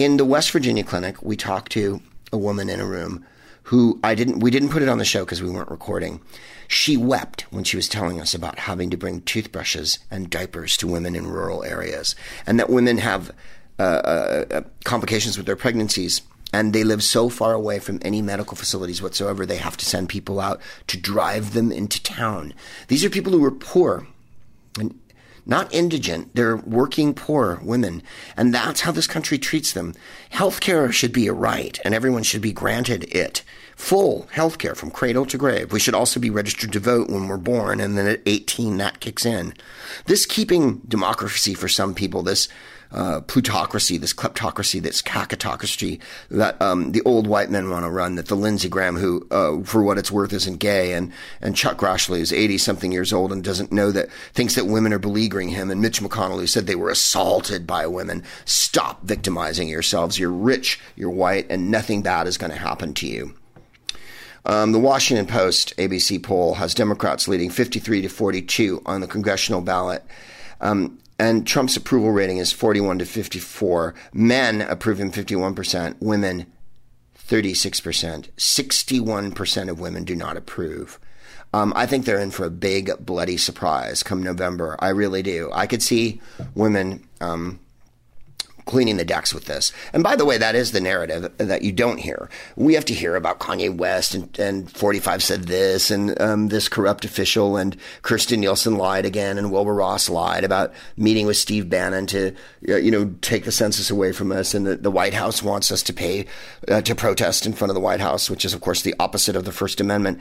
In 0.00 0.16
the 0.16 0.24
West 0.24 0.50
Virginia 0.50 0.82
clinic, 0.82 1.22
we 1.22 1.36
talked 1.36 1.70
to 1.72 2.02
a 2.32 2.36
woman 2.36 2.68
in 2.68 2.80
a 2.80 2.84
room 2.84 3.24
who 3.62 4.00
I 4.02 4.16
didn't 4.16 4.40
we 4.40 4.50
didn't 4.50 4.70
put 4.70 4.82
it 4.82 4.88
on 4.88 4.98
the 4.98 5.04
show 5.04 5.24
because 5.24 5.40
we 5.40 5.48
weren't 5.48 5.70
recording. 5.70 6.20
She 6.66 6.96
wept 6.96 7.42
when 7.52 7.62
she 7.62 7.76
was 7.76 7.88
telling 7.88 8.20
us 8.20 8.34
about 8.34 8.58
having 8.58 8.90
to 8.90 8.96
bring 8.96 9.20
toothbrushes 9.20 10.00
and 10.10 10.28
diapers 10.28 10.76
to 10.78 10.88
women 10.88 11.14
in 11.14 11.28
rural 11.28 11.62
areas, 11.62 12.16
and 12.48 12.58
that 12.58 12.68
women 12.68 12.98
have 12.98 13.30
uh, 13.78 13.82
uh, 13.82 14.44
uh 14.50 14.60
complications 14.84 15.36
with 15.36 15.46
their 15.46 15.54
pregnancies 15.54 16.22
and 16.52 16.72
they 16.72 16.84
live 16.84 17.02
so 17.02 17.28
far 17.28 17.52
away 17.52 17.78
from 17.78 17.98
any 18.02 18.22
medical 18.22 18.56
facilities 18.56 19.02
whatsoever, 19.02 19.44
they 19.44 19.56
have 19.56 19.76
to 19.76 19.84
send 19.84 20.08
people 20.08 20.40
out 20.40 20.60
to 20.86 20.96
drive 20.96 21.52
them 21.52 21.72
into 21.72 22.02
town. 22.02 22.54
These 22.88 23.04
are 23.04 23.10
people 23.10 23.32
who 23.32 23.44
are 23.44 23.50
poor 23.50 24.06
and 24.78 24.98
not 25.46 25.72
indigent. 25.72 26.34
They're 26.34 26.56
working 26.56 27.14
poor 27.14 27.60
women. 27.62 28.02
And 28.36 28.52
that's 28.52 28.80
how 28.80 28.92
this 28.92 29.06
country 29.06 29.38
treats 29.38 29.72
them. 29.72 29.94
Healthcare 30.32 30.92
should 30.92 31.12
be 31.12 31.28
a 31.28 31.32
right, 31.32 31.78
and 31.84 31.94
everyone 31.94 32.24
should 32.24 32.42
be 32.42 32.52
granted 32.52 33.04
it. 33.14 33.42
Full 33.76 34.26
healthcare 34.34 34.74
from 34.74 34.90
cradle 34.90 35.26
to 35.26 35.38
grave. 35.38 35.70
We 35.70 35.78
should 35.78 35.94
also 35.94 36.18
be 36.18 36.30
registered 36.30 36.72
to 36.72 36.80
vote 36.80 37.08
when 37.08 37.28
we're 37.28 37.36
born, 37.36 37.80
and 37.80 37.96
then 37.96 38.08
at 38.08 38.22
18, 38.26 38.76
that 38.78 39.00
kicks 39.00 39.24
in. 39.24 39.54
This 40.06 40.26
keeping 40.26 40.78
democracy 40.88 41.54
for 41.54 41.68
some 41.68 41.94
people, 41.94 42.22
this 42.22 42.48
uh, 42.92 43.20
plutocracy, 43.22 43.96
this 43.98 44.14
kleptocracy, 44.14 44.80
this 44.80 45.02
kakistocracy 45.02 46.00
that 46.30 46.60
um, 46.60 46.92
the 46.92 47.02
old 47.02 47.26
white 47.26 47.50
men 47.50 47.70
want 47.70 47.84
to 47.84 47.90
run. 47.90 48.14
That 48.16 48.26
the 48.26 48.34
Lindsey 48.36 48.68
Graham, 48.68 48.96
who 48.96 49.26
uh, 49.30 49.62
for 49.64 49.82
what 49.82 49.98
it's 49.98 50.10
worth 50.10 50.32
isn't 50.32 50.58
gay, 50.58 50.92
and 50.92 51.12
and 51.40 51.56
Chuck 51.56 51.78
Grassley 51.78 52.20
is 52.20 52.32
eighty 52.32 52.58
something 52.58 52.92
years 52.92 53.12
old 53.12 53.32
and 53.32 53.42
doesn't 53.42 53.72
know 53.72 53.90
that 53.92 54.10
thinks 54.32 54.54
that 54.54 54.66
women 54.66 54.92
are 54.92 54.98
beleaguering 54.98 55.48
him, 55.48 55.70
and 55.70 55.80
Mitch 55.80 56.00
McConnell 56.00 56.40
who 56.40 56.46
said 56.46 56.66
they 56.66 56.74
were 56.74 56.90
assaulted 56.90 57.66
by 57.66 57.86
women. 57.86 58.22
Stop 58.44 59.02
victimizing 59.02 59.68
yourselves. 59.68 60.18
You're 60.18 60.30
rich, 60.30 60.80
you're 60.96 61.10
white, 61.10 61.46
and 61.50 61.70
nothing 61.70 62.02
bad 62.02 62.26
is 62.26 62.38
going 62.38 62.52
to 62.52 62.58
happen 62.58 62.94
to 62.94 63.06
you. 63.06 63.34
Um, 64.46 64.70
the 64.70 64.78
Washington 64.78 65.26
Post 65.26 65.76
ABC 65.76 66.22
poll 66.22 66.54
has 66.54 66.72
Democrats 66.72 67.26
leading 67.26 67.50
53 67.50 68.02
to 68.02 68.08
42 68.08 68.80
on 68.86 69.00
the 69.00 69.08
congressional 69.08 69.60
ballot. 69.60 70.04
Um, 70.60 70.98
and 71.18 71.46
Trump's 71.46 71.76
approval 71.76 72.10
rating 72.10 72.38
is 72.38 72.52
41 72.52 72.98
to 72.98 73.06
54. 73.06 73.94
Men 74.12 74.60
approve 74.60 75.00
him 75.00 75.10
51%, 75.10 75.96
women 76.00 76.46
36%. 77.18 78.30
61% 78.32 79.68
of 79.68 79.80
women 79.80 80.04
do 80.04 80.14
not 80.14 80.36
approve. 80.36 80.98
Um, 81.52 81.72
I 81.74 81.86
think 81.86 82.04
they're 82.04 82.20
in 82.20 82.30
for 82.30 82.44
a 82.44 82.50
big, 82.50 82.90
bloody 83.00 83.36
surprise 83.36 84.02
come 84.02 84.22
November. 84.22 84.76
I 84.78 84.90
really 84.90 85.22
do. 85.22 85.50
I 85.52 85.66
could 85.66 85.82
see 85.82 86.20
women 86.54 87.08
um, 87.20 87.60
cleaning 88.66 88.96
the 88.96 89.04
decks 89.04 89.32
with 89.32 89.44
this. 89.44 89.72
And 89.92 90.02
by 90.02 90.16
the 90.16 90.24
way, 90.24 90.38
that 90.38 90.56
is 90.56 90.72
the 90.72 90.80
narrative 90.80 91.32
that 91.38 91.62
you 91.62 91.72
don't 91.72 91.98
hear. 91.98 92.28
We 92.56 92.74
have 92.74 92.84
to 92.86 92.94
hear 92.94 93.14
about 93.14 93.38
Kanye 93.38 93.74
West 93.74 94.14
and, 94.14 94.38
and 94.38 94.70
45 94.70 95.22
said 95.22 95.44
this 95.44 95.90
and 95.90 96.20
um, 96.20 96.48
this 96.48 96.68
corrupt 96.68 97.04
official 97.04 97.56
and 97.56 97.76
Kirstjen 98.02 98.38
Nielsen 98.38 98.76
lied 98.76 99.06
again 99.06 99.38
and 99.38 99.52
Wilbur 99.52 99.74
Ross 99.74 100.10
lied 100.10 100.42
about 100.42 100.74
meeting 100.96 101.26
with 101.26 101.36
Steve 101.36 101.70
Bannon 101.70 102.06
to, 102.08 102.34
uh, 102.68 102.76
you 102.76 102.90
know, 102.90 103.14
take 103.22 103.44
the 103.44 103.52
census 103.52 103.88
away 103.88 104.10
from 104.10 104.32
us. 104.32 104.52
And 104.52 104.66
the, 104.66 104.76
the 104.76 104.90
White 104.90 105.14
House 105.14 105.44
wants 105.44 105.70
us 105.70 105.82
to 105.84 105.92
pay 105.92 106.26
uh, 106.68 106.80
to 106.82 106.94
protest 106.96 107.46
in 107.46 107.52
front 107.52 107.70
of 107.70 107.76
the 107.76 107.80
White 107.80 108.00
House, 108.00 108.28
which 108.28 108.44
is, 108.44 108.52
of 108.52 108.60
course, 108.60 108.82
the 108.82 108.96
opposite 108.98 109.36
of 109.36 109.44
the 109.44 109.52
First 109.52 109.80
Amendment. 109.80 110.20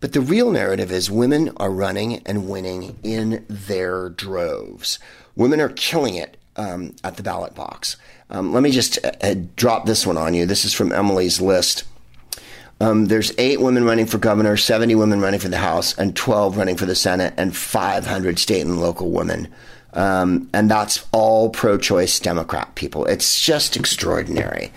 But 0.00 0.14
the 0.14 0.20
real 0.20 0.50
narrative 0.50 0.90
is 0.90 1.10
women 1.10 1.52
are 1.58 1.70
running 1.70 2.26
and 2.26 2.48
winning 2.48 2.98
in 3.02 3.44
their 3.48 4.08
droves. 4.08 4.98
Women 5.36 5.60
are 5.60 5.68
killing 5.68 6.14
it 6.16 6.38
um, 6.56 6.94
at 7.04 7.16
the 7.16 7.22
ballot 7.22 7.54
box. 7.54 7.96
Um, 8.30 8.52
let 8.52 8.62
me 8.62 8.70
just 8.70 9.04
uh, 9.04 9.12
uh, 9.22 9.34
drop 9.56 9.86
this 9.86 10.06
one 10.06 10.16
on 10.16 10.34
you. 10.34 10.46
This 10.46 10.64
is 10.64 10.72
from 10.72 10.92
Emily's 10.92 11.40
list. 11.40 11.84
Um, 12.80 13.06
there's 13.06 13.32
eight 13.38 13.60
women 13.60 13.84
running 13.84 14.06
for 14.06 14.18
governor, 14.18 14.56
70 14.56 14.94
women 14.96 15.20
running 15.20 15.38
for 15.38 15.48
the 15.48 15.58
House, 15.58 15.96
and 15.96 16.16
12 16.16 16.56
running 16.56 16.76
for 16.76 16.86
the 16.86 16.96
Senate, 16.96 17.32
and 17.36 17.56
500 17.56 18.38
state 18.38 18.62
and 18.62 18.80
local 18.80 19.10
women. 19.10 19.48
Um, 19.92 20.48
and 20.52 20.70
that's 20.70 21.06
all 21.12 21.50
pro 21.50 21.78
choice 21.78 22.18
Democrat 22.18 22.74
people. 22.74 23.04
It's 23.04 23.44
just 23.44 23.76
extraordinary. 23.76 24.72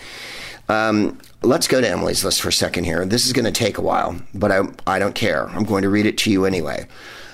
Um, 0.67 1.19
let's 1.41 1.67
go 1.67 1.79
to 1.81 1.89
Emily's 1.89 2.23
list 2.23 2.41
for 2.41 2.49
a 2.49 2.53
second 2.53 2.83
here. 2.83 3.05
This 3.05 3.25
is 3.25 3.33
going 3.33 3.45
to 3.45 3.51
take 3.51 3.77
a 3.77 3.81
while, 3.81 4.19
but 4.33 4.51
I, 4.51 4.61
I 4.85 4.99
don't 4.99 5.15
care. 5.15 5.47
I'm 5.49 5.63
going 5.63 5.83
to 5.83 5.89
read 5.89 6.05
it 6.05 6.17
to 6.19 6.31
you 6.31 6.45
anyway. 6.45 6.87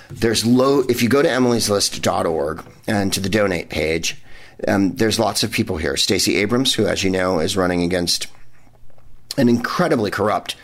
There's 0.10 0.46
low, 0.46 0.82
if 0.82 1.02
you 1.02 1.10
go 1.10 1.22
to 1.22 1.28
emilyslist.org 1.28 2.64
and 2.88 3.12
to 3.14 3.20
the 3.20 3.30
donate 3.30 3.70
page, 3.70 4.22
um, 4.68 4.94
there's 4.96 5.20
lots 5.20 5.44
of 5.44 5.52
people 5.52 5.78
here. 5.78 5.98
Stacey 5.98 6.36
Abrams, 6.38 6.74
who, 6.74 6.86
as 6.86 7.04
you 7.04 7.10
know, 7.10 7.40
is 7.40 7.58
running 7.58 7.84
against 7.84 8.28
an 9.38 9.50
incredibly 9.50 10.12
corrupt 10.12 10.56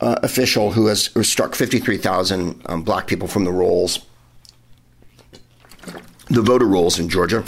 uh, 0.00 0.18
official 0.22 0.72
who 0.72 0.86
has 0.86 1.06
who 1.06 1.22
struck 1.22 1.54
53,000 1.54 2.62
um, 2.66 2.82
black 2.82 3.06
people 3.06 3.28
from 3.28 3.44
the 3.44 3.52
rolls, 3.52 4.00
the 6.28 6.42
voter 6.42 6.66
rolls 6.66 6.98
in 6.98 7.08
Georgia. 7.08 7.44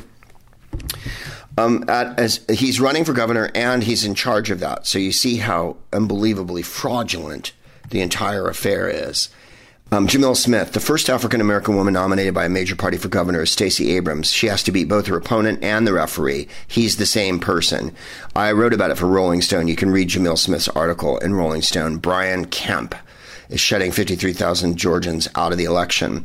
Um, 1.57 1.85
at, 1.89 2.19
as 2.19 2.45
he's 2.51 2.81
running 2.81 3.05
for 3.05 3.13
governor 3.13 3.49
and 3.55 3.85
he's 3.85 4.05
in 4.05 4.17
charge 4.17 4.51
of 4.51 4.59
that. 4.61 4.89
So 4.89 4.99
you 4.99 5.13
see 5.13 5.37
how 5.37 5.77
unbelievably 5.93 6.63
fraudulent 6.63 7.53
the 7.91 8.01
entire 8.01 8.49
affair 8.49 8.89
is. 8.89 9.29
Um, 9.92 10.09
Jamil 10.09 10.35
Smith, 10.35 10.73
the 10.73 10.81
first 10.81 11.09
African 11.09 11.40
American 11.40 11.77
woman 11.77 11.94
nominated 11.94 12.35
by 12.35 12.47
a 12.47 12.49
major 12.49 12.75
party 12.75 12.97
for 12.97 13.09
governor, 13.09 13.42
is 13.42 13.51
Stacey 13.51 13.92
Abrams. 13.97 14.33
She 14.33 14.49
has 14.49 14.62
to 14.64 14.73
beat 14.73 14.88
both 14.88 15.07
her 15.07 15.16
opponent 15.16 15.62
and 15.62 15.87
the 15.87 15.92
referee. 15.92 16.49
He's 16.66 16.97
the 16.97 17.07
same 17.07 17.38
person. 17.38 17.94
I 18.35 18.51
wrote 18.53 18.73
about 18.73 18.90
it 18.90 18.99
for 18.99 19.07
Rolling 19.07 19.42
Stone. 19.42 19.68
You 19.68 19.77
can 19.77 19.90
read 19.90 20.09
Jamil 20.09 20.38
Smith's 20.38 20.68
article 20.68 21.18
in 21.18 21.35
Rolling 21.35 21.62
Stone. 21.62 21.99
Brian 21.99 22.47
Kemp 22.47 22.94
is 23.51 23.61
shutting 23.61 23.92
53,000 23.92 24.77
Georgians 24.77 25.29
out 25.37 25.53
of 25.53 25.59
the 25.59 25.64
election. 25.64 26.25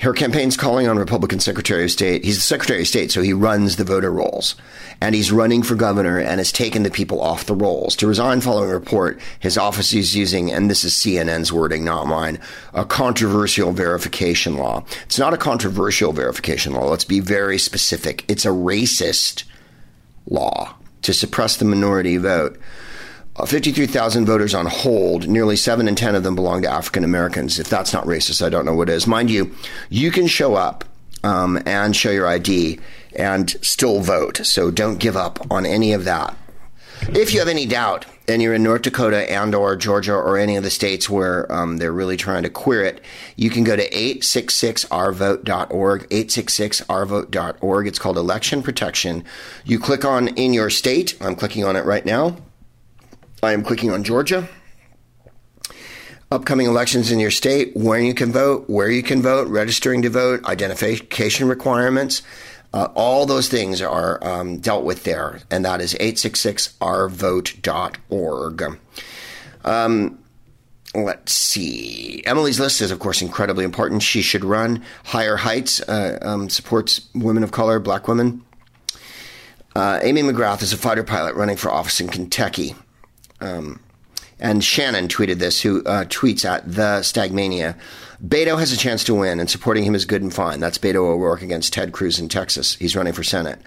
Her 0.00 0.12
campaign's 0.12 0.56
calling 0.56 0.86
on 0.86 0.96
Republican 0.96 1.40
Secretary 1.40 1.82
of 1.82 1.90
State. 1.90 2.24
He's 2.24 2.36
the 2.36 2.42
Secretary 2.42 2.82
of 2.82 2.86
State, 2.86 3.10
so 3.10 3.20
he 3.20 3.32
runs 3.32 3.76
the 3.76 3.84
voter 3.84 4.12
rolls. 4.12 4.54
And 5.00 5.12
he's 5.12 5.32
running 5.32 5.64
for 5.64 5.74
governor 5.74 6.20
and 6.20 6.38
has 6.38 6.52
taken 6.52 6.84
the 6.84 6.90
people 6.90 7.20
off 7.20 7.46
the 7.46 7.54
rolls. 7.54 7.96
To 7.96 8.06
resign 8.06 8.40
following 8.40 8.70
a 8.70 8.74
report, 8.74 9.20
his 9.40 9.58
office 9.58 9.92
is 9.92 10.14
using, 10.14 10.52
and 10.52 10.70
this 10.70 10.84
is 10.84 10.92
CNN's 10.92 11.52
wording, 11.52 11.84
not 11.84 12.06
mine, 12.06 12.38
a 12.72 12.84
controversial 12.84 13.72
verification 13.72 14.56
law. 14.56 14.84
It's 15.06 15.18
not 15.18 15.34
a 15.34 15.38
controversial 15.38 16.12
verification 16.12 16.74
law. 16.74 16.88
Let's 16.88 17.04
be 17.04 17.18
very 17.18 17.58
specific. 17.58 18.24
It's 18.28 18.44
a 18.44 18.50
racist 18.50 19.42
law 20.30 20.76
to 21.02 21.12
suppress 21.12 21.56
the 21.56 21.64
minority 21.64 22.18
vote. 22.18 22.56
Uh, 23.38 23.46
53,000 23.46 24.26
voters 24.26 24.52
on 24.52 24.66
hold. 24.66 25.28
Nearly 25.28 25.54
7 25.54 25.86
in 25.86 25.94
10 25.94 26.16
of 26.16 26.24
them 26.24 26.34
belong 26.34 26.62
to 26.62 26.68
African 26.68 27.04
Americans. 27.04 27.60
If 27.60 27.68
that's 27.68 27.92
not 27.92 28.04
racist, 28.04 28.44
I 28.44 28.48
don't 28.48 28.64
know 28.64 28.74
what 28.74 28.88
is. 28.88 29.06
Mind 29.06 29.30
you, 29.30 29.54
you 29.90 30.10
can 30.10 30.26
show 30.26 30.56
up 30.56 30.84
um, 31.22 31.62
and 31.64 31.94
show 31.94 32.10
your 32.10 32.26
ID 32.26 32.80
and 33.14 33.50
still 33.62 34.00
vote. 34.00 34.44
So 34.44 34.72
don't 34.72 34.98
give 34.98 35.16
up 35.16 35.38
on 35.52 35.66
any 35.66 35.92
of 35.92 36.04
that. 36.04 36.36
If 37.10 37.32
you 37.32 37.38
have 37.38 37.48
any 37.48 37.64
doubt 37.64 38.06
and 38.26 38.42
you're 38.42 38.54
in 38.54 38.64
North 38.64 38.82
Dakota 38.82 39.30
and 39.30 39.54
or 39.54 39.76
Georgia 39.76 40.14
or 40.14 40.36
any 40.36 40.56
of 40.56 40.64
the 40.64 40.70
states 40.70 41.08
where 41.08 41.50
um, 41.52 41.76
they're 41.76 41.92
really 41.92 42.16
trying 42.16 42.42
to 42.42 42.50
queer 42.50 42.82
it, 42.82 43.00
you 43.36 43.50
can 43.50 43.62
go 43.62 43.76
to 43.76 43.88
866ourvote.org, 43.88 46.08
866ourvote.org. 46.08 47.86
It's 47.86 48.00
called 48.00 48.16
Election 48.16 48.64
Protection. 48.64 49.24
You 49.64 49.78
click 49.78 50.04
on 50.04 50.26
in 50.28 50.52
your 50.52 50.70
state. 50.70 51.16
I'm 51.20 51.36
clicking 51.36 51.64
on 51.64 51.76
it 51.76 51.84
right 51.84 52.04
now. 52.04 52.36
I 53.42 53.52
am 53.52 53.62
clicking 53.62 53.90
on 53.90 54.04
Georgia. 54.04 54.48
Upcoming 56.30 56.66
elections 56.66 57.10
in 57.10 57.18
your 57.18 57.30
state, 57.30 57.74
when 57.74 58.04
you 58.04 58.12
can 58.12 58.30
vote, 58.32 58.68
where 58.68 58.90
you 58.90 59.02
can 59.02 59.22
vote, 59.22 59.48
registering 59.48 60.02
to 60.02 60.10
vote, 60.10 60.44
identification 60.44 61.48
requirements. 61.48 62.20
Uh, 62.74 62.88
all 62.94 63.24
those 63.24 63.48
things 63.48 63.80
are 63.80 64.22
um, 64.22 64.58
dealt 64.58 64.84
with 64.84 65.04
there, 65.04 65.40
and 65.50 65.64
that 65.64 65.80
is 65.80 65.94
866ourvote.org. 65.94 68.78
Um, 69.64 70.18
let's 70.94 71.32
see. 71.32 72.22
Emily's 72.26 72.60
list 72.60 72.82
is, 72.82 72.90
of 72.90 72.98
course, 72.98 73.22
incredibly 73.22 73.64
important. 73.64 74.02
She 74.02 74.20
should 74.20 74.44
run. 74.44 74.84
Higher 75.04 75.36
Heights 75.36 75.80
uh, 75.80 76.18
um, 76.20 76.50
supports 76.50 77.08
women 77.14 77.42
of 77.42 77.52
color, 77.52 77.78
black 77.78 78.06
women. 78.06 78.44
Uh, 79.74 79.98
Amy 80.02 80.20
McGrath 80.22 80.60
is 80.60 80.74
a 80.74 80.76
fighter 80.76 81.04
pilot 81.04 81.36
running 81.36 81.56
for 81.56 81.70
office 81.70 82.00
in 82.00 82.08
Kentucky. 82.08 82.74
Um, 83.40 83.80
and 84.40 84.62
Shannon 84.62 85.08
tweeted 85.08 85.38
this, 85.38 85.62
who 85.62 85.82
uh, 85.84 86.04
tweets 86.04 86.44
at 86.44 86.70
the 86.70 87.00
Stagmania. 87.00 87.76
Beto 88.24 88.58
has 88.58 88.72
a 88.72 88.76
chance 88.76 89.04
to 89.04 89.14
win, 89.14 89.40
and 89.40 89.50
supporting 89.50 89.84
him 89.84 89.94
is 89.94 90.04
good 90.04 90.22
and 90.22 90.32
fine. 90.32 90.60
That's 90.60 90.78
Beto 90.78 90.96
O'Rourke 90.96 91.42
against 91.42 91.72
Ted 91.72 91.92
Cruz 91.92 92.18
in 92.18 92.28
Texas. 92.28 92.76
He's 92.76 92.96
running 92.96 93.12
for 93.12 93.24
Senate. 93.24 93.60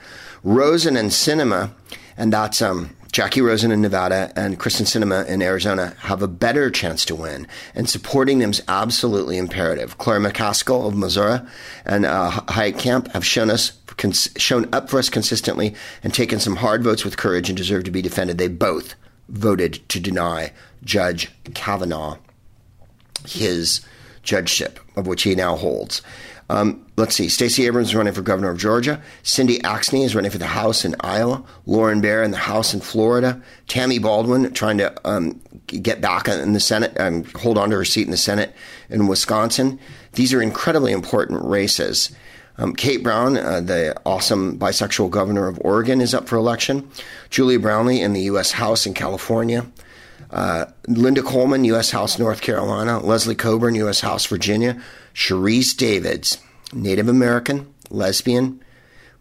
Rosen 0.43 0.95
and 0.95 1.09
Sinema, 1.09 1.71
and 2.17 2.31
that's 2.31 2.61
um, 2.61 2.95
Jackie 3.11 3.41
Rosen 3.41 3.71
in 3.71 3.81
Nevada 3.81 4.31
and 4.35 4.59
Kyrsten 4.59 4.85
Sinema 4.85 5.27
in 5.27 5.41
Arizona, 5.41 5.93
have 5.99 6.21
a 6.21 6.27
better 6.27 6.69
chance 6.71 7.03
to 7.05 7.15
win, 7.15 7.47
and 7.75 7.89
supporting 7.89 8.39
them 8.39 8.51
is 8.51 8.63
absolutely 8.67 9.37
imperative. 9.37 9.97
Claire 9.97 10.19
McCaskill 10.19 10.87
of 10.87 10.95
Missouri 10.95 11.41
and 11.85 12.05
uh, 12.05 12.41
Camp 12.77 13.11
have 13.11 13.25
shown 13.25 13.49
us 13.49 13.73
cons- 13.97 14.29
shown 14.37 14.67
up 14.73 14.89
for 14.89 14.99
us 14.99 15.09
consistently 15.09 15.75
and 16.03 16.13
taken 16.13 16.39
some 16.39 16.57
hard 16.57 16.83
votes 16.83 17.03
with 17.03 17.17
courage 17.17 17.49
and 17.49 17.57
deserve 17.57 17.83
to 17.83 17.91
be 17.91 18.01
defended. 18.01 18.37
They 18.37 18.47
both 18.47 18.95
voted 19.31 19.87
to 19.89 19.99
deny 19.99 20.51
Judge 20.83 21.31
Kavanaugh 21.53 22.17
his 23.27 23.81
judgeship, 24.23 24.79
of 24.95 25.07
which 25.07 25.23
he 25.23 25.35
now 25.35 25.55
holds. 25.55 26.01
Um, 26.49 26.85
let's 26.97 27.15
see. 27.15 27.29
Stacey 27.29 27.65
Abrams 27.65 27.89
is 27.89 27.95
running 27.95 28.13
for 28.13 28.21
governor 28.21 28.49
of 28.49 28.57
Georgia. 28.57 29.01
Cindy 29.23 29.59
Axne 29.59 30.03
is 30.03 30.15
running 30.15 30.31
for 30.31 30.37
the 30.37 30.47
House 30.47 30.83
in 30.83 30.95
Iowa. 30.99 31.43
Lauren 31.65 32.01
Baer 32.01 32.23
in 32.23 32.31
the 32.31 32.37
House 32.37 32.73
in 32.73 32.81
Florida. 32.81 33.41
Tammy 33.67 33.99
Baldwin 33.99 34.51
trying 34.53 34.77
to 34.79 34.93
um, 35.07 35.39
get 35.67 36.01
back 36.01 36.27
in 36.27 36.51
the 36.51 36.59
Senate, 36.59 36.99
um, 36.99 37.23
hold 37.35 37.57
on 37.57 37.69
to 37.69 37.77
her 37.77 37.85
seat 37.85 38.05
in 38.05 38.11
the 38.11 38.17
Senate 38.17 38.53
in 38.89 39.07
Wisconsin. 39.07 39.79
These 40.13 40.33
are 40.33 40.41
incredibly 40.41 40.91
important 40.91 41.41
races. 41.45 42.11
Um, 42.61 42.75
Kate 42.75 43.01
Brown, 43.01 43.37
uh, 43.37 43.59
the 43.59 43.99
awesome 44.05 44.59
bisexual 44.59 45.09
governor 45.09 45.47
of 45.47 45.59
Oregon, 45.61 45.99
is 45.99 46.13
up 46.13 46.27
for 46.27 46.35
election. 46.35 46.87
Julia 47.31 47.57
Brownley 47.57 47.99
in 48.03 48.13
the 48.13 48.21
U.S. 48.23 48.51
House 48.51 48.85
in 48.85 48.93
California. 48.93 49.65
Uh, 50.29 50.65
Linda 50.87 51.23
Coleman, 51.23 51.63
U.S. 51.65 51.89
House, 51.89 52.19
North 52.19 52.41
Carolina. 52.41 52.99
Leslie 52.99 53.33
Cockburn, 53.33 53.73
U.S. 53.75 54.01
House, 54.01 54.27
Virginia. 54.27 54.79
Sharice 55.15 55.75
Davids, 55.75 56.37
Native 56.71 57.09
American, 57.09 57.73
lesbian, 57.89 58.61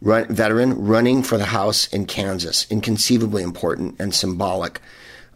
run, 0.02 0.26
veteran, 0.26 0.74
running 0.86 1.22
for 1.22 1.38
the 1.38 1.46
House 1.46 1.88
in 1.88 2.04
Kansas. 2.04 2.66
Inconceivably 2.70 3.42
important 3.42 3.96
and 3.98 4.14
symbolic 4.14 4.82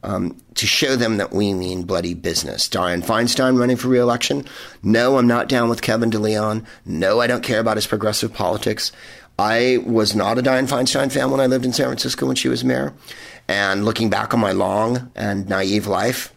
um, 0.05 0.37
to 0.55 0.67
show 0.67 0.97
them 0.97 1.17
that 1.17 1.33
we 1.33 1.55
mean 1.55 1.83
bloody 1.83 2.15
business. 2.15 2.69
Dianne 2.69 3.03
Feinstein 3.03 3.59
running 3.59 3.77
for 3.77 3.89
reelection. 3.89 4.45
No, 4.83 5.19
I'm 5.19 5.27
not 5.27 5.49
down 5.49 5.69
with 5.69 5.83
Kevin 5.83 6.11
DeLeon. 6.11 6.65
No, 6.85 7.21
I 7.21 7.27
don't 7.27 7.43
care 7.43 7.61
about 7.61 7.77
his 7.77 7.87
progressive 7.87 8.33
politics. 8.33 8.93
I 9.39 9.79
was 9.85 10.15
not 10.15 10.39
a 10.39 10.43
Dianne 10.43 10.69
Feinstein 10.69 11.11
fan 11.11 11.31
when 11.31 11.41
I 11.41 11.47
lived 11.47 11.65
in 11.65 11.73
San 11.73 11.87
Francisco 11.87 12.27
when 12.27 12.37
she 12.37 12.49
was 12.49 12.65
mayor. 12.65 12.95
And 13.49 13.85
looking 13.85 14.11
back 14.11 14.33
on 14.33 14.41
my 14.41 14.53
long 14.53 15.11
and 15.17 15.49
naive 15.49 15.87
life, 15.87 16.33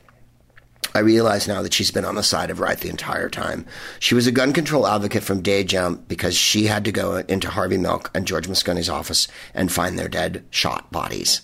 I 0.96 1.00
realize 1.00 1.48
now 1.48 1.62
that 1.62 1.74
she's 1.74 1.92
been 1.92 2.06
on 2.06 2.16
the 2.16 2.24
side 2.24 2.50
of 2.50 2.60
right 2.60 2.80
the 2.80 2.90
entire 2.90 3.30
time. 3.30 3.68
She 4.00 4.16
was 4.16 4.26
a 4.26 4.32
gun 4.32 4.52
control 4.52 4.88
advocate 4.88 5.22
from 5.22 5.42
day 5.42 5.64
jump 5.64 6.08
because 6.08 6.36
she 6.36 6.66
had 6.66 6.86
to 6.86 6.92
go 6.92 7.18
into 7.18 7.50
Harvey 7.50 7.78
Milk 7.78 8.10
and 8.16 8.26
George 8.26 8.48
Moscone's 8.48 8.90
office 8.90 9.28
and 9.54 9.72
find 9.72 10.00
their 10.00 10.08
dead 10.08 10.44
shot 10.50 10.92
bodies. 10.92 11.42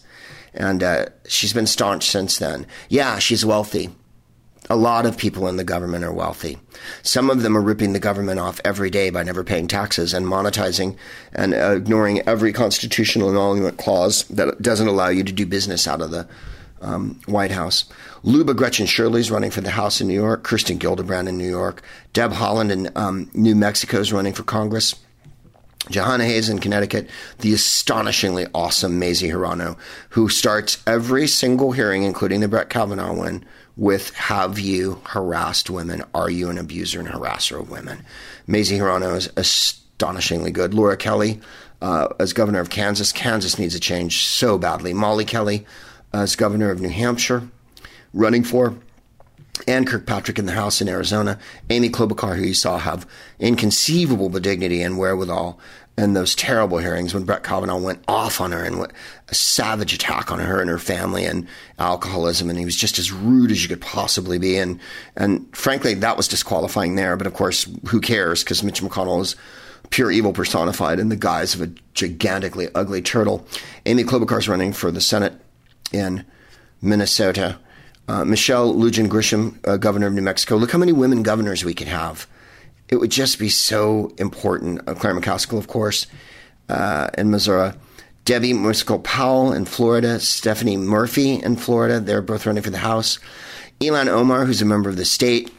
And 0.54 0.84
uh, 0.84 1.06
she's 1.28 1.54
been 1.54 1.68
staunch 1.68 2.10
since 2.10 2.38
then. 2.38 2.66
Yeah, 2.90 3.20
she's 3.20 3.46
wealthy. 3.46 3.90
A 4.70 4.76
lot 4.78 5.06
of 5.06 5.18
people 5.18 5.48
in 5.48 5.58
the 5.58 5.64
government 5.64 6.06
are 6.06 6.14
wealthy. 6.14 6.58
Some 7.02 7.30
of 7.30 7.42
them 7.42 7.58
are 7.58 7.62
ripping 7.62 7.92
the 7.92 8.00
government 8.00 8.40
off 8.40 8.62
every 8.64 8.90
day 8.90 9.10
by 9.10 9.24
never 9.24 9.44
paying 9.44 9.68
taxes 9.68 10.14
and 10.14 10.26
monetizing 10.26 10.96
and 11.34 11.54
uh, 11.54 11.76
ignoring 11.76 12.22
every 12.22 12.54
constitutional 12.54 13.30
emolument 13.30 13.78
clause 13.78 14.24
that 14.30 14.62
doesn't 14.62 14.88
allow 14.88 15.10
you 15.10 15.24
to 15.24 15.34
do 15.34 15.46
business 15.46 15.86
out 15.86 16.02
of 16.02 16.12
the 16.12 16.28
um, 16.82 17.20
White 17.26 17.52
House. 17.52 17.86
Liuba 18.24 18.54
Grechen 18.54 18.88
Shirley's 18.88 19.32
running 19.32 19.52
for 19.52 19.62
the 19.62 19.72
House 19.72 20.00
in 20.00 20.08
New 20.08 20.14
York. 20.14 20.44
Kirsten 20.44 20.80
Gillibrand 20.80 21.28
in 21.28 21.38
New 21.38 21.50
York. 21.50 21.82
Deb 22.14 22.32
Haaland 22.32 22.72
in 22.72 22.90
um, 22.96 23.30
New 23.34 23.56
Mexico 23.56 24.00
is 24.00 24.14
running 24.14 24.34
for 24.34 24.44
Congress. 24.44 24.96
Jahana 25.90 26.26
Hayes 26.26 26.48
in 26.48 26.60
Connecticut, 26.60 27.10
the 27.40 27.54
astonishingly 27.54 28.48
awesome 28.54 29.00
Mazie 29.00 29.30
Hirono, 29.30 29.78
who 30.10 30.30
starts 30.30 30.82
every 30.88 31.28
single 31.28 31.74
hearing, 31.74 32.04
including 32.04 32.40
the 32.40 32.48
Brett 32.48 32.70
Kavanaugh 32.70 33.14
one, 33.14 33.44
with 33.76 34.16
Have 34.16 34.60
you 34.60 35.02
harassed 35.06 35.70
women? 35.70 36.04
Are 36.14 36.30
you 36.30 36.50
an 36.50 36.58
abuser 36.58 37.00
and 37.00 37.10
harasser 37.10 37.60
of 37.60 37.70
women? 37.70 38.04
Mazie 38.48 38.78
Hirono 38.78 39.16
is 39.18 39.30
astonishingly 39.36 40.52
good. 40.52 40.74
Laura 40.74 40.96
Kelly, 40.96 41.42
uh, 41.82 42.08
as 42.18 42.32
governor 42.32 42.60
of 42.60 42.70
Kansas, 42.70 43.12
Kansas 43.12 43.60
needs 43.60 43.76
a 43.76 43.80
change 43.80 44.26
so 44.26 44.58
badly. 44.58 44.94
Molly 44.94 45.26
Kelly, 45.26 45.66
as 46.14 46.38
governor 46.38 46.70
of 46.70 46.80
New 46.80 46.90
Hampshire, 46.90 47.48
running 48.14 48.44
for. 48.44 48.74
Ann 49.68 49.86
Kirkpatrick 49.86 50.40
in 50.40 50.46
the 50.46 50.54
House 50.54 50.82
in 50.82 50.90
Arizona, 50.90 51.38
Amy 51.70 51.90
Klobuchar, 51.90 52.36
who 52.36 52.44
you 52.44 52.54
saw 52.54 52.80
have 52.80 53.08
inconceivable 53.40 54.30
dignity 54.30 54.82
and 54.82 54.98
wherewithal, 54.98 55.60
and 55.96 56.16
those 56.16 56.34
terrible 56.34 56.80
hearings 56.80 57.14
when 57.14 57.24
Brett 57.24 57.44
Kavanaugh 57.44 57.78
went 57.78 58.04
off 58.08 58.42
on 58.42 58.52
her 58.52 58.64
and 58.64 58.80
went 58.80 58.94
a 59.30 59.36
savage 59.36 59.94
attack 59.94 60.32
on 60.32 60.40
her 60.40 60.60
and 60.60 60.70
her 60.70 60.80
family 60.80 61.24
and 61.26 61.48
alcoholism, 61.78 62.50
and 62.50 62.58
he 62.58 62.66
was 62.66 62.76
just 62.76 62.98
as 62.98 63.12
rude 63.12 63.52
as 63.52 63.62
you 63.62 63.70
could 63.70 63.82
possibly 63.82 64.40
be, 64.40 64.58
and 64.58 64.80
and 65.16 65.56
frankly, 65.56 65.94
that 65.94 66.18
was 66.18 66.28
disqualifying 66.28 66.96
there. 66.96 67.16
But 67.16 67.28
of 67.28 67.36
course, 67.36 67.70
who 67.88 68.02
cares? 68.02 68.44
Because 68.44 68.64
Mitch 68.64 68.82
McConnell 68.82 69.22
is 69.22 69.36
pure 69.92 70.12
evil 70.12 70.34
personified 70.34 71.00
in 71.00 71.10
the 71.10 71.16
guise 71.16 71.54
of 71.54 71.62
a 71.62 71.72
gigantically 71.94 72.70
ugly 72.74 73.04
turtle. 73.04 73.46
Amy 73.86 74.04
Klobuchar 74.04 74.40
is 74.40 74.50
running 74.50 74.74
for 74.74 74.92
the 74.92 75.02
Senate 75.02 75.34
in 75.92 76.26
Minnesota. 76.82 77.60
Uh, 78.08 78.26
Michelle 78.26 78.74
Lujan 78.74 79.08
Grisham, 79.08 79.58
uh, 79.66 79.78
governor 79.78 80.08
of 80.08 80.14
New 80.14 80.22
Mexico. 80.22 80.58
Look 80.58 80.72
how 80.72 80.78
many 80.78 80.92
women 80.92 81.24
governors 81.24 81.64
we 81.64 81.74
could 81.74 81.88
have. 81.88 82.28
It 82.90 82.98
would 82.98 83.12
just 83.12 83.40
be 83.40 83.50
so 83.50 84.14
important. 84.18 84.88
Uh, 84.88 84.94
Claire 84.94 85.16
McCaskill, 85.16 85.58
of 85.58 85.68
course, 85.68 86.08
uh, 86.70 87.10
in 87.18 87.32
Missouri. 87.32 87.72
Debbie 88.26 88.54
Mucarsel-Powell 88.54 89.54
in 89.54 89.66
Florida. 89.66 90.20
Stephanie 90.20 90.78
Murphy 90.78 91.36
in 91.36 91.56
Florida. 91.56 92.00
They're 92.00 92.22
both 92.22 92.46
running 92.46 92.64
for 92.64 92.70
the 92.70 92.78
House. 92.78 93.20
Ilhan 93.80 94.08
Omar, 94.08 94.46
who's 94.46 94.62
a 94.62 94.66
member 94.66 94.90
of 94.90 94.96
the 94.96 95.06
state 95.06 95.52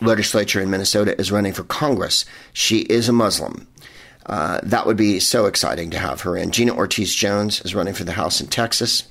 legislature 0.00 0.60
in 0.60 0.70
Minnesota, 0.70 1.18
is 1.18 1.32
running 1.32 1.52
for 1.52 1.64
Congress. 1.64 2.24
She 2.52 2.80
is 2.80 3.08
a 3.08 3.12
Muslim. 3.12 3.66
Uh, 4.26 4.60
that 4.62 4.86
would 4.86 4.96
be 4.96 5.20
so 5.20 5.46
exciting 5.46 5.90
to 5.90 5.98
have 5.98 6.22
her 6.22 6.36
in. 6.36 6.50
Gina 6.50 6.74
Ortiz 6.74 7.14
Jones 7.14 7.60
is 7.62 7.74
running 7.74 7.94
for 7.94 8.04
the 8.04 8.12
House 8.12 8.40
in 8.40 8.46
Texas. 8.46 9.04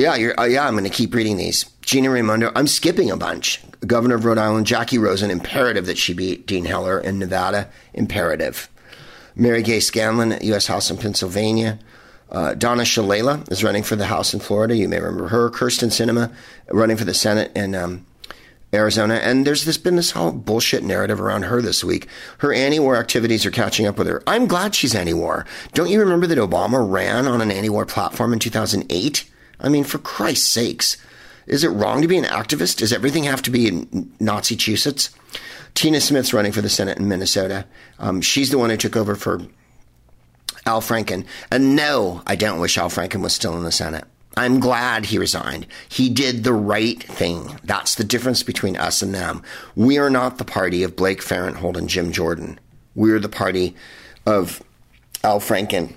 Yeah, 0.00 0.32
uh, 0.38 0.44
yeah, 0.44 0.66
I'm 0.66 0.72
going 0.72 0.84
to 0.84 0.88
keep 0.90 1.12
reading 1.12 1.36
these. 1.36 1.64
Gina 1.82 2.08
Raimondo, 2.08 2.50
I'm 2.56 2.66
skipping 2.66 3.10
a 3.10 3.18
bunch. 3.18 3.60
Governor 3.86 4.14
of 4.14 4.24
Rhode 4.24 4.38
Island, 4.38 4.66
Jackie 4.66 4.96
Rosen, 4.96 5.30
imperative 5.30 5.84
that 5.84 5.98
she 5.98 6.14
beat 6.14 6.46
Dean 6.46 6.64
Heller 6.64 6.98
in 6.98 7.18
Nevada, 7.18 7.68
imperative. 7.92 8.70
Mary 9.36 9.62
Gay 9.62 9.78
Scanlon, 9.78 10.38
U.S. 10.40 10.68
House 10.68 10.90
in 10.90 10.96
Pennsylvania. 10.96 11.78
Uh, 12.30 12.54
Donna 12.54 12.84
Shalala 12.84 13.46
is 13.52 13.62
running 13.62 13.82
for 13.82 13.94
the 13.94 14.06
House 14.06 14.32
in 14.32 14.40
Florida. 14.40 14.74
You 14.74 14.88
may 14.88 15.00
remember 15.00 15.28
her. 15.28 15.50
Kyrsten 15.50 15.88
Sinema 15.88 16.32
running 16.70 16.96
for 16.96 17.04
the 17.04 17.12
Senate 17.12 17.52
in 17.54 17.74
um, 17.74 18.06
Arizona. 18.72 19.16
And 19.16 19.46
there's 19.46 19.66
this 19.66 19.76
been 19.76 19.96
this 19.96 20.12
whole 20.12 20.32
bullshit 20.32 20.82
narrative 20.82 21.20
around 21.20 21.42
her 21.42 21.60
this 21.60 21.84
week. 21.84 22.08
Her 22.38 22.54
anti-war 22.54 22.96
activities 22.96 23.44
are 23.44 23.50
catching 23.50 23.86
up 23.86 23.98
with 23.98 24.06
her. 24.06 24.22
I'm 24.26 24.46
glad 24.46 24.74
she's 24.74 24.94
anti-war. 24.94 25.44
Don't 25.74 25.90
you 25.90 26.00
remember 26.00 26.26
that 26.26 26.38
Obama 26.38 26.90
ran 26.90 27.26
on 27.26 27.42
an 27.42 27.50
anti-war 27.50 27.84
platform 27.84 28.32
in 28.32 28.38
2008? 28.38 29.26
I 29.60 29.68
mean, 29.68 29.84
for 29.84 29.98
Christ's 29.98 30.48
sakes. 30.48 30.96
Is 31.46 31.64
it 31.64 31.68
wrong 31.68 32.02
to 32.02 32.08
be 32.08 32.18
an 32.18 32.24
activist? 32.24 32.78
Does 32.78 32.92
everything 32.92 33.24
have 33.24 33.42
to 33.42 33.50
be 33.50 33.66
in 33.68 34.12
Nazi 34.20 34.54
Massachusetts? 34.54 35.10
Tina 35.74 36.00
Smith's 36.00 36.32
running 36.32 36.52
for 36.52 36.60
the 36.60 36.68
Senate 36.68 36.98
in 36.98 37.08
Minnesota. 37.08 37.66
Um, 37.98 38.20
she's 38.20 38.50
the 38.50 38.58
one 38.58 38.70
who 38.70 38.76
took 38.76 38.96
over 38.96 39.14
for 39.14 39.40
Al 40.66 40.80
Franken. 40.80 41.24
And 41.50 41.74
no, 41.74 42.22
I 42.26 42.36
don't 42.36 42.60
wish 42.60 42.78
Al 42.78 42.90
Franken 42.90 43.22
was 43.22 43.34
still 43.34 43.56
in 43.56 43.64
the 43.64 43.72
Senate. 43.72 44.04
I'm 44.36 44.60
glad 44.60 45.06
he 45.06 45.18
resigned. 45.18 45.66
He 45.88 46.08
did 46.08 46.44
the 46.44 46.52
right 46.52 47.02
thing. 47.02 47.58
That's 47.64 47.96
the 47.96 48.04
difference 48.04 48.42
between 48.42 48.76
us 48.76 49.02
and 49.02 49.14
them. 49.14 49.42
We 49.74 49.98
are 49.98 50.10
not 50.10 50.38
the 50.38 50.44
party 50.44 50.82
of 50.82 50.96
Blake 50.96 51.20
Farenthold 51.20 51.76
and 51.76 51.88
Jim 51.88 52.12
Jordan. 52.12 52.60
We're 52.94 53.18
the 53.18 53.28
party 53.28 53.74
of 54.26 54.62
Al 55.24 55.40
Franken 55.40 55.94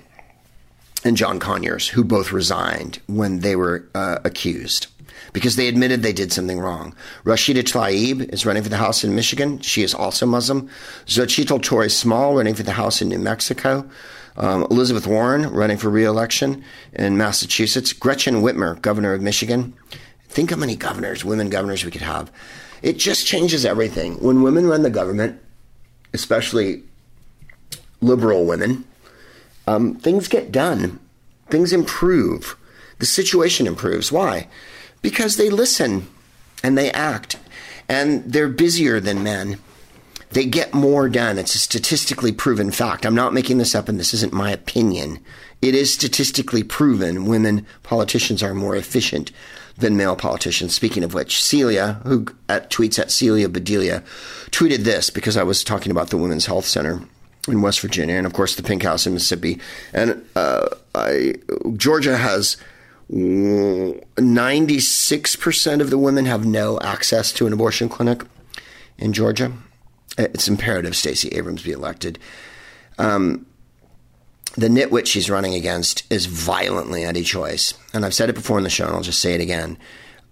and 1.04 1.16
John 1.16 1.38
Conyers, 1.38 1.88
who 1.88 2.02
both 2.02 2.32
resigned 2.32 3.00
when 3.06 3.40
they 3.40 3.56
were 3.56 3.86
uh, 3.94 4.18
accused 4.24 4.88
because 5.32 5.56
they 5.56 5.68
admitted 5.68 6.02
they 6.02 6.12
did 6.12 6.32
something 6.32 6.58
wrong. 6.58 6.94
Rashida 7.24 7.62
Tlaib 7.62 8.32
is 8.32 8.46
running 8.46 8.62
for 8.62 8.68
the 8.68 8.76
House 8.76 9.04
in 9.04 9.14
Michigan. 9.14 9.58
She 9.60 9.82
is 9.82 9.92
also 9.92 10.26
Muslim. 10.26 10.68
Xochitl 11.06 11.62
Torres 11.62 11.96
Small 11.96 12.34
running 12.34 12.54
for 12.54 12.62
the 12.62 12.72
House 12.72 13.02
in 13.02 13.08
New 13.08 13.18
Mexico. 13.18 13.88
Um, 14.36 14.66
Elizabeth 14.70 15.06
Warren 15.06 15.48
running 15.50 15.76
for 15.76 15.90
re-election 15.90 16.64
in 16.94 17.16
Massachusetts. 17.16 17.92
Gretchen 17.92 18.36
Whitmer, 18.36 18.80
governor 18.80 19.12
of 19.12 19.22
Michigan. 19.22 19.74
Think 20.28 20.50
how 20.50 20.56
many 20.56 20.76
governors, 20.76 21.24
women 21.24 21.50
governors 21.50 21.84
we 21.84 21.90
could 21.90 22.02
have. 22.02 22.32
It 22.82 22.98
just 22.98 23.26
changes 23.26 23.64
everything. 23.64 24.14
When 24.22 24.42
women 24.42 24.66
run 24.66 24.82
the 24.82 24.90
government, 24.90 25.40
especially 26.12 26.82
liberal 28.00 28.44
women, 28.44 28.84
um, 29.66 29.94
things 29.94 30.28
get 30.28 30.52
done. 30.52 30.98
Things 31.48 31.72
improve. 31.72 32.56
The 32.98 33.06
situation 33.06 33.66
improves. 33.66 34.12
Why? 34.12 34.48
Because 35.02 35.36
they 35.36 35.50
listen 35.50 36.08
and 36.62 36.76
they 36.76 36.90
act. 36.92 37.36
And 37.88 38.24
they're 38.24 38.48
busier 38.48 39.00
than 39.00 39.22
men. 39.22 39.58
They 40.30 40.46
get 40.46 40.74
more 40.74 41.08
done. 41.08 41.38
It's 41.38 41.54
a 41.54 41.58
statistically 41.58 42.32
proven 42.32 42.70
fact. 42.70 43.06
I'm 43.06 43.14
not 43.14 43.34
making 43.34 43.58
this 43.58 43.74
up, 43.74 43.88
and 43.88 44.00
this 44.00 44.14
isn't 44.14 44.32
my 44.32 44.50
opinion. 44.50 45.20
It 45.62 45.74
is 45.74 45.94
statistically 45.94 46.64
proven 46.64 47.26
women 47.26 47.66
politicians 47.82 48.42
are 48.42 48.54
more 48.54 48.74
efficient 48.74 49.30
than 49.76 49.96
male 49.96 50.16
politicians. 50.16 50.74
Speaking 50.74 51.04
of 51.04 51.14
which, 51.14 51.42
Celia, 51.42 52.00
who 52.04 52.26
at, 52.48 52.70
tweets 52.70 52.98
at 52.98 53.10
Celia 53.12 53.48
Bedelia, 53.48 54.02
tweeted 54.50 54.78
this 54.78 55.10
because 55.10 55.36
I 55.36 55.42
was 55.42 55.62
talking 55.62 55.92
about 55.92 56.10
the 56.10 56.16
Women's 56.16 56.46
Health 56.46 56.66
Center 56.66 57.02
in 57.48 57.62
West 57.62 57.80
Virginia, 57.80 58.16
and 58.16 58.26
of 58.26 58.32
course 58.32 58.56
the 58.56 58.62
Pink 58.62 58.82
House 58.82 59.06
in 59.06 59.14
Mississippi. 59.14 59.60
And 59.92 60.24
uh, 60.34 60.68
I, 60.94 61.34
Georgia 61.76 62.16
has 62.16 62.56
96% 63.10 65.80
of 65.80 65.90
the 65.90 65.98
women 65.98 66.24
have 66.24 66.46
no 66.46 66.80
access 66.80 67.32
to 67.32 67.46
an 67.46 67.52
abortion 67.52 67.88
clinic 67.88 68.22
in 68.98 69.12
Georgia. 69.12 69.52
It's 70.16 70.48
imperative 70.48 70.96
Stacey 70.96 71.28
Abrams 71.30 71.62
be 71.62 71.72
elected. 71.72 72.18
Um, 72.98 73.46
the 74.56 74.68
nitwit 74.68 75.06
she's 75.06 75.28
running 75.28 75.54
against 75.54 76.10
is 76.12 76.26
violently 76.26 77.02
anti 77.02 77.24
choice. 77.24 77.74
And 77.92 78.04
I've 78.04 78.14
said 78.14 78.30
it 78.30 78.34
before 78.34 78.58
in 78.58 78.64
the 78.64 78.70
show, 78.70 78.86
and 78.86 78.94
I'll 78.94 79.02
just 79.02 79.20
say 79.20 79.34
it 79.34 79.40
again. 79.40 79.76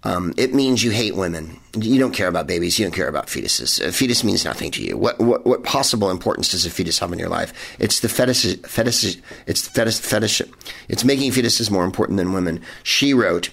Um, 0.05 0.33
it 0.35 0.53
means 0.53 0.83
you 0.83 0.91
hate 0.91 1.15
women. 1.15 1.59
You 1.77 1.97
don't 1.97 2.13
care 2.13 2.27
about 2.27 2.45
babies. 2.45 2.77
You 2.77 2.85
don't 2.85 2.93
care 2.93 3.07
about 3.07 3.27
fetuses. 3.27 3.81
A 3.81 3.91
fetus 3.91 4.23
means 4.23 4.43
nothing 4.43 4.69
to 4.71 4.83
you. 4.83 4.97
What 4.97 5.17
what, 5.19 5.45
what 5.45 5.63
possible 5.63 6.09
importance 6.11 6.51
does 6.51 6.65
a 6.65 6.69
fetus 6.69 6.99
have 6.99 7.13
in 7.13 7.19
your 7.19 7.29
life? 7.29 7.53
It's 7.79 8.01
the 8.01 8.09
fetish. 8.09 8.57
Fetish. 8.63 9.17
It's 9.47 9.67
fetish. 9.67 9.99
Fetish. 9.99 10.41
It's 10.89 11.05
making 11.05 11.31
fetuses 11.31 11.71
more 11.71 11.85
important 11.85 12.17
than 12.17 12.33
women. 12.33 12.61
She 12.83 13.13
wrote, 13.13 13.49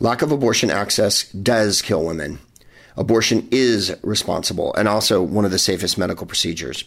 "Lack 0.00 0.22
of 0.22 0.32
abortion 0.32 0.70
access 0.70 1.24
does 1.30 1.82
kill 1.82 2.04
women. 2.04 2.40
Abortion 2.96 3.46
is 3.50 3.94
responsible 4.02 4.74
and 4.74 4.88
also 4.88 5.22
one 5.22 5.44
of 5.44 5.50
the 5.52 5.58
safest 5.58 5.96
medical 5.96 6.26
procedures." 6.26 6.82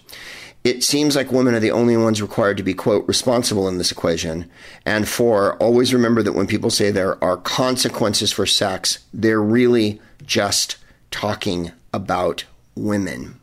It 0.63 0.83
seems 0.83 1.15
like 1.15 1.31
women 1.31 1.55
are 1.55 1.59
the 1.59 1.71
only 1.71 1.95
ones 1.95 2.21
required 2.21 2.57
to 2.57 2.63
be, 2.63 2.73
quote, 2.73 3.07
responsible 3.07 3.67
in 3.67 3.77
this 3.77 3.91
equation. 3.91 4.49
And 4.85 5.07
four, 5.07 5.55
always 5.57 5.93
remember 5.93 6.21
that 6.21 6.33
when 6.33 6.47
people 6.47 6.69
say 6.69 6.91
there 6.91 7.21
are 7.23 7.37
consequences 7.37 8.31
for 8.31 8.45
sex, 8.45 8.99
they're 9.13 9.41
really 9.41 10.01
just 10.25 10.77
talking 11.11 11.71
about 11.93 12.43
women. 12.75 13.39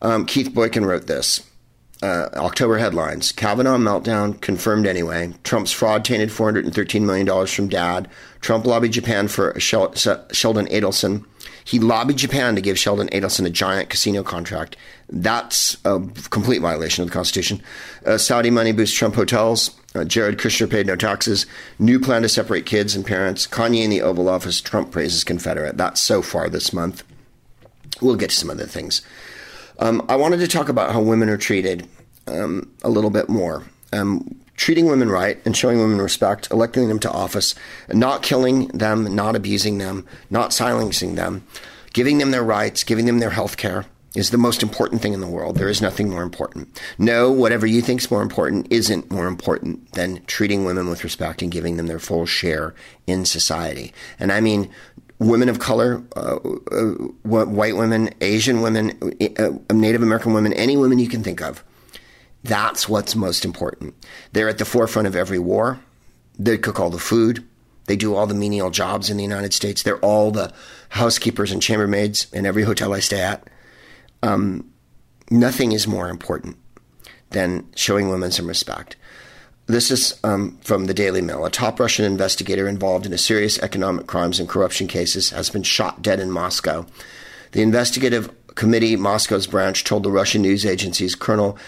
Um, 0.00 0.24
Keith 0.26 0.52
Boykin 0.54 0.84
wrote 0.84 1.06
this. 1.06 1.48
Uh, 2.02 2.28
October 2.34 2.76
headlines 2.76 3.32
Kavanaugh 3.32 3.78
meltdown 3.78 4.38
confirmed 4.42 4.86
anyway. 4.86 5.32
Trump's 5.44 5.72
fraud 5.72 6.04
tainted 6.04 6.28
$413 6.28 7.02
million 7.02 7.46
from 7.46 7.68
dad. 7.68 8.08
Trump 8.40 8.66
lobbied 8.66 8.92
Japan 8.92 9.28
for 9.28 9.58
Shel- 9.58 9.94
Sheldon 9.94 10.66
Adelson. 10.66 11.24
He 11.66 11.80
lobbied 11.80 12.16
Japan 12.16 12.54
to 12.54 12.60
give 12.60 12.78
Sheldon 12.78 13.08
Adelson 13.08 13.44
a 13.44 13.50
giant 13.50 13.90
casino 13.90 14.22
contract. 14.22 14.76
That's 15.08 15.76
a 15.84 15.98
complete 16.30 16.60
violation 16.62 17.02
of 17.02 17.08
the 17.08 17.12
Constitution. 17.12 17.60
Uh, 18.06 18.18
Saudi 18.18 18.50
money 18.50 18.70
boosts 18.70 18.96
Trump 18.96 19.16
hotels. 19.16 19.72
Uh, 19.92 20.04
Jared 20.04 20.38
Kushner 20.38 20.70
paid 20.70 20.86
no 20.86 20.94
taxes. 20.94 21.44
New 21.80 21.98
plan 21.98 22.22
to 22.22 22.28
separate 22.28 22.66
kids 22.66 22.94
and 22.94 23.04
parents. 23.04 23.48
Kanye 23.48 23.82
in 23.82 23.90
the 23.90 24.00
Oval 24.00 24.28
Office. 24.28 24.60
Trump 24.60 24.92
praises 24.92 25.24
Confederate. 25.24 25.76
That's 25.76 26.00
so 26.00 26.22
far 26.22 26.48
this 26.48 26.72
month. 26.72 27.02
We'll 28.00 28.14
get 28.14 28.30
to 28.30 28.36
some 28.36 28.50
other 28.50 28.66
things. 28.66 29.02
Um, 29.80 30.06
I 30.08 30.14
wanted 30.14 30.38
to 30.38 30.48
talk 30.48 30.68
about 30.68 30.92
how 30.92 31.00
women 31.00 31.28
are 31.28 31.36
treated 31.36 31.88
um, 32.28 32.70
a 32.84 32.88
little 32.88 33.10
bit 33.10 33.28
more. 33.28 33.64
Um, 33.92 34.40
treating 34.56 34.86
women 34.86 35.10
right 35.10 35.40
and 35.44 35.56
showing 35.56 35.78
women 35.78 36.00
respect, 36.00 36.50
electing 36.50 36.88
them 36.88 36.98
to 37.00 37.10
office, 37.10 37.54
not 37.88 38.22
killing 38.22 38.68
them, 38.68 39.14
not 39.14 39.36
abusing 39.36 39.78
them, 39.78 40.06
not 40.30 40.52
silencing 40.52 41.14
them, 41.14 41.46
giving 41.92 42.18
them 42.18 42.30
their 42.30 42.42
rights, 42.42 42.84
giving 42.84 43.06
them 43.06 43.18
their 43.18 43.30
health 43.30 43.56
care 43.56 43.86
is 44.16 44.30
the 44.30 44.38
most 44.38 44.62
important 44.62 45.02
thing 45.02 45.12
in 45.12 45.20
the 45.20 45.26
world. 45.26 45.56
There 45.56 45.68
is 45.68 45.82
nothing 45.82 46.08
more 46.08 46.22
important. 46.22 46.80
No, 46.98 47.30
whatever 47.30 47.66
you 47.66 47.82
think 47.82 48.00
is 48.00 48.10
more 48.10 48.22
important 48.22 48.66
isn't 48.70 49.10
more 49.10 49.26
important 49.26 49.92
than 49.92 50.24
treating 50.26 50.64
women 50.64 50.88
with 50.88 51.04
respect 51.04 51.42
and 51.42 51.52
giving 51.52 51.76
them 51.76 51.86
their 51.86 51.98
full 51.98 52.24
share 52.24 52.74
in 53.06 53.26
society. 53.26 53.92
And 54.18 54.32
I 54.32 54.40
mean, 54.40 54.70
women 55.18 55.50
of 55.50 55.58
color, 55.58 56.02
uh, 56.16 56.38
uh, 56.72 56.92
white 57.24 57.76
women, 57.76 58.10
Asian 58.22 58.62
women, 58.62 58.98
uh, 59.38 59.50
Native 59.72 60.02
American 60.02 60.32
women, 60.32 60.54
any 60.54 60.78
women 60.78 60.98
you 60.98 61.08
can 61.08 61.22
think 61.22 61.42
of 61.42 61.62
that's 62.44 62.88
what's 62.88 63.16
most 63.16 63.44
important. 63.44 63.94
They're 64.32 64.48
at 64.48 64.58
the 64.58 64.64
forefront 64.64 65.08
of 65.08 65.16
every 65.16 65.38
war. 65.38 65.80
They 66.38 66.58
cook 66.58 66.78
all 66.78 66.90
the 66.90 66.98
food. 66.98 67.46
They 67.86 67.96
do 67.96 68.14
all 68.14 68.26
the 68.26 68.34
menial 68.34 68.70
jobs 68.70 69.10
in 69.10 69.16
the 69.16 69.22
United 69.22 69.52
States. 69.52 69.82
They're 69.82 69.98
all 69.98 70.30
the 70.30 70.52
housekeepers 70.90 71.52
and 71.52 71.62
chambermaids 71.62 72.32
in 72.32 72.46
every 72.46 72.62
hotel 72.62 72.92
I 72.92 73.00
stay 73.00 73.20
at. 73.20 73.48
Um, 74.22 74.70
nothing 75.30 75.72
is 75.72 75.86
more 75.86 76.08
important 76.08 76.56
than 77.30 77.66
showing 77.74 78.08
women 78.08 78.30
some 78.30 78.46
respect. 78.46 78.96
This 79.66 79.90
is 79.90 80.18
um, 80.22 80.58
from 80.62 80.84
the 80.84 80.94
Daily 80.94 81.20
Mail. 81.20 81.44
A 81.44 81.50
top 81.50 81.80
Russian 81.80 82.04
investigator 82.04 82.68
involved 82.68 83.04
in 83.04 83.12
a 83.12 83.18
serious 83.18 83.58
economic 83.58 84.06
crimes 84.06 84.38
and 84.38 84.48
corruption 84.48 84.86
cases 84.86 85.30
has 85.30 85.50
been 85.50 85.64
shot 85.64 86.02
dead 86.02 86.20
in 86.20 86.30
Moscow. 86.30 86.86
The 87.52 87.62
investigative 87.62 88.30
committee, 88.54 88.96
Moscow's 88.96 89.46
branch, 89.46 89.82
told 89.82 90.04
the 90.04 90.10
Russian 90.10 90.42
news 90.42 90.64
agencies 90.64 91.16
Colonel 91.16 91.58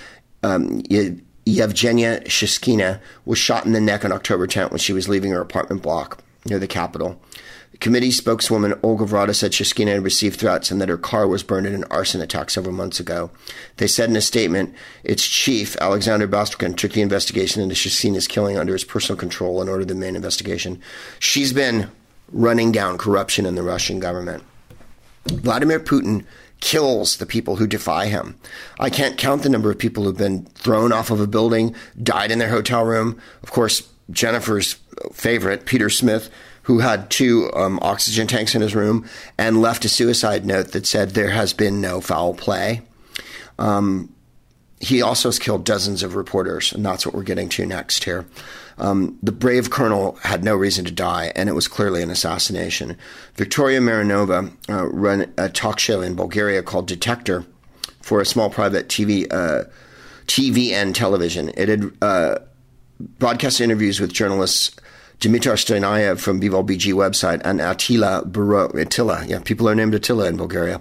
um, 0.43 0.83
Ye- 0.89 1.21
Yevgenia 1.47 2.25
Shishkina 2.25 3.01
was 3.25 3.39
shot 3.39 3.65
in 3.65 3.73
the 3.73 3.81
neck 3.81 4.05
on 4.05 4.13
October 4.13 4.47
10th 4.47 4.71
when 4.71 4.79
she 4.79 4.93
was 4.93 5.09
leaving 5.09 5.31
her 5.31 5.41
apartment 5.41 5.83
block 5.83 6.23
near 6.45 6.59
the 6.59 6.67
capital. 6.67 7.21
The 7.73 7.79
committee 7.79 8.11
spokeswoman 8.11 8.79
Olga 8.83 9.05
Vrada 9.05 9.35
said 9.35 9.53
Shishkina 9.53 9.95
had 9.95 10.03
received 10.05 10.39
threats 10.41 10.71
and 10.71 10.81
that 10.81 10.89
her 10.89 10.97
car 10.99 11.27
was 11.27 11.43
burned 11.43 11.67
in 11.67 11.75
an 11.75 11.85
arson 11.91 12.21
attack 12.21 12.51
several 12.51 12.75
months 12.75 13.01
ago. 13.01 13.31
They 13.77 13.87
said 13.87 14.09
in 14.11 14.17
a 14.17 14.21
statement, 14.21 14.75
its 15.05 15.27
chief, 15.27 15.77
Alexander 15.77 16.27
Bastrikin, 16.27 16.77
took 16.77 16.93
the 16.93 17.03
investigation 17.03 17.63
into 17.63 17.75
Shishkina's 17.75 18.27
killing 18.29 18.59
under 18.59 18.73
his 18.73 18.85
personal 18.85 19.19
control 19.19 19.61
and 19.61 19.69
ordered 19.69 19.89
the 19.89 19.95
main 19.95 20.17
investigation. 20.17 20.81
She's 21.19 21.53
been 21.53 21.91
running 22.33 22.73
down 22.73 22.99
corruption 22.99 23.47
in 23.47 23.55
the 23.55 23.63
Russian 23.63 24.01
government. 24.01 24.43
Vladimir 25.27 25.81
Putin 25.81 26.25
kills 26.61 27.17
the 27.17 27.27
people 27.27 27.57
who 27.57 27.67
defy 27.67 28.07
him. 28.07 28.37
I 28.81 28.91
can't 28.91 29.19
count 29.19 29.43
the 29.43 29.49
number 29.49 29.71
of 29.71 29.79
people 29.79 30.05
who've 30.05 30.17
been 30.17 30.45
thrown 30.47 30.93
off 30.93 31.11
of 31.11 31.21
a 31.21 31.27
building, 31.27 31.75
died 32.03 32.31
in 32.31 32.39
their 32.39 32.49
hotel 32.49 32.85
room. 32.85 33.21
Of 33.43 33.51
course, 33.51 33.89
Jennifer's 34.11 34.77
favorite, 35.13 35.67
Peter 35.67 35.91
Smith, 35.91 36.31
who 36.63 36.81
had 36.81 37.11
two 37.11 37.51
um, 37.55 37.79
oxygen 37.81 38.27
tanks 38.27 38.55
in 38.55 38.61
his 38.61 38.75
room 38.75 39.09
and 39.39 39.63
left 39.63 39.85
a 39.85 39.89
suicide 39.89 40.45
note 40.45 40.73
that 40.73 40.87
said 40.87 41.11
there 41.11 41.31
has 41.31 41.53
been 41.53 41.81
no 41.81 42.01
foul 42.01 42.35
play. 42.35 42.83
Um, 43.59 44.15
he 44.81 45.03
also 45.03 45.29
has 45.29 45.39
killed 45.39 45.65
dozens 45.65 46.03
of 46.03 46.15
reporters, 46.15 46.73
and 46.73 46.85
that's 46.85 47.05
what 47.05 47.15
we're 47.15 47.23
getting 47.23 47.49
to 47.51 47.67
next 47.67 48.05
here. 48.05 48.27
Um, 48.79 49.19
the 49.23 49.33
brave 49.33 49.71
colonel 49.71 50.17
had 50.23 50.45
no 50.45 50.55
reason 50.55 50.85
to 50.85 50.93
die, 50.93 51.33
and 51.35 51.49
it 51.49 51.55
was 51.55 51.67
clearly 51.67 52.03
an 52.03 52.11
assassination. 52.11 52.97
Victoria 53.35 53.81
Marinova 53.81 54.53
uh, 54.69 54.87
ran 54.89 55.33
a 55.37 55.49
talk 55.49 55.79
show 55.79 56.01
in 56.01 56.15
Bulgaria 56.15 56.63
called 56.63 56.87
Detector 56.87 57.45
for 58.01 58.21
a 58.21 58.27
small 58.27 58.51
private 58.51 58.89
TV 58.89 59.27
uh, 59.33 59.65
TVN 60.27 60.95
television. 60.95 61.51
It 61.57 61.69
had 61.69 61.91
uh, 62.01 62.39
broadcast 63.01 63.61
interviews 63.61 64.01
with 64.01 64.13
journalists 64.13 64.77
Dimitar 65.21 65.55
Stoyanov 65.55 66.21
from 66.21 66.41
Bivol 66.41 66.65
BG 66.65 66.95
website 66.95 67.43
and 67.45 67.61
Attila 67.61 68.23
Biro, 68.25 68.73
Attila, 68.75 69.25
yeah, 69.27 69.41
people 69.41 69.69
are 69.69 69.75
named 69.75 69.95
Attila 69.95 70.29
in 70.29 70.37
Bulgaria, 70.37 70.81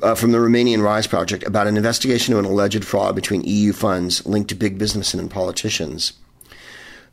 uh, 0.00 0.14
from 0.14 0.30
the 0.30 0.38
Romanian 0.38 0.80
Rise 0.80 1.08
Project 1.08 1.42
about 1.42 1.66
an 1.66 1.76
investigation 1.76 2.34
of 2.34 2.38
an 2.38 2.44
alleged 2.44 2.84
fraud 2.84 3.16
between 3.16 3.42
EU 3.42 3.72
funds 3.72 4.24
linked 4.26 4.50
to 4.50 4.54
big 4.54 4.78
business 4.78 5.12
and 5.12 5.28
politicians. 5.28 6.12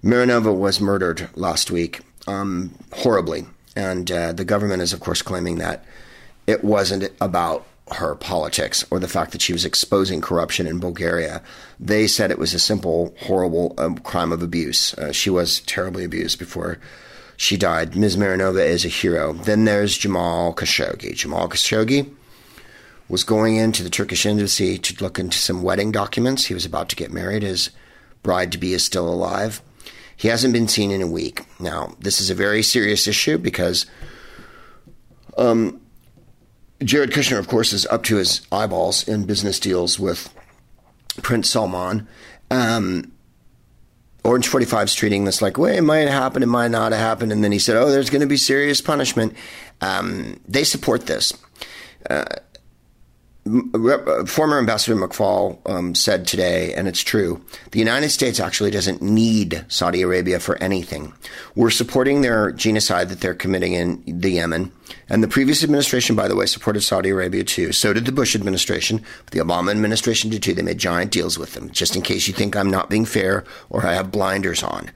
Marinova 0.03 0.55
was 0.55 0.79
murdered 0.79 1.29
last 1.35 1.71
week, 1.71 2.01
um, 2.27 2.75
horribly, 2.93 3.45
and 3.75 4.11
uh, 4.11 4.31
the 4.33 4.45
government 4.45 4.81
is, 4.81 4.93
of 4.93 4.99
course, 4.99 5.21
claiming 5.21 5.57
that 5.57 5.83
it 6.47 6.63
wasn't 6.63 7.11
about 7.19 7.65
her 7.91 8.15
politics 8.15 8.83
or 8.89 8.99
the 8.99 9.07
fact 9.07 9.31
that 9.31 9.41
she 9.41 9.53
was 9.53 9.65
exposing 9.65 10.21
corruption 10.21 10.65
in 10.65 10.79
Bulgaria. 10.79 11.41
They 11.79 12.07
said 12.07 12.31
it 12.31 12.39
was 12.39 12.53
a 12.53 12.59
simple, 12.59 13.15
horrible 13.21 13.75
um, 13.77 13.97
crime 13.99 14.31
of 14.31 14.41
abuse. 14.41 14.93
Uh, 14.95 15.11
she 15.11 15.29
was 15.29 15.59
terribly 15.61 16.03
abused 16.03 16.39
before 16.39 16.79
she 17.37 17.57
died. 17.57 17.95
Ms. 17.95 18.17
Marinova 18.17 18.65
is 18.65 18.85
a 18.85 18.89
hero. 18.89 19.33
Then 19.33 19.65
there's 19.65 19.97
Jamal 19.97 20.53
Khashoggi. 20.53 21.15
Jamal 21.15 21.49
Khashoggi 21.49 22.11
was 23.07 23.23
going 23.23 23.55
into 23.55 23.83
the 23.83 23.89
Turkish 23.89 24.25
embassy 24.25 24.77
to 24.79 25.03
look 25.03 25.19
into 25.19 25.37
some 25.37 25.61
wedding 25.61 25.91
documents. 25.91 26.45
He 26.45 26.53
was 26.53 26.65
about 26.65 26.89
to 26.89 26.95
get 26.95 27.11
married. 27.11 27.43
His 27.43 27.69
bride 28.23 28.51
to 28.53 28.57
be 28.57 28.73
is 28.73 28.83
still 28.83 29.07
alive. 29.07 29.61
He 30.17 30.29
hasn't 30.29 30.53
been 30.53 30.67
seen 30.67 30.91
in 30.91 31.01
a 31.01 31.07
week. 31.07 31.45
Now, 31.59 31.95
this 31.99 32.21
is 32.21 32.29
a 32.29 32.35
very 32.35 32.63
serious 32.63 33.07
issue 33.07 33.37
because 33.37 33.85
um, 35.37 35.81
Jared 36.83 37.11
Kushner, 37.11 37.39
of 37.39 37.47
course, 37.47 37.73
is 37.73 37.85
up 37.87 38.03
to 38.03 38.17
his 38.17 38.45
eyeballs 38.51 39.07
in 39.07 39.25
business 39.25 39.59
deals 39.59 39.99
with 39.99 40.33
Prince 41.21 41.49
Salman. 41.49 42.07
Um, 42.51 43.11
Orange 44.23 44.47
45 44.47 44.87
is 44.87 44.95
treating 44.95 45.25
this 45.25 45.41
like, 45.41 45.57
well, 45.57 45.73
it 45.73 45.81
might 45.81 46.07
happen, 46.07 46.41
it 46.41 46.47
might 46.47 46.71
not 46.71 46.91
have 46.91 47.01
happened. 47.01 47.31
And 47.31 47.43
then 47.43 47.51
he 47.51 47.59
said, 47.59 47.75
oh, 47.75 47.91
there's 47.91 48.09
going 48.09 48.21
to 48.21 48.27
be 48.27 48.37
serious 48.37 48.81
punishment. 48.81 49.35
Um, 49.81 50.39
they 50.47 50.63
support 50.63 51.05
this. 51.05 51.33
Uh, 52.09 52.25
former 53.45 54.57
Ambassador 54.57 54.95
McFaul 54.95 55.59
um, 55.69 55.93
said 55.93 56.25
today, 56.25 56.73
and 56.73 56.87
it's 56.87 57.01
true, 57.01 57.45
the 57.71 57.79
United 57.79 58.09
States 58.09 58.39
actually 58.39 58.71
doesn't 58.71 59.03
need 59.03 59.63
Saudi 59.67 60.01
Arabia 60.01 60.39
for 60.39 60.57
anything. 60.57 61.13
We're 61.53 61.69
supporting 61.69 62.21
their 62.21 62.51
genocide 62.51 63.09
that 63.09 63.21
they're 63.21 63.35
committing 63.35 63.73
in 63.73 64.03
the 64.07 64.31
Yemen. 64.31 64.71
And 65.09 65.21
the 65.21 65.27
previous 65.27 65.63
administration, 65.63 66.15
by 66.15 66.27
the 66.27 66.35
way, 66.35 66.47
supported 66.47 66.81
Saudi 66.81 67.09
Arabia 67.09 67.43
too. 67.43 67.71
So 67.71 67.93
did 67.93 68.05
the 68.05 68.11
Bush 68.11 68.35
administration. 68.35 69.03
The 69.29 69.39
Obama 69.39 69.69
administration 69.69 70.31
did 70.31 70.41
too. 70.41 70.55
They 70.55 70.63
made 70.63 70.79
giant 70.79 71.11
deals 71.11 71.37
with 71.37 71.53
them, 71.53 71.69
just 71.69 71.95
in 71.95 72.01
case 72.01 72.27
you 72.27 72.33
think 72.33 72.55
I'm 72.55 72.71
not 72.71 72.89
being 72.89 73.05
fair 73.05 73.43
or 73.69 73.85
I 73.85 73.93
have 73.93 74.11
blinders 74.11 74.63
on. 74.63 74.89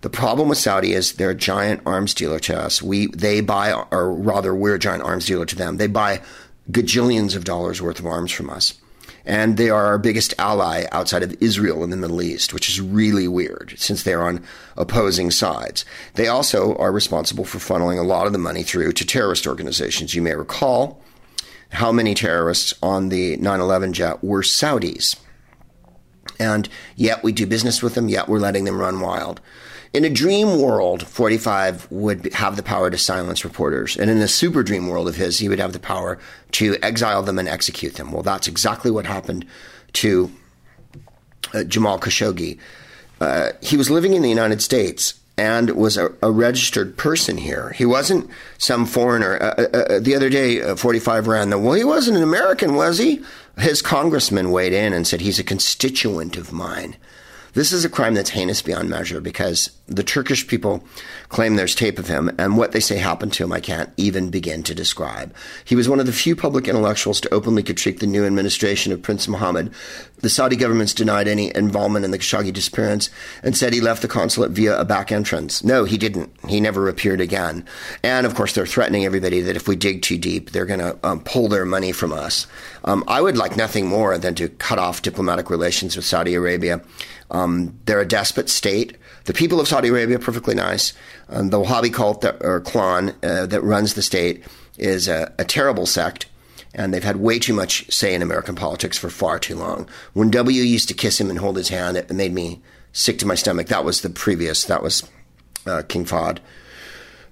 The 0.00 0.10
problem 0.10 0.50
with 0.50 0.58
Saudi 0.58 0.92
is 0.92 1.14
they're 1.14 1.30
a 1.30 1.34
giant 1.34 1.80
arms 1.86 2.12
dealer 2.12 2.38
to 2.40 2.54
us. 2.60 2.82
We 2.82 3.06
they 3.06 3.40
buy, 3.40 3.72
or 3.72 4.12
rather, 4.12 4.54
we're 4.54 4.74
a 4.74 4.78
giant 4.78 5.02
arms 5.02 5.24
dealer 5.24 5.46
to 5.46 5.56
them. 5.56 5.78
They 5.78 5.86
buy 5.86 6.20
gajillions 6.70 7.36
of 7.36 7.44
dollars 7.44 7.82
worth 7.82 7.98
of 7.98 8.06
arms 8.06 8.32
from 8.32 8.50
us. 8.50 8.74
And 9.26 9.56
they 9.56 9.70
are 9.70 9.86
our 9.86 9.98
biggest 9.98 10.34
ally 10.38 10.84
outside 10.92 11.22
of 11.22 11.34
Israel 11.42 11.82
in 11.82 11.90
the 11.90 11.96
Middle 11.96 12.20
East, 12.20 12.52
which 12.52 12.68
is 12.68 12.80
really 12.80 13.26
weird 13.26 13.74
since 13.76 14.02
they're 14.02 14.22
on 14.22 14.44
opposing 14.76 15.30
sides. 15.30 15.84
They 16.14 16.28
also 16.28 16.74
are 16.76 16.92
responsible 16.92 17.44
for 17.44 17.58
funneling 17.58 17.98
a 17.98 18.02
lot 18.02 18.26
of 18.26 18.32
the 18.32 18.38
money 18.38 18.62
through 18.62 18.92
to 18.92 19.06
terrorist 19.06 19.46
organizations. 19.46 20.14
You 20.14 20.20
may 20.20 20.34
recall 20.34 21.02
how 21.70 21.90
many 21.90 22.14
terrorists 22.14 22.74
on 22.82 23.08
the 23.08 23.36
9 23.36 23.60
11 23.60 23.94
jet 23.94 24.22
were 24.22 24.42
Saudis. 24.42 25.16
And 26.38 26.68
yet 26.96 27.22
we 27.22 27.32
do 27.32 27.46
business 27.46 27.82
with 27.82 27.94
them, 27.94 28.08
yet 28.08 28.28
we're 28.28 28.38
letting 28.38 28.64
them 28.64 28.78
run 28.78 29.00
wild. 29.00 29.40
In 29.94 30.04
a 30.04 30.10
dream 30.10 30.60
world, 30.60 31.06
45 31.06 31.86
would 31.92 32.34
have 32.34 32.56
the 32.56 32.64
power 32.64 32.90
to 32.90 32.98
silence 32.98 33.44
reporters. 33.44 33.96
And 33.96 34.10
in 34.10 34.18
a 34.18 34.26
super 34.26 34.64
dream 34.64 34.88
world 34.88 35.06
of 35.06 35.14
his, 35.14 35.38
he 35.38 35.48
would 35.48 35.60
have 35.60 35.72
the 35.72 35.78
power 35.78 36.18
to 36.52 36.76
exile 36.82 37.22
them 37.22 37.38
and 37.38 37.48
execute 37.48 37.94
them. 37.94 38.10
Well, 38.10 38.24
that's 38.24 38.48
exactly 38.48 38.90
what 38.90 39.06
happened 39.06 39.46
to 39.92 40.32
uh, 41.54 41.62
Jamal 41.62 42.00
Khashoggi. 42.00 42.58
Uh, 43.20 43.52
he 43.62 43.76
was 43.76 43.88
living 43.88 44.14
in 44.14 44.22
the 44.22 44.28
United 44.28 44.60
States 44.60 45.14
and 45.38 45.70
was 45.70 45.96
a, 45.96 46.12
a, 46.22 46.30
registered 46.30 46.96
person 46.96 47.36
here. 47.36 47.70
He 47.70 47.84
wasn't 47.84 48.28
some 48.58 48.86
foreigner. 48.86 49.36
Uh, 49.40 49.54
uh, 49.58 49.78
uh 49.78 50.00
the 50.00 50.16
other 50.16 50.28
day, 50.28 50.60
uh, 50.60 50.74
45 50.74 51.28
ran 51.28 51.50
the, 51.50 51.58
well, 51.58 51.74
he 51.74 51.84
wasn't 51.84 52.16
an 52.16 52.22
American, 52.24 52.74
was 52.74 52.98
he? 52.98 53.22
His 53.58 53.80
congressman 53.80 54.50
weighed 54.50 54.72
in 54.72 54.92
and 54.92 55.06
said, 55.06 55.20
he's 55.20 55.38
a 55.38 55.44
constituent 55.44 56.36
of 56.36 56.52
mine. 56.52 56.96
This 57.54 57.72
is 57.72 57.84
a 57.84 57.88
crime 57.88 58.14
that's 58.14 58.30
heinous 58.30 58.62
beyond 58.62 58.90
measure 58.90 59.20
because 59.20 59.70
the 59.86 60.02
Turkish 60.02 60.46
people 60.46 60.82
claim 61.28 61.56
there's 61.56 61.74
tape 61.74 61.98
of 61.98 62.08
him, 62.08 62.34
and 62.38 62.56
what 62.56 62.72
they 62.72 62.80
say 62.80 62.96
happened 62.96 63.32
to 63.34 63.44
him, 63.44 63.52
I 63.52 63.60
can't 63.60 63.90
even 63.96 64.30
begin 64.30 64.62
to 64.64 64.74
describe. 64.74 65.34
He 65.64 65.76
was 65.76 65.88
one 65.88 66.00
of 66.00 66.06
the 66.06 66.12
few 66.12 66.34
public 66.34 66.66
intellectuals 66.66 67.20
to 67.20 67.34
openly 67.34 67.62
critique 67.62 68.00
the 68.00 68.06
new 68.06 68.24
administration 68.24 68.92
of 68.92 69.02
Prince 69.02 69.28
Mohammed. 69.28 69.72
The 70.18 70.30
Saudi 70.30 70.56
government's 70.56 70.94
denied 70.94 71.28
any 71.28 71.54
involvement 71.54 72.04
in 72.04 72.10
the 72.10 72.18
Khashoggi 72.18 72.52
disappearance 72.52 73.10
and 73.42 73.56
said 73.56 73.72
he 73.72 73.80
left 73.80 74.00
the 74.00 74.08
consulate 74.08 74.52
via 74.52 74.78
a 74.80 74.84
back 74.84 75.12
entrance. 75.12 75.62
No, 75.62 75.84
he 75.84 75.98
didn't. 75.98 76.32
He 76.48 76.60
never 76.60 76.88
appeared 76.88 77.20
again. 77.20 77.66
And 78.02 78.26
of 78.26 78.34
course, 78.34 78.54
they're 78.54 78.66
threatening 78.66 79.04
everybody 79.04 79.42
that 79.42 79.56
if 79.56 79.68
we 79.68 79.76
dig 79.76 80.02
too 80.02 80.16
deep, 80.16 80.50
they're 80.50 80.66
going 80.66 80.80
to 80.80 80.98
um, 81.02 81.20
pull 81.20 81.48
their 81.48 81.66
money 81.66 81.92
from 81.92 82.12
us. 82.12 82.46
Um, 82.84 83.04
I 83.06 83.20
would 83.20 83.36
like 83.36 83.56
nothing 83.56 83.86
more 83.86 84.16
than 84.16 84.34
to 84.36 84.48
cut 84.48 84.78
off 84.78 85.02
diplomatic 85.02 85.50
relations 85.50 85.94
with 85.94 86.06
Saudi 86.06 86.34
Arabia. 86.34 86.80
Um, 87.30 87.78
they're 87.86 88.00
a 88.00 88.06
despot 88.06 88.48
state. 88.48 88.96
The 89.24 89.32
people 89.32 89.60
of 89.60 89.68
Saudi 89.68 89.88
Arabia 89.88 90.16
are 90.16 90.20
perfectly 90.20 90.54
nice. 90.54 90.92
Um, 91.28 91.50
the 91.50 91.58
Wahhabi 91.58 91.92
cult 91.92 92.20
that, 92.20 92.36
or 92.40 92.60
clan 92.60 93.14
uh, 93.22 93.46
that 93.46 93.62
runs 93.62 93.94
the 93.94 94.02
state 94.02 94.44
is 94.76 95.08
a, 95.08 95.32
a, 95.38 95.44
terrible 95.44 95.86
sect, 95.86 96.26
and 96.74 96.92
they've 96.92 97.04
had 97.04 97.16
way 97.16 97.38
too 97.38 97.54
much 97.54 97.90
say 97.90 98.14
in 98.14 98.22
American 98.22 98.54
politics 98.54 98.98
for 98.98 99.08
far 99.08 99.38
too 99.38 99.56
long. 99.56 99.88
When 100.12 100.30
W 100.30 100.62
used 100.62 100.88
to 100.88 100.94
kiss 100.94 101.20
him 101.20 101.30
and 101.30 101.38
hold 101.38 101.56
his 101.56 101.68
hand, 101.68 101.96
it 101.96 102.10
made 102.10 102.34
me 102.34 102.60
sick 102.92 103.18
to 103.20 103.26
my 103.26 103.34
stomach. 103.34 103.68
That 103.68 103.84
was 103.84 104.02
the 104.02 104.10
previous. 104.10 104.64
That 104.64 104.82
was 104.82 105.08
uh, 105.66 105.82
King 105.88 106.04
Fahd. 106.04 106.38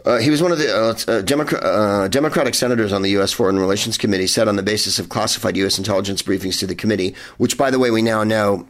Uh, 0.04 0.18
he 0.18 0.30
was 0.30 0.42
one 0.42 0.50
of 0.50 0.58
the 0.58 0.74
uh, 0.74 0.94
uh, 1.06 1.22
Democrat, 1.22 1.62
uh, 1.62 2.08
Democratic 2.08 2.54
senators 2.54 2.92
on 2.92 3.02
the 3.02 3.10
U.S. 3.10 3.32
Foreign 3.32 3.58
Relations 3.58 3.96
Committee, 3.96 4.26
said 4.26 4.48
on 4.48 4.56
the 4.56 4.62
basis 4.62 4.98
of 4.98 5.08
classified 5.08 5.56
U.S. 5.58 5.78
intelligence 5.78 6.22
briefings 6.22 6.58
to 6.58 6.66
the 6.66 6.74
committee, 6.74 7.14
which, 7.38 7.56
by 7.56 7.70
the 7.70 7.78
way, 7.78 7.90
we 7.90 8.02
now 8.02 8.24
know 8.24 8.66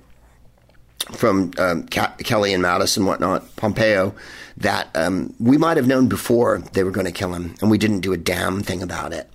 from 1.10 1.52
um, 1.58 1.86
Kelly 1.86 2.52
and 2.52 2.62
Mattis 2.62 2.96
and 2.96 3.06
whatnot, 3.06 3.56
Pompeo, 3.56 4.14
that 4.58 4.88
um, 4.94 5.34
we 5.40 5.58
might 5.58 5.76
have 5.76 5.86
known 5.86 6.08
before 6.08 6.58
they 6.72 6.84
were 6.84 6.90
going 6.90 7.06
to 7.06 7.12
kill 7.12 7.34
him, 7.34 7.54
and 7.60 7.70
we 7.70 7.78
didn't 7.78 8.00
do 8.00 8.12
a 8.12 8.16
damn 8.16 8.62
thing 8.62 8.82
about 8.82 9.12
it. 9.12 9.28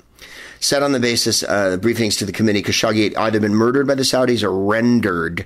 Said 0.59 0.81
on 0.81 0.91
the 0.91 0.99
basis, 0.99 1.43
uh, 1.43 1.77
briefings 1.79 2.17
to 2.17 2.25
the 2.25 2.31
committee, 2.31 2.63
Khashoggi 2.63 3.03
had 3.03 3.15
either 3.15 3.39
been 3.39 3.53
murdered 3.53 3.87
by 3.87 3.95
the 3.95 4.03
Saudis 4.03 4.43
or 4.43 4.51
rendered 4.51 5.45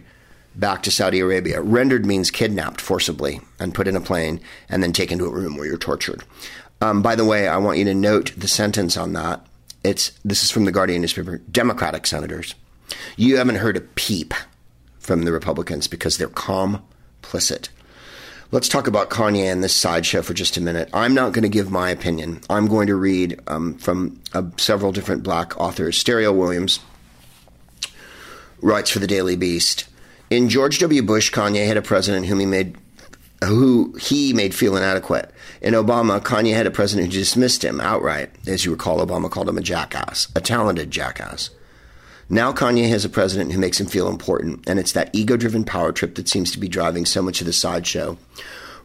back 0.55 0.83
to 0.83 0.91
Saudi 0.91 1.19
Arabia. 1.19 1.61
Rendered 1.61 2.05
means 2.05 2.31
kidnapped 2.31 2.79
forcibly 2.79 3.41
and 3.59 3.73
put 3.73 3.87
in 3.87 3.95
a 3.95 4.01
plane 4.01 4.39
and 4.69 4.81
then 4.81 4.93
taken 4.93 5.17
to 5.17 5.25
a 5.25 5.29
room 5.29 5.57
where 5.57 5.65
you're 5.65 5.77
tortured. 5.77 6.23
Um, 6.81 7.01
by 7.01 7.15
the 7.15 7.25
way, 7.25 7.47
I 7.47 7.57
want 7.57 7.77
you 7.77 7.85
to 7.85 7.93
note 7.93 8.33
the 8.37 8.47
sentence 8.47 8.97
on 8.97 9.13
that. 9.13 9.45
It's 9.83 10.11
this 10.23 10.43
is 10.43 10.51
from 10.51 10.65
the 10.65 10.71
Guardian 10.71 11.01
newspaper. 11.01 11.39
Democratic 11.51 12.05
senators, 12.05 12.55
you 13.17 13.37
haven't 13.37 13.55
heard 13.55 13.77
a 13.77 13.81
peep 13.81 14.33
from 15.11 15.23
the 15.23 15.31
Republicans 15.33 15.89
because 15.89 16.17
they're 16.17 16.29
complicit. 16.29 17.67
Let's 18.49 18.69
talk 18.69 18.87
about 18.87 19.09
Kanye 19.09 19.51
and 19.51 19.61
this 19.61 19.75
sideshow 19.75 20.21
for 20.21 20.33
just 20.33 20.55
a 20.55 20.61
minute. 20.61 20.89
I'm 20.93 21.13
not 21.13 21.33
going 21.33 21.43
to 21.43 21.49
give 21.49 21.69
my 21.69 21.89
opinion. 21.89 22.39
I'm 22.49 22.65
going 22.67 22.87
to 22.87 22.95
read 22.95 23.37
um, 23.47 23.77
from 23.77 24.21
uh, 24.33 24.43
several 24.55 24.93
different 24.93 25.21
black 25.21 25.59
authors. 25.59 25.97
Stereo 25.97 26.31
Williams 26.31 26.79
writes 28.61 28.89
for 28.89 28.99
the 28.99 29.07
Daily 29.07 29.35
Beast. 29.35 29.89
In 30.29 30.47
George 30.47 30.79
W. 30.79 31.01
Bush, 31.01 31.29
Kanye 31.29 31.67
had 31.67 31.75
a 31.75 31.81
president 31.81 32.27
whom 32.27 32.39
he 32.39 32.45
made 32.45 32.77
who 33.43 33.93
he 33.99 34.31
made 34.31 34.55
feel 34.55 34.77
inadequate. 34.77 35.29
In 35.61 35.73
Obama, 35.73 36.21
Kanye 36.21 36.55
had 36.55 36.67
a 36.67 36.71
president 36.71 37.11
who 37.11 37.19
dismissed 37.19 37.65
him 37.65 37.81
outright. 37.81 38.29
As 38.47 38.63
you 38.63 38.71
recall, 38.71 39.05
Obama 39.05 39.29
called 39.29 39.49
him 39.49 39.57
a 39.57 39.61
jackass, 39.61 40.31
a 40.37 40.39
talented 40.39 40.89
jackass. 40.89 41.49
Now 42.31 42.53
Kanye 42.53 42.87
has 42.87 43.03
a 43.03 43.09
president 43.09 43.51
who 43.51 43.59
makes 43.59 43.77
him 43.77 43.87
feel 43.87 44.07
important, 44.07 44.63
and 44.65 44.79
it's 44.79 44.93
that 44.93 45.09
ego 45.11 45.35
driven 45.35 45.65
power 45.65 45.91
trip 45.91 46.15
that 46.15 46.29
seems 46.29 46.49
to 46.53 46.59
be 46.59 46.69
driving 46.69 47.05
so 47.05 47.21
much 47.21 47.41
of 47.41 47.45
the 47.45 47.51
sideshow. 47.51 48.17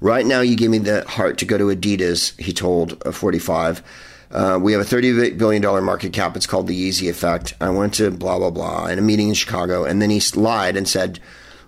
Right 0.01 0.27
now, 0.27 0.41
you 0.41 0.57
give 0.57 0.73
me 0.73 0.79
the 0.79 1.07
heart 1.07 1.39
to 1.39 1.45
go 1.45 1.57
to 1.57 1.67
Adidas, 1.67 2.39
he 2.41 2.53
told 2.53 3.01
45. 3.15 3.85
Uh, 4.33 4.59
we 4.61 4.73
have 4.73 4.81
a 4.81 4.85
$38 4.85 5.39
billion 5.39 5.63
market 5.85 6.13
cap. 6.13 6.37
It's 6.37 6.49
called 6.49 6.67
the 6.67 6.89
Yeezy 6.89 7.09
Effect. 7.09 7.55
I 7.61 7.71
went 7.71 7.95
to 7.95 8.11
blah, 8.11 8.37
blah, 8.37 8.51
blah 8.51 8.87
in 8.87 8.99
a 8.99 9.03
meeting 9.03 9.29
in 9.29 9.35
Chicago, 9.35 9.85
and 9.85 10.03
then 10.03 10.11
he 10.11 10.21
lied 10.35 10.77
and 10.77 10.89
said, 10.89 11.21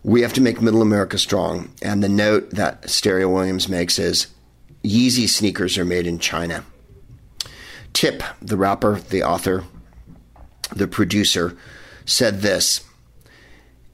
We 0.02 0.22
have 0.22 0.32
to 0.32 0.40
make 0.40 0.60
middle 0.60 0.82
America 0.82 1.16
strong. 1.16 1.70
And 1.80 2.02
the 2.02 2.08
note 2.08 2.50
that 2.50 2.90
Stereo 2.90 3.32
Williams 3.32 3.68
makes 3.68 4.00
is 4.00 4.26
Yeezy 4.82 5.28
sneakers 5.28 5.78
are 5.78 5.84
made 5.84 6.08
in 6.08 6.18
China. 6.18 6.64
Tip, 7.92 8.24
the 8.42 8.56
rapper, 8.56 8.98
the 8.98 9.22
author, 9.22 9.62
the 10.74 10.88
producer, 10.88 11.56
said 12.04 12.40
this 12.40 12.84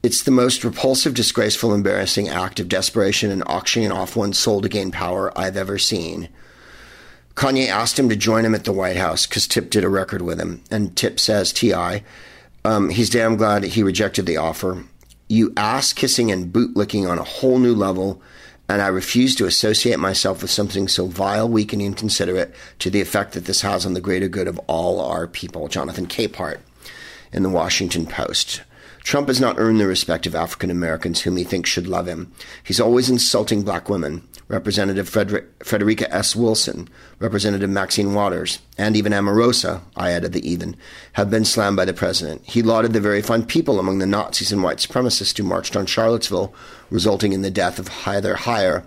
It's 0.02 0.22
the 0.22 0.30
most 0.30 0.64
repulsive, 0.64 1.14
disgraceful, 1.14 1.74
embarrassing 1.74 2.28
act 2.28 2.60
of 2.60 2.68
desperation 2.68 3.30
and 3.30 3.42
auctioning 3.46 3.92
off 3.92 4.16
one's 4.16 4.38
soul 4.38 4.60
to 4.60 4.68
gain 4.68 4.90
power 4.90 5.36
I've 5.38 5.56
ever 5.56 5.78
seen. 5.78 6.28
Kanye 7.34 7.68
asked 7.68 7.98
him 7.98 8.08
to 8.08 8.16
join 8.16 8.44
him 8.44 8.54
at 8.54 8.64
the 8.64 8.72
White 8.72 8.96
House 8.96 9.26
because 9.26 9.48
Tip 9.48 9.70
did 9.70 9.82
a 9.82 9.88
record 9.88 10.22
with 10.22 10.38
him. 10.38 10.62
And 10.70 10.96
Tip 10.96 11.18
says, 11.18 11.52
T.I., 11.52 12.04
um, 12.64 12.90
he's 12.90 13.10
damn 13.10 13.36
glad 13.36 13.64
he 13.64 13.82
rejected 13.82 14.24
the 14.26 14.36
offer. 14.36 14.84
You 15.28 15.52
ass 15.56 15.92
kissing 15.92 16.30
and 16.30 16.52
boot 16.52 16.76
licking 16.76 17.06
on 17.06 17.18
a 17.18 17.24
whole 17.24 17.58
new 17.58 17.74
level, 17.74 18.22
and 18.68 18.80
I 18.80 18.86
refuse 18.86 19.34
to 19.36 19.46
associate 19.46 19.98
myself 19.98 20.40
with 20.40 20.50
something 20.50 20.88
so 20.88 21.06
vile, 21.06 21.48
weak, 21.48 21.72
and 21.72 21.82
inconsiderate 21.82 22.54
to 22.78 22.90
the 22.90 23.00
effect 23.00 23.32
that 23.32 23.44
this 23.44 23.60
has 23.60 23.84
on 23.84 23.94
the 23.94 24.00
greater 24.00 24.28
good 24.28 24.48
of 24.48 24.58
all 24.66 25.00
our 25.00 25.26
people. 25.26 25.68
Jonathan 25.68 26.06
Capehart 26.06 26.60
in 27.32 27.42
the 27.42 27.50
Washington 27.50 28.06
Post. 28.06 28.62
Trump 29.04 29.28
has 29.28 29.40
not 29.40 29.58
earned 29.58 29.78
the 29.78 29.86
respect 29.86 30.26
of 30.26 30.34
African 30.34 30.70
Americans 30.70 31.20
whom 31.20 31.36
he 31.36 31.44
thinks 31.44 31.70
should 31.70 31.86
love 31.86 32.08
him. 32.08 32.32
He's 32.64 32.80
always 32.80 33.10
insulting 33.10 33.62
black 33.62 33.88
women. 33.88 34.26
Representative 34.48 35.08
Frederica 35.08 36.12
S. 36.14 36.36
Wilson, 36.36 36.88
Representative 37.18 37.70
Maxine 37.70 38.12
Waters, 38.12 38.58
and 38.76 38.94
even 38.94 39.12
Omarosa, 39.12 39.80
I 39.96 40.10
added 40.10 40.34
the 40.34 40.46
even, 40.46 40.76
have 41.14 41.30
been 41.30 41.46
slammed 41.46 41.76
by 41.76 41.86
the 41.86 41.94
president. 41.94 42.42
He 42.44 42.60
lauded 42.60 42.92
the 42.92 43.00
very 43.00 43.22
fine 43.22 43.46
people 43.46 43.78
among 43.78 44.00
the 44.00 44.06
Nazis 44.06 44.52
and 44.52 44.62
white 44.62 44.78
supremacists 44.78 45.36
who 45.36 45.44
marched 45.44 45.76
on 45.76 45.86
Charlottesville, 45.86 46.54
resulting 46.90 47.32
in 47.32 47.40
the 47.40 47.50
death 47.50 47.78
of 47.78 47.88
Heather 47.88 48.34
Heyer 48.34 48.84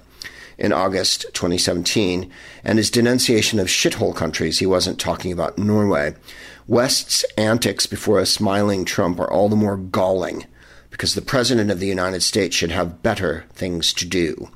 in 0.60 0.74
August 0.74 1.26
2017, 1.34 2.32
and 2.64 2.78
his 2.78 2.92
denunciation 2.92 3.60
of 3.60 3.68
shithole 3.68 4.16
countries. 4.16 4.60
He 4.60 4.66
wasn't 4.66 5.00
talking 5.00 5.32
about 5.32 5.58
Norway. 5.58 6.16
West's 6.68 7.24
antics 7.38 7.86
before 7.86 8.20
a 8.20 8.26
smiling 8.26 8.84
Trump 8.84 9.22
are 9.22 9.32
all 9.32 9.48
the 9.48 9.56
more 9.56 9.78
galling 9.78 10.46
because 10.90 11.16
the 11.16 11.22
President 11.22 11.72
of 11.72 11.80
the 11.80 11.88
United 11.88 12.22
States 12.22 12.58
should 12.58 12.72
have 12.72 13.02
better 13.02 13.46
things 13.54 13.94
to 13.94 14.06
do. 14.06 14.50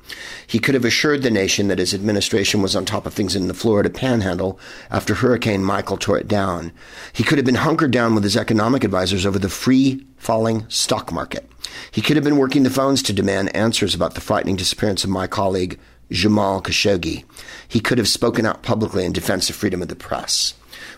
He 0.46 0.58
could 0.58 0.74
have 0.74 0.84
assured 0.84 1.22
the 1.22 1.30
nation 1.30 1.68
that 1.68 1.78
his 1.78 1.94
administration 1.94 2.60
was 2.60 2.76
on 2.76 2.84
top 2.84 3.06
of 3.06 3.14
things 3.14 3.34
in 3.34 3.48
the 3.48 3.54
Florida 3.54 3.88
panhandle 3.88 4.60
after 4.90 5.14
Hurricane 5.14 5.64
Michael 5.64 5.96
tore 5.96 6.18
it 6.18 6.28
down. 6.28 6.70
He 7.14 7.22
could 7.22 7.38
have 7.38 7.46
been 7.46 7.54
hunkered 7.54 7.92
down 7.92 8.14
with 8.14 8.24
his 8.24 8.36
economic 8.36 8.84
advisors 8.84 9.24
over 9.24 9.38
the 9.38 9.48
free 9.48 10.04
falling 10.18 10.68
stock 10.68 11.12
market. 11.12 11.48
He 11.92 12.02
could 12.02 12.16
have 12.16 12.24
been 12.24 12.36
working 12.36 12.62
the 12.62 12.70
phones 12.70 13.02
to 13.04 13.14
demand 13.14 13.56
answers 13.56 13.94
about 13.94 14.14
the 14.14 14.20
frightening 14.20 14.56
disappearance 14.56 15.02
of 15.02 15.08
my 15.08 15.26
colleague, 15.26 15.78
Jamal 16.10 16.60
Khashoggi. 16.60 17.24
He 17.68 17.80
could 17.80 17.96
have 17.96 18.08
spoken 18.08 18.44
out 18.44 18.62
publicly 18.62 19.06
in 19.06 19.12
defense 19.12 19.48
of 19.48 19.56
freedom 19.56 19.80
of 19.80 19.88
the 19.88 19.96
press. 19.96 20.52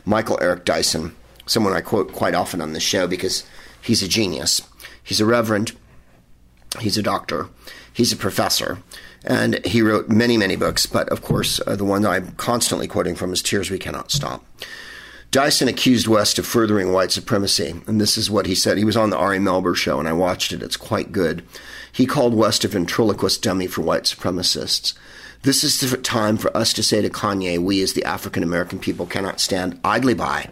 Michael 0.05 0.39
Eric 0.41 0.65
Dyson, 0.65 1.15
someone 1.47 1.73
I 1.73 1.81
quote 1.81 2.13
quite 2.13 2.35
often 2.35 2.61
on 2.61 2.73
this 2.73 2.83
show 2.83 3.07
because 3.07 3.45
he's 3.81 4.03
a 4.03 4.09
genius. 4.09 4.63
He's 5.03 5.21
a 5.21 5.27
reverend, 5.27 5.73
he's 6.81 6.97
a 6.97 7.03
doctor, 7.03 7.49
he's 7.93 8.13
a 8.13 8.17
professor, 8.17 8.79
and 9.25 9.65
he 9.65 9.83
wrote 9.83 10.09
many, 10.09 10.37
many 10.37 10.57
books, 10.57 10.87
but 10.87 11.09
of 11.11 11.23
course, 11.23 11.61
uh, 11.67 11.77
the 11.77 11.85
one 11.85 12.05
I'm 12.07 12.33
constantly 12.33 12.87
quoting 12.87 13.15
from 13.15 13.33
is 13.33 13.43
Tears 13.43 13.71
We 13.71 13.79
Cannot 13.79 14.11
Stop. 14.11 14.45
Dyson 15.31 15.67
accused 15.67 16.07
West 16.07 16.39
of 16.39 16.47
furthering 16.47 16.93
white 16.93 17.11
supremacy, 17.11 17.75
and 17.89 18.01
this 18.01 18.17
is 18.17 18.31
what 18.31 18.47
he 18.47 18.55
said. 18.55 18.79
He 18.79 18.85
was 18.85 18.97
on 18.97 19.11
the 19.11 19.17
Ari 19.17 19.39
Melber 19.39 19.75
show, 19.75 19.99
and 19.99 20.07
I 20.09 20.13
watched 20.13 20.53
it. 20.53 20.63
It's 20.63 20.77
quite 20.77 21.11
good. 21.11 21.43
He 21.91 22.07
called 22.07 22.35
West 22.35 22.65
a 22.65 22.69
ventriloquist 22.69 23.43
dummy 23.43 23.67
for 23.67 23.83
white 23.83 24.05
supremacists. 24.05 24.95
This 25.45 25.63
is 25.63 25.79
the 25.79 25.99
time 25.99 26.39
for 26.39 26.57
us 26.57 26.73
to 26.73 26.83
say 26.83 27.03
to 27.03 27.11
Kanye, 27.11 27.59
we 27.59 27.83
as 27.83 27.93
the 27.93 28.05
African 28.05 28.43
American 28.43 28.79
people 28.79 29.05
cannot 29.05 29.41
stand 29.41 29.79
idly 29.85 30.15
by 30.15 30.49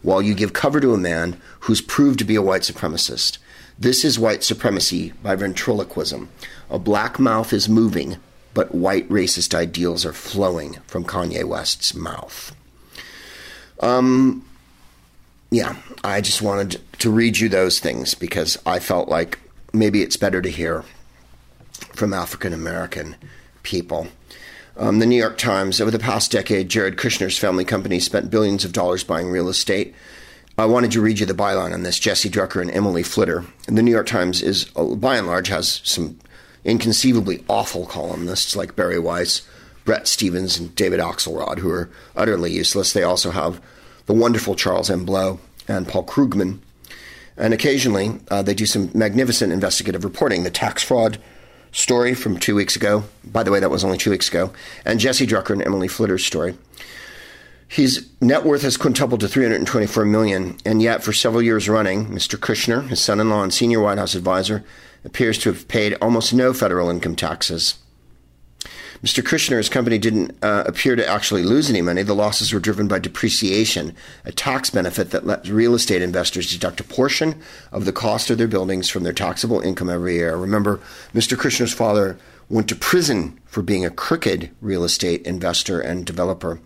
while 0.00 0.22
you 0.22 0.32
give 0.32 0.52
cover 0.52 0.78
to 0.78 0.94
a 0.94 0.98
man 0.98 1.40
who's 1.60 1.80
proved 1.80 2.20
to 2.20 2.24
be 2.24 2.36
a 2.36 2.42
white 2.42 2.62
supremacist. 2.62 3.38
This 3.76 4.04
is 4.04 4.16
white 4.16 4.44
supremacy 4.44 5.12
by 5.24 5.34
ventriloquism. 5.34 6.28
A 6.70 6.78
black 6.78 7.18
mouth 7.18 7.52
is 7.52 7.68
moving, 7.68 8.18
but 8.54 8.72
white 8.72 9.08
racist 9.08 9.56
ideals 9.56 10.06
are 10.06 10.12
flowing 10.12 10.74
from 10.86 11.04
Kanye 11.04 11.42
West's 11.42 11.92
mouth. 11.92 12.54
Um, 13.80 14.44
yeah, 15.50 15.78
I 16.04 16.20
just 16.20 16.42
wanted 16.42 16.80
to 17.00 17.10
read 17.10 17.38
you 17.38 17.48
those 17.48 17.80
things 17.80 18.14
because 18.14 18.56
I 18.64 18.78
felt 18.78 19.08
like 19.08 19.40
maybe 19.72 20.00
it's 20.00 20.16
better 20.16 20.40
to 20.40 20.48
hear 20.48 20.84
from 21.92 22.14
African 22.14 22.52
American 22.52 23.16
people. 23.64 24.06
Um, 24.78 25.00
the 25.00 25.06
New 25.06 25.16
York 25.16 25.38
Times, 25.38 25.80
over 25.80 25.90
the 25.90 25.98
past 25.98 26.30
decade, 26.30 26.68
Jared 26.68 26.96
Kushner's 26.96 27.36
family 27.36 27.64
company 27.64 27.98
spent 27.98 28.30
billions 28.30 28.64
of 28.64 28.72
dollars 28.72 29.02
buying 29.02 29.28
real 29.28 29.48
estate. 29.48 29.92
I 30.56 30.66
wanted 30.66 30.92
to 30.92 31.00
read 31.00 31.18
you 31.18 31.26
the 31.26 31.34
byline 31.34 31.74
on 31.74 31.82
this 31.82 31.98
Jesse 31.98 32.30
Drucker 32.30 32.62
and 32.62 32.70
Emily 32.70 33.02
Flitter. 33.02 33.44
And 33.66 33.76
the 33.76 33.82
New 33.82 33.90
York 33.90 34.06
Times 34.06 34.40
is, 34.40 34.70
uh, 34.76 34.94
by 34.94 35.16
and 35.16 35.26
large, 35.26 35.48
has 35.48 35.80
some 35.82 36.20
inconceivably 36.64 37.44
awful 37.48 37.86
columnists 37.86 38.54
like 38.54 38.76
Bari 38.76 39.00
Weiss, 39.00 39.42
Bret 39.84 40.06
Stephens, 40.06 40.60
and 40.60 40.72
David 40.76 41.00
Axelrod, 41.00 41.58
who 41.58 41.70
are 41.70 41.90
utterly 42.14 42.52
useless. 42.52 42.92
They 42.92 43.02
also 43.02 43.32
have 43.32 43.60
the 44.06 44.14
wonderful 44.14 44.54
Charles 44.54 44.90
M. 44.90 45.04
Blow 45.04 45.40
and 45.66 45.88
Paul 45.88 46.04
Krugman. 46.04 46.60
And 47.36 47.52
occasionally, 47.52 48.20
uh, 48.30 48.42
they 48.42 48.54
do 48.54 48.66
some 48.66 48.92
magnificent 48.94 49.52
investigative 49.52 50.04
reporting. 50.04 50.44
The 50.44 50.50
tax 50.50 50.84
fraud 50.84 51.18
story 51.72 52.14
from 52.14 52.38
two 52.38 52.54
weeks 52.54 52.76
ago. 52.76 53.04
By 53.24 53.42
the 53.42 53.50
way, 53.50 53.60
that 53.60 53.70
was 53.70 53.84
only 53.84 53.98
two 53.98 54.10
weeks 54.10 54.28
ago. 54.28 54.52
And 54.84 55.00
Jesse 55.00 55.26
Drucker 55.26 55.50
and 55.50 55.64
Emily 55.64 55.88
Flitter's 55.88 56.24
story. 56.24 56.56
His 57.68 58.08
net 58.20 58.44
worth 58.44 58.62
has 58.62 58.78
quintupled 58.78 59.20
to 59.20 59.28
324 59.28 60.06
million, 60.06 60.56
and 60.64 60.80
yet 60.80 61.04
for 61.04 61.12
several 61.12 61.42
years 61.42 61.68
running, 61.68 62.06
Mr. 62.06 62.38
Kushner, 62.38 62.88
his 62.88 63.00
son-in-law 63.00 63.42
and 63.42 63.52
senior 63.52 63.80
White 63.80 63.98
House 63.98 64.14
advisor, 64.14 64.64
appears 65.04 65.38
to 65.38 65.52
have 65.52 65.68
paid 65.68 65.94
almost 66.00 66.32
no 66.32 66.54
federal 66.54 66.88
income 66.88 67.14
taxes. 67.14 67.74
Mr. 69.02 69.22
Kushner's 69.22 69.68
company 69.68 69.96
didn't 69.96 70.36
uh, 70.42 70.64
appear 70.66 70.96
to 70.96 71.06
actually 71.06 71.44
lose 71.44 71.70
any 71.70 71.80
money. 71.80 72.02
The 72.02 72.14
losses 72.14 72.52
were 72.52 72.58
driven 72.58 72.88
by 72.88 72.98
depreciation, 72.98 73.94
a 74.24 74.32
tax 74.32 74.70
benefit 74.70 75.10
that 75.10 75.26
lets 75.26 75.48
real 75.48 75.74
estate 75.74 76.02
investors 76.02 76.50
deduct 76.50 76.80
a 76.80 76.84
portion 76.84 77.40
of 77.70 77.84
the 77.84 77.92
cost 77.92 78.28
of 78.28 78.38
their 78.38 78.48
buildings 78.48 78.88
from 78.88 79.04
their 79.04 79.12
taxable 79.12 79.60
income 79.60 79.88
every 79.88 80.14
year. 80.14 80.36
Remember, 80.36 80.80
Mr. 81.14 81.36
Kushner's 81.36 81.72
father 81.72 82.18
went 82.48 82.68
to 82.68 82.74
prison 82.74 83.38
for 83.46 83.62
being 83.62 83.84
a 83.84 83.90
crooked 83.90 84.50
real 84.60 84.82
estate 84.82 85.22
investor 85.26 85.80
and 85.80 86.04
developer. 86.04 86.60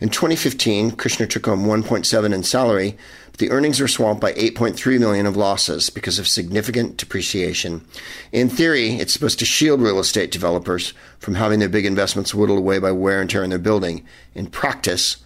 In 0.00 0.08
2015, 0.08 0.92
Kushner 0.92 1.28
took 1.28 1.46
home 1.46 1.66
1.7 1.66 2.32
in 2.32 2.42
salary, 2.44 2.96
the 3.38 3.50
earnings 3.50 3.80
were 3.80 3.88
swamped 3.88 4.20
by 4.20 4.32
8.3 4.32 4.98
million 4.98 5.26
of 5.26 5.36
losses 5.36 5.90
because 5.90 6.18
of 6.18 6.28
significant 6.28 6.96
depreciation. 6.96 7.84
In 8.32 8.48
theory, 8.48 8.94
it's 8.96 9.12
supposed 9.12 9.38
to 9.38 9.44
shield 9.44 9.80
real 9.80 10.00
estate 10.00 10.30
developers 10.30 10.92
from 11.18 11.36
having 11.36 11.60
their 11.60 11.68
big 11.68 11.86
investments 11.86 12.34
whittled 12.34 12.58
away 12.58 12.78
by 12.78 12.92
wear 12.92 13.20
and 13.20 13.30
tear 13.30 13.44
in 13.44 13.50
their 13.50 13.58
building. 13.58 14.04
In 14.34 14.48
practice, 14.48 15.18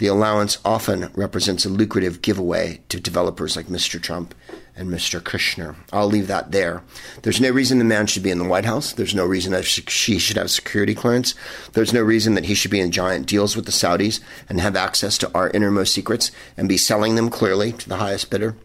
the 0.00 0.06
allowance 0.06 0.56
often 0.64 1.10
represents 1.14 1.66
a 1.66 1.68
lucrative 1.68 2.22
giveaway 2.22 2.80
to 2.88 2.98
developers 2.98 3.54
like 3.54 3.66
Mr. 3.66 4.00
Trump 4.00 4.34
and 4.74 4.88
Mr. 4.88 5.20
Kushner. 5.20 5.76
I'll 5.92 6.06
leave 6.06 6.26
that 6.26 6.52
there. 6.52 6.82
There's 7.20 7.38
no 7.38 7.50
reason 7.50 7.78
the 7.78 7.84
man 7.84 8.06
should 8.06 8.22
be 8.22 8.30
in 8.30 8.38
the 8.38 8.48
White 8.48 8.64
House. 8.64 8.94
There's 8.94 9.14
no 9.14 9.26
reason 9.26 9.52
that 9.52 9.66
she 9.66 10.18
should 10.18 10.38
have 10.38 10.50
security 10.50 10.94
clearance. 10.94 11.34
There's 11.74 11.92
no 11.92 12.00
reason 12.00 12.32
that 12.32 12.46
he 12.46 12.54
should 12.54 12.70
be 12.70 12.80
in 12.80 12.92
giant 12.92 13.26
deals 13.26 13.54
with 13.54 13.66
the 13.66 13.72
Saudis 13.72 14.20
and 14.48 14.58
have 14.58 14.74
access 14.74 15.18
to 15.18 15.30
our 15.34 15.50
innermost 15.50 15.92
secrets 15.92 16.30
and 16.56 16.66
be 16.66 16.78
selling 16.78 17.14
them 17.14 17.28
clearly 17.28 17.72
to 17.72 17.86
the 17.86 17.96
highest 17.96 18.30
bidder. 18.30 18.56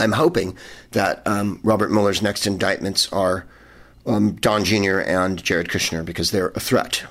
I'm 0.00 0.12
hoping 0.12 0.58
that 0.90 1.24
um, 1.24 1.60
Robert 1.62 1.92
Mueller's 1.92 2.20
next 2.20 2.48
indictments 2.48 3.08
are 3.12 3.46
um, 4.06 4.32
Don 4.32 4.64
Jr. 4.64 4.98
and 4.98 5.40
Jared 5.40 5.68
Kushner 5.68 6.04
because 6.04 6.32
they're 6.32 6.48
a 6.56 6.60
threat 6.60 7.04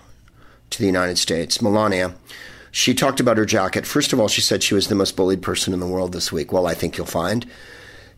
to 0.72 0.80
the 0.80 0.86
United 0.86 1.18
States. 1.18 1.62
Melania 1.62 2.14
she 2.72 2.94
talked 2.94 3.20
about 3.20 3.38
her 3.38 3.46
jacket. 3.46 3.86
First 3.86 4.14
of 4.14 4.20
all, 4.20 4.28
she 4.28 4.42
said 4.42 4.64
she 4.64 4.74
was 4.74 4.88
the 4.88 4.96
most 4.96 5.16
bullied 5.16 5.42
person 5.42 5.74
in 5.74 5.80
the 5.80 5.88
world 5.88 6.14
this 6.14 6.32
week. 6.32 6.52
Well, 6.52 6.68
I 6.68 6.74
think 6.74 6.98
you'll 6.98 7.06
find 7.06 7.46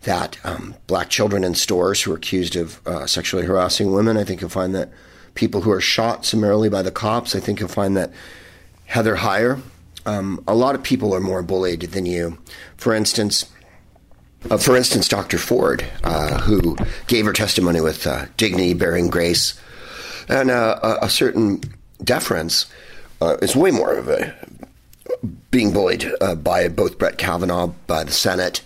that 0.04 0.38
um, 0.44 0.76
black 0.88 1.10
children 1.10 1.44
in 1.44 1.56
stores 1.56 2.02
who 2.02 2.12
are 2.12 2.18
accused 2.18 2.56
of 2.56 2.86
uh, 2.86 3.08
sexually 3.08 3.46
harassing 3.46 3.92
women, 3.92 4.18
I 4.18 4.24
think 4.24 4.42
you'll 4.42 4.50
find 4.50 4.76
that 4.76 4.92
people 5.34 5.62
who 5.62 5.72
are 5.72 5.82
shot 5.82 6.26
summarily 6.26 6.70
by 6.70 6.82
the 6.82 6.92
cops, 6.92 7.36
I 7.36 7.40
think 7.40 7.60
you'll 7.60 7.70
find 7.70 7.98
that 7.98 8.12
Heather 8.86 9.16
Heyer, 9.16 9.62
um, 10.06 10.44
a 10.48 10.54
lot 10.54 10.76
of 10.76 10.84
people 10.84 11.16
are 11.16 11.22
more 11.22 11.42
bullied 11.42 11.82
than 11.82 12.06
you. 12.06 12.38
For 12.78 12.94
instance, 12.94 13.46
uh, 14.50 14.58
for 14.58 14.76
instance, 14.76 15.08
Dr. 15.08 15.38
Ford, 15.38 15.86
uh, 16.04 16.42
who 16.42 16.76
gave 17.08 17.26
her 17.26 17.34
testimony 17.34 17.80
with 17.80 18.06
uh, 18.06 18.26
dignity, 18.36 18.74
bearing 18.74 19.10
grace, 19.10 19.60
and 20.28 20.52
uh, 20.52 20.80
a, 20.84 21.06
a 21.06 21.10
certain 21.10 21.62
deference, 22.04 22.66
uh, 23.24 23.38
is 23.42 23.56
way 23.56 23.72
more 23.72 23.94
of 23.94 24.10
a 24.10 24.36
being 25.52 25.72
bullied 25.72 26.06
uh, 26.20 26.36
by 26.36 26.68
both 26.68 26.98
Brett 26.98 27.18
Kavanaugh, 27.18 27.68
by 27.88 28.04
the 28.04 28.12
Senate, 28.12 28.62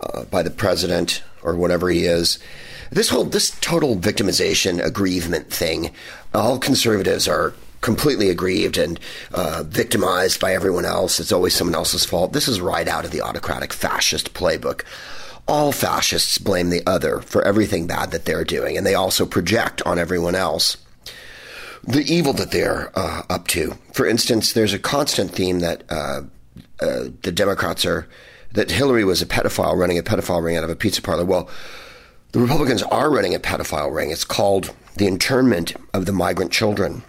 uh, 0.00 0.24
by 0.24 0.42
the 0.42 0.50
president, 0.50 1.22
or 1.42 1.56
whatever 1.56 1.88
he 1.88 2.04
is. 2.04 2.38
This 2.90 3.08
whole 3.08 3.24
this 3.24 3.50
total 3.60 3.96
victimization, 3.96 4.82
aggrievement 4.84 5.50
thing. 5.50 5.90
All 6.32 6.58
conservatives 6.58 7.26
are 7.26 7.54
completely 7.80 8.30
aggrieved 8.30 8.76
and 8.78 8.98
uh, 9.32 9.62
victimized 9.66 10.40
by 10.40 10.52
everyone 10.52 10.84
else. 10.84 11.20
It's 11.20 11.32
always 11.32 11.54
someone 11.54 11.74
else's 11.74 12.04
fault. 12.04 12.32
This 12.32 12.48
is 12.48 12.60
right 12.60 12.88
out 12.88 13.04
of 13.04 13.10
the 13.10 13.22
autocratic 13.22 13.72
fascist 13.72 14.34
playbook. 14.34 14.82
All 15.46 15.72
fascists 15.72 16.38
blame 16.38 16.70
the 16.70 16.82
other 16.86 17.20
for 17.20 17.42
everything 17.42 17.86
bad 17.86 18.10
that 18.10 18.26
they're 18.26 18.44
doing, 18.44 18.76
and 18.76 18.86
they 18.86 18.94
also 18.94 19.24
project 19.24 19.80
on 19.82 19.98
everyone 19.98 20.34
else 20.34 20.76
the 21.88 22.04
evil 22.06 22.34
that 22.34 22.50
they're 22.50 22.92
uh, 22.94 23.22
up 23.30 23.48
to. 23.48 23.74
For 23.94 24.06
instance, 24.06 24.52
there's 24.52 24.74
a 24.74 24.78
constant 24.78 25.30
theme 25.30 25.60
that 25.60 25.84
uh, 25.88 26.22
uh, 26.80 27.04
the 27.22 27.32
Democrats 27.32 27.86
are 27.86 28.06
that 28.52 28.70
Hillary 28.70 29.04
was 29.04 29.20
a 29.20 29.26
pedophile 29.26 29.76
running 29.76 29.98
a 29.98 30.02
pedophile 30.02 30.42
ring 30.42 30.56
out 30.56 30.64
of 30.64 30.70
a 30.70 30.76
pizza 30.76 31.02
parlor. 31.02 31.24
Well, 31.24 31.50
the 32.32 32.40
Republicans 32.40 32.82
are 32.82 33.10
running 33.10 33.34
a 33.34 33.38
pedophile 33.38 33.94
ring. 33.94 34.10
It's 34.10 34.24
called 34.24 34.74
the 34.96 35.06
internment 35.06 35.74
of 35.94 36.06
the 36.06 36.12
migrant 36.12 36.52
children. 36.52 37.02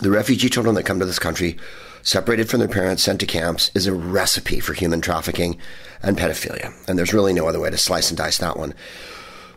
The 0.00 0.10
refugee 0.10 0.48
children 0.48 0.74
that 0.74 0.84
come 0.84 0.98
to 1.00 1.06
this 1.06 1.18
country, 1.18 1.56
separated 2.02 2.50
from 2.50 2.60
their 2.60 2.68
parents, 2.68 3.02
sent 3.02 3.20
to 3.20 3.26
camps, 3.26 3.70
is 3.74 3.86
a 3.86 3.94
recipe 3.94 4.60
for 4.60 4.74
human 4.74 5.00
trafficking 5.00 5.56
and 6.02 6.18
pedophilia. 6.18 6.74
And 6.88 6.98
there's 6.98 7.14
really 7.14 7.32
no 7.32 7.48
other 7.48 7.60
way 7.60 7.70
to 7.70 7.78
slice 7.78 8.10
and 8.10 8.18
dice 8.18 8.38
that 8.38 8.58
one. 8.58 8.74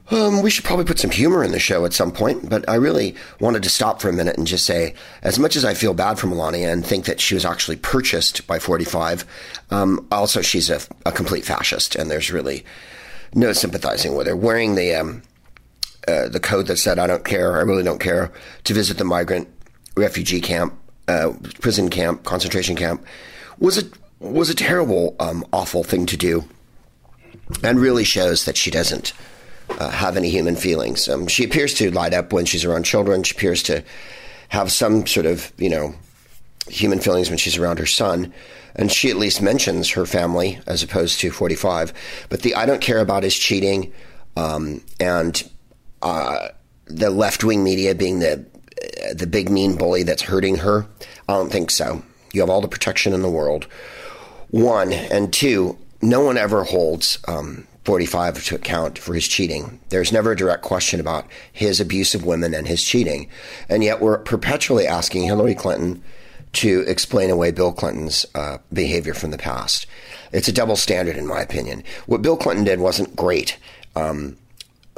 Um, 0.09 0.41
we 0.41 0.49
should 0.49 0.63
probably 0.63 0.85
put 0.85 0.99
some 0.99 1.11
humor 1.11 1.43
in 1.43 1.51
the 1.51 1.59
show 1.59 1.85
at 1.85 1.91
some 1.91 2.11
point, 2.11 2.49
but 2.49 2.67
I 2.69 2.75
really 2.75 3.15
wanted 3.41 3.63
to 3.63 3.69
stop 3.69 4.01
for 4.01 4.07
a 4.07 4.13
minute 4.13 4.37
and 4.37 4.47
just 4.47 4.65
say, 4.65 4.93
as 5.21 5.37
much 5.37 5.57
as 5.57 5.65
I 5.65 5.73
feel 5.73 5.93
bad 5.93 6.17
for 6.17 6.27
Melania 6.27 6.71
and 6.71 6.85
think 6.85 7.05
that 7.05 7.19
she 7.19 7.33
was 7.33 7.43
actually 7.43 7.75
purchased 7.75 8.47
by 8.47 8.57
45, 8.57 9.25
um, 9.69 10.07
also 10.09 10.41
she's 10.41 10.69
a, 10.69 10.79
a, 11.05 11.11
complete 11.11 11.43
fascist, 11.43 11.95
and 11.95 12.09
there's 12.09 12.31
really 12.31 12.63
no 13.33 13.51
sympathizing 13.51 14.15
with 14.15 14.27
her. 14.27 14.35
Wearing 14.35 14.75
the 14.75 14.95
um, 14.95 15.23
uh, 16.07 16.29
the 16.29 16.39
code 16.39 16.67
that 16.67 16.77
said 16.77 16.99
"I 16.99 17.07
don't 17.07 17.25
care, 17.25 17.57
I 17.57 17.61
really 17.61 17.83
don't 17.83 17.99
care" 17.99 18.31
to 18.63 18.73
visit 18.73 18.97
the 18.97 19.03
migrant 19.03 19.49
refugee 19.97 20.39
camp, 20.39 20.73
uh, 21.09 21.33
prison 21.59 21.89
camp, 21.89 22.23
concentration 22.23 22.77
camp 22.77 23.05
was 23.59 23.77
a 23.77 23.83
was 24.19 24.49
a 24.49 24.55
terrible, 24.55 25.17
um, 25.19 25.45
awful 25.51 25.83
thing 25.83 26.05
to 26.05 26.15
do, 26.15 26.45
and 27.61 27.77
really 27.77 28.05
shows 28.05 28.45
that 28.45 28.55
she 28.55 28.71
doesn't 28.71 29.11
uh, 29.69 29.89
have 29.89 30.17
any 30.17 30.29
human 30.29 30.55
feelings. 30.55 31.07
Um, 31.07 31.27
she 31.27 31.43
appears 31.43 31.73
to 31.75 31.91
light 31.91 32.13
up 32.13 32.33
when 32.33 32.45
she's 32.45 32.65
around 32.65 32.83
children. 32.83 33.23
She 33.23 33.35
appears 33.35 33.63
to 33.63 33.83
have 34.49 34.71
some 34.71 35.05
sort 35.05 35.25
of, 35.25 35.51
you 35.57 35.69
know, 35.69 35.93
human 36.69 36.99
feelings 36.99 37.29
when 37.29 37.37
she's 37.37 37.57
around 37.57 37.79
her 37.79 37.85
son. 37.85 38.33
And 38.75 38.91
she 38.91 39.09
at 39.09 39.17
least 39.17 39.41
mentions 39.41 39.89
her 39.91 40.05
family 40.05 40.59
as 40.67 40.83
opposed 40.83 41.19
to 41.21 41.31
45. 41.31 41.93
But 42.29 42.41
the 42.41 42.55
I 42.55 42.65
don't 42.65 42.81
care 42.81 42.99
about 42.99 43.23
is 43.23 43.35
cheating 43.35 43.91
um, 44.35 44.83
and 44.99 45.49
uh, 46.01 46.49
the 46.85 47.09
left 47.09 47.43
wing 47.43 47.63
media 47.63 47.95
being 47.95 48.19
the, 48.19 48.45
the 49.13 49.27
big 49.27 49.49
mean 49.49 49.77
bully 49.77 50.03
that's 50.03 50.21
hurting 50.21 50.57
her. 50.57 50.85
I 51.27 51.33
don't 51.33 51.51
think 51.51 51.71
so. 51.71 52.03
You 52.33 52.41
have 52.41 52.49
all 52.49 52.61
the 52.61 52.67
protection 52.67 53.13
in 53.13 53.21
the 53.21 53.31
world. 53.31 53.65
One. 54.49 54.93
And 54.93 55.33
two, 55.33 55.77
no 56.01 56.21
one 56.21 56.37
ever 56.37 56.63
holds 56.63 57.17
um, 57.27 57.67
45 57.87 58.43
to 58.43 58.55
account 58.55 58.97
for 58.99 59.13
his 59.13 59.25
cheating. 59.25 59.79
There's 59.87 60.11
never 60.11 60.33
a 60.33 60.35
direct 60.35 60.61
question 60.61 60.99
about 60.99 61.25
his 61.53 61.79
abuse 61.79 62.13
of 62.13 62.25
women 62.25 62.53
and 62.53 62.67
his 62.67 62.83
cheating. 62.83 63.29
And 63.69 63.81
yet 63.81 64.01
we're 64.01 64.17
perpetually 64.17 64.85
asking 64.85 65.23
Hillary 65.23 65.55
Clinton 65.55 66.03
to 66.51 66.83
explain 66.85 67.29
away 67.29 67.51
Bill 67.51 67.71
Clinton's 67.71 68.25
uh, 68.35 68.57
behavior 68.73 69.13
from 69.13 69.31
the 69.31 69.37
past. 69.37 69.87
It's 70.33 70.49
a 70.49 70.51
double 70.51 70.75
standard, 70.75 71.15
in 71.15 71.25
my 71.25 71.39
opinion. 71.39 71.81
What 72.07 72.21
Bill 72.21 72.35
Clinton 72.35 72.65
did 72.65 72.81
wasn't 72.81 73.15
great, 73.15 73.57
um, 73.95 74.35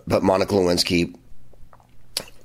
but 0.07 0.23
Monica 0.23 0.55
Lewinsky 0.55 1.15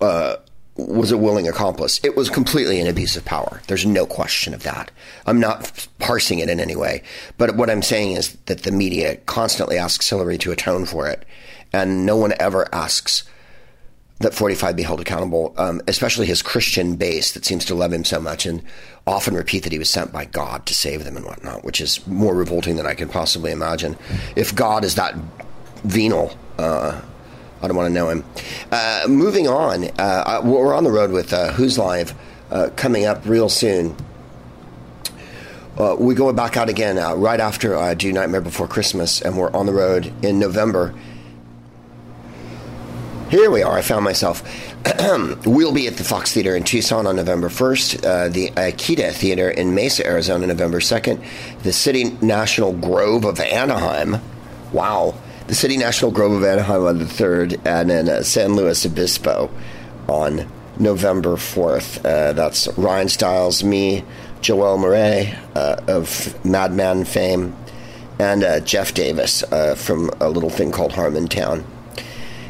uh, 0.03 0.36
was 0.77 1.12
a 1.12 1.18
willing 1.18 1.47
accomplice. 1.47 2.01
It 2.03 2.16
was 2.16 2.29
completely 2.29 2.81
an 2.81 2.89
abuse 2.89 3.16
of 3.16 3.25
power. 3.25 3.61
There's 3.68 3.87
no 3.87 4.07
question 4.07 4.55
of 4.55 4.64
that. 4.64 4.91
I'm 5.27 5.39
not 5.39 5.89
parsing 6.01 6.41
it 6.41 6.49
in 6.49 6.59
any 6.59 6.75
way. 6.75 7.03
But 7.39 7.57
what 7.57 7.70
I'm 7.70 7.83
saying 7.83 8.12
is 8.12 8.35
that 8.47 8.64
the 8.64 8.72
media 8.72 9.16
constantly 9.18 9.79
asks 9.79 10.09
Hillary 10.09 10.39
to 10.39 10.53
atone 10.53 10.85
for 10.85 11.07
it. 11.09 11.25
And 11.72 12.05
no 12.05 12.16
one 12.16 12.35
ever 12.41 12.72
asks 12.75 13.25
that 14.20 14.35
45 14.35 14.77
be 14.77 14.83
held 14.83 15.01
accountable, 15.01 15.55
um, 15.57 15.81
especially 15.87 16.27
his 16.27 16.43
Christian 16.43 16.97
base 16.97 17.33
that 17.33 17.45
seems 17.45 17.64
to 17.66 17.75
love 17.75 17.93
him 17.93 18.05
so 18.05 18.20
much 18.20 18.47
and 18.47 18.62
often 19.07 19.35
repeat 19.35 19.64
that 19.64 19.72
he 19.72 19.79
was 19.79 19.91
sent 19.91 20.12
by 20.12 20.25
God 20.25 20.66
to 20.66 20.75
save 20.75 21.05
them 21.05 21.16
and 21.16 21.27
whatnot, 21.27 21.64
which 21.64 21.81
is 21.81 22.05
more 22.07 22.35
revolting 22.35 22.77
than 22.77 22.87
I 22.87 22.95
can 22.95 23.09
possibly 23.09 23.51
imagine. 23.51 23.97
If 24.35 24.55
God 24.55 24.85
is 24.85 24.95
that 24.95 25.14
venal, 25.85 26.37
uh, 26.59 27.01
I 27.65 27.69
don't 27.69 27.77
want 27.77 27.89
to 27.89 27.95
know 27.95 28.11
him. 28.11 28.25
Uh, 28.71 29.05
moving 29.09 29.49
on, 29.49 29.85
uh, 29.99 30.43
we're 30.45 30.75
on 30.75 30.85
the 30.85 30.91
road 30.91 31.11
with 31.11 31.33
uh, 31.33 31.51
Whose 31.53 31.79
Live 31.79 32.15
uh, 32.51 32.69
coming 32.77 33.07
up 33.07 33.25
real 33.25 33.49
soon. 33.49 33.97
Uh, 35.79 35.97
we 35.99 36.15
go 36.15 36.31
back 36.33 36.57
out 36.57 36.69
again 36.69 36.99
uh, 36.99 37.15
right 37.15 37.41
after 37.41 37.77
I 37.77 37.95
do 37.95 38.12
Nightmare 38.12 38.43
Before 38.43 38.69
Christmas, 38.69 39.23
and 39.23 39.37
we're 39.39 39.51
on 39.53 39.65
the 39.65 39.73
road 39.73 40.12
in 40.23 40.39
November. 40.39 40.95
Here 43.31 43.51
we 43.51 43.62
are. 43.62 43.79
I 43.79 43.83
found 43.83 44.05
myself. 44.05 44.43
we'll 45.47 45.73
be 45.73 45.87
at 45.87 45.97
the 45.97 46.05
Fox 46.05 46.33
Theater 46.35 46.55
in 46.55 46.65
Tucson 46.65 47.07
on 47.07 47.17
November 47.17 47.49
1st, 47.49 48.33
the 48.33 48.51
Ikeda 48.51 49.12
Theater 49.12 49.49
in 49.51 49.75
Mesa, 49.75 50.07
Arizona, 50.07 50.47
November 50.47 50.81
2nd, 50.81 51.25
the 51.62 51.73
City 51.73 52.17
National 52.21 52.75
Grove 52.75 53.25
of 53.25 53.41
Anaheim. 53.41 54.19
Wow 54.71 55.15
the 55.47 55.55
City 55.55 55.76
National 55.76 56.11
Grove 56.11 56.32
of 56.32 56.45
Anaheim 56.45 56.84
on 56.84 56.99
the 56.99 57.05
3rd, 57.05 57.61
and 57.66 57.90
then 57.90 58.09
uh, 58.09 58.22
San 58.22 58.55
Luis 58.55 58.86
Obispo 58.86 59.51
on 60.09 60.49
November 60.78 61.36
4th. 61.36 61.99
Uh, 62.05 62.32
that's 62.32 62.66
Ryan 62.78 63.09
Stiles, 63.09 63.62
me, 63.62 64.05
Joel 64.40 64.78
Murray 64.78 65.34
uh, 65.55 65.76
of 65.86 66.45
Mad 66.45 66.72
Men 66.72 67.05
fame, 67.05 67.55
and 68.18 68.42
uh, 68.42 68.61
Jeff 68.61 68.95
Davis 68.95 69.42
uh, 69.45 69.74
from 69.74 70.11
a 70.20 70.28
little 70.28 70.51
thing 70.51 70.70
called 70.70 70.92
Harmontown. 70.92 71.64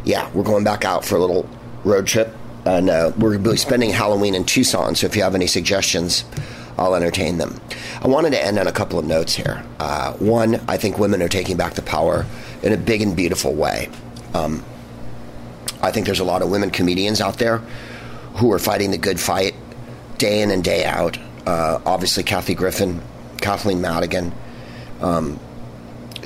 Yeah, 0.04 0.30
we're 0.32 0.44
going 0.44 0.64
back 0.64 0.84
out 0.84 1.04
for 1.04 1.16
a 1.16 1.20
little 1.20 1.48
road 1.84 2.06
trip, 2.06 2.34
and 2.64 2.90
uh, 2.90 3.12
we're 3.18 3.56
spending 3.56 3.90
Halloween 3.90 4.34
in 4.34 4.44
Tucson, 4.44 4.94
so 4.94 5.06
if 5.06 5.16
you 5.16 5.22
have 5.22 5.34
any 5.34 5.46
suggestions, 5.46 6.24
I'll 6.78 6.94
entertain 6.94 7.38
them. 7.38 7.60
I 8.02 8.08
wanted 8.08 8.30
to 8.30 8.44
end 8.44 8.58
on 8.58 8.66
a 8.66 8.72
couple 8.72 8.98
of 8.98 9.04
notes 9.04 9.34
here. 9.34 9.64
Uh, 9.78 10.12
one, 10.14 10.60
I 10.68 10.76
think 10.76 10.98
women 10.98 11.22
are 11.22 11.28
taking 11.28 11.56
back 11.56 11.74
the 11.74 11.82
power 11.82 12.26
in 12.62 12.72
a 12.72 12.76
big 12.76 13.02
and 13.02 13.14
beautiful 13.16 13.54
way. 13.54 13.88
Um, 14.34 14.64
I 15.82 15.90
think 15.90 16.06
there's 16.06 16.20
a 16.20 16.24
lot 16.24 16.42
of 16.42 16.50
women 16.50 16.70
comedians 16.70 17.20
out 17.20 17.38
there 17.38 17.58
who 18.36 18.52
are 18.52 18.58
fighting 18.58 18.90
the 18.90 18.98
good 18.98 19.20
fight 19.20 19.54
day 20.18 20.42
in 20.42 20.50
and 20.50 20.64
day 20.64 20.84
out. 20.84 21.18
uh, 21.46 21.80
obviously 21.84 22.22
Kathy 22.22 22.54
Griffin, 22.54 23.00
Kathleen 23.38 23.80
Madigan, 23.80 24.32
um, 25.00 25.38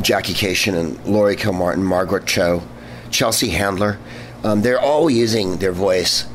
Jackie 0.01 0.34
Kashian, 0.34 0.74
and 0.74 1.05
Laurie 1.07 1.36
Kilmartin, 1.36 1.82
Margaret 1.82 2.26
Cho, 2.26 2.62
Chelsea 3.11 3.49
Handler. 3.49 3.99
Um, 4.44 4.62
they're 4.62 4.80
all 4.80 5.11
using 5.11 5.57
their 5.59 5.72
voice 5.72 6.26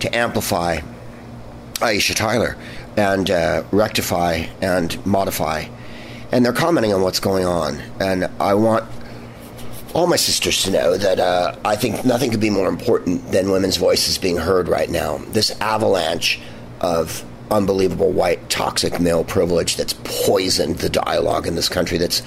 to 0.00 0.14
amplify 0.16 0.80
Aisha 1.74 2.14
Tyler 2.14 2.56
and 2.98 3.30
uh, 3.30 3.62
rectify 3.70 4.44
and 4.60 5.04
modify. 5.06 5.64
And 6.32 6.44
they're 6.44 6.52
commenting 6.52 6.92
on 6.92 7.00
what's 7.00 7.20
going 7.20 7.44
on. 7.44 7.78
And 8.00 8.28
I 8.40 8.54
want 8.54 8.84
all 9.94 10.08
my 10.08 10.16
sisters 10.16 10.64
to 10.64 10.72
know 10.72 10.96
that 10.96 11.20
uh, 11.20 11.56
I 11.64 11.76
think 11.76 12.04
nothing 12.04 12.32
could 12.32 12.40
be 12.40 12.50
more 12.50 12.68
important 12.68 13.30
than 13.30 13.52
women's 13.52 13.76
voices 13.76 14.18
being 14.18 14.36
heard 14.36 14.66
right 14.68 14.90
now. 14.90 15.18
This 15.28 15.52
avalanche 15.60 16.40
of 16.80 17.24
unbelievable 17.52 18.10
white 18.10 18.50
toxic 18.50 19.00
male 19.00 19.24
privilege 19.24 19.76
that's 19.76 19.94
poisoned 20.26 20.78
the 20.78 20.90
dialogue 20.90 21.46
in 21.46 21.54
this 21.54 21.68
country, 21.68 21.98
that's 21.98 22.22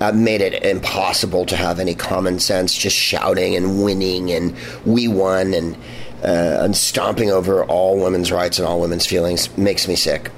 uh, 0.00 0.12
made 0.12 0.40
it 0.40 0.62
impossible 0.64 1.44
to 1.46 1.56
have 1.56 1.80
any 1.80 1.94
common 1.94 2.38
sense, 2.38 2.74
just 2.76 2.96
shouting 2.96 3.56
and 3.56 3.84
winning 3.84 4.30
and 4.30 4.56
we 4.86 5.08
won 5.08 5.52
and 5.52 5.76
uh, 6.22 6.64
and 6.64 6.76
stomping 6.76 7.30
over 7.30 7.64
all 7.64 7.98
women's 7.98 8.30
rights 8.30 8.58
and 8.58 8.66
all 8.66 8.80
women's 8.80 9.06
feelings 9.06 9.56
makes 9.56 9.88
me 9.88 9.96
sick. 9.96 10.30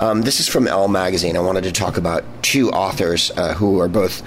Um, 0.00 0.22
this 0.22 0.40
is 0.40 0.48
from 0.48 0.66
Elle 0.68 0.88
magazine. 0.88 1.36
I 1.36 1.40
wanted 1.40 1.64
to 1.64 1.72
talk 1.72 1.96
about 1.96 2.24
two 2.42 2.70
authors 2.70 3.30
uh, 3.36 3.54
who 3.54 3.80
are 3.80 3.88
both 3.88 4.22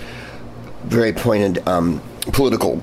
very 0.84 1.14
pointed 1.14 1.66
um, 1.68 2.02
political 2.34 2.82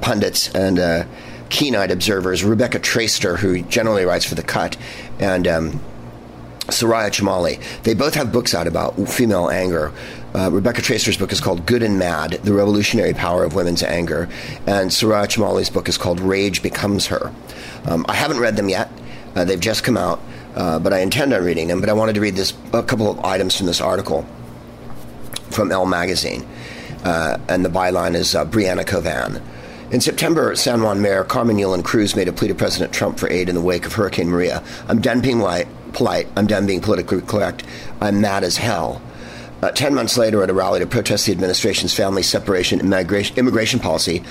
pundits 0.00 0.54
and 0.54 0.78
uh, 0.78 1.04
keen-eyed 1.48 1.90
observers. 1.90 2.44
Rebecca 2.44 2.78
Traister, 2.78 3.38
who 3.38 3.62
generally 3.62 4.04
writes 4.04 4.24
for 4.24 4.34
the 4.34 4.42
Cut, 4.42 4.76
and 5.18 5.46
um, 5.48 5.80
Soraya 6.66 7.10
Chemaly. 7.10 7.62
They 7.82 7.94
both 7.94 8.14
have 8.14 8.32
books 8.32 8.54
out 8.54 8.66
about 8.66 8.96
female 9.08 9.48
anger. 9.48 9.92
Uh, 10.38 10.48
Rebecca 10.52 10.80
Traister's 10.80 11.16
book 11.16 11.32
is 11.32 11.40
called 11.40 11.66
Good 11.66 11.82
and 11.82 11.98
Mad 11.98 12.30
The 12.44 12.52
Revolutionary 12.52 13.12
Power 13.12 13.42
of 13.42 13.56
Women's 13.56 13.82
Anger. 13.82 14.28
And 14.68 14.88
Soraya 14.88 15.26
Chemaly's 15.26 15.68
book 15.68 15.88
is 15.88 15.98
called 15.98 16.20
Rage 16.20 16.62
Becomes 16.62 17.08
Her. 17.08 17.32
Um, 17.86 18.06
I 18.08 18.14
haven't 18.14 18.38
read 18.38 18.54
them 18.54 18.68
yet, 18.68 18.88
uh, 19.34 19.44
they've 19.44 19.58
just 19.58 19.82
come 19.82 19.96
out, 19.96 20.20
uh, 20.54 20.78
but 20.78 20.92
I 20.92 21.00
intend 21.00 21.32
on 21.32 21.42
reading 21.42 21.66
them. 21.66 21.80
But 21.80 21.90
I 21.90 21.92
wanted 21.92 22.14
to 22.14 22.20
read 22.20 22.36
this 22.36 22.52
a 22.72 22.84
couple 22.84 23.10
of 23.10 23.18
items 23.24 23.56
from 23.56 23.66
this 23.66 23.80
article 23.80 24.24
from 25.50 25.72
Elle 25.72 25.86
Magazine. 25.86 26.46
Uh, 27.02 27.38
and 27.48 27.64
the 27.64 27.68
byline 27.68 28.14
is 28.14 28.36
uh, 28.36 28.44
Brianna 28.44 28.86
Covan. 28.86 29.42
In 29.90 30.00
September, 30.00 30.54
San 30.54 30.82
Juan 30.82 31.02
Mayor 31.02 31.24
Carmen 31.24 31.56
Yulin 31.56 31.82
Cruz 31.82 32.14
made 32.14 32.28
a 32.28 32.32
plea 32.32 32.46
to 32.46 32.54
President 32.54 32.92
Trump 32.92 33.18
for 33.18 33.28
aid 33.28 33.48
in 33.48 33.56
the 33.56 33.60
wake 33.60 33.86
of 33.86 33.94
Hurricane 33.94 34.28
Maria. 34.28 34.62
I'm 34.86 35.00
done 35.00 35.20
being 35.20 35.40
polite. 35.94 36.28
I'm 36.36 36.46
done 36.46 36.64
being 36.64 36.80
politically 36.80 37.22
correct. 37.22 37.64
I'm 38.00 38.20
mad 38.20 38.44
as 38.44 38.56
hell. 38.56 39.02
Uh, 39.62 39.70
ten 39.72 39.94
months 39.94 40.16
later, 40.16 40.42
at 40.42 40.50
a 40.50 40.54
rally 40.54 40.78
to 40.80 40.86
protest 40.86 41.26
the 41.26 41.32
administration's 41.32 41.94
family 41.94 42.22
separation 42.22 42.80
immigration 42.80 43.80
policy, 43.80 44.22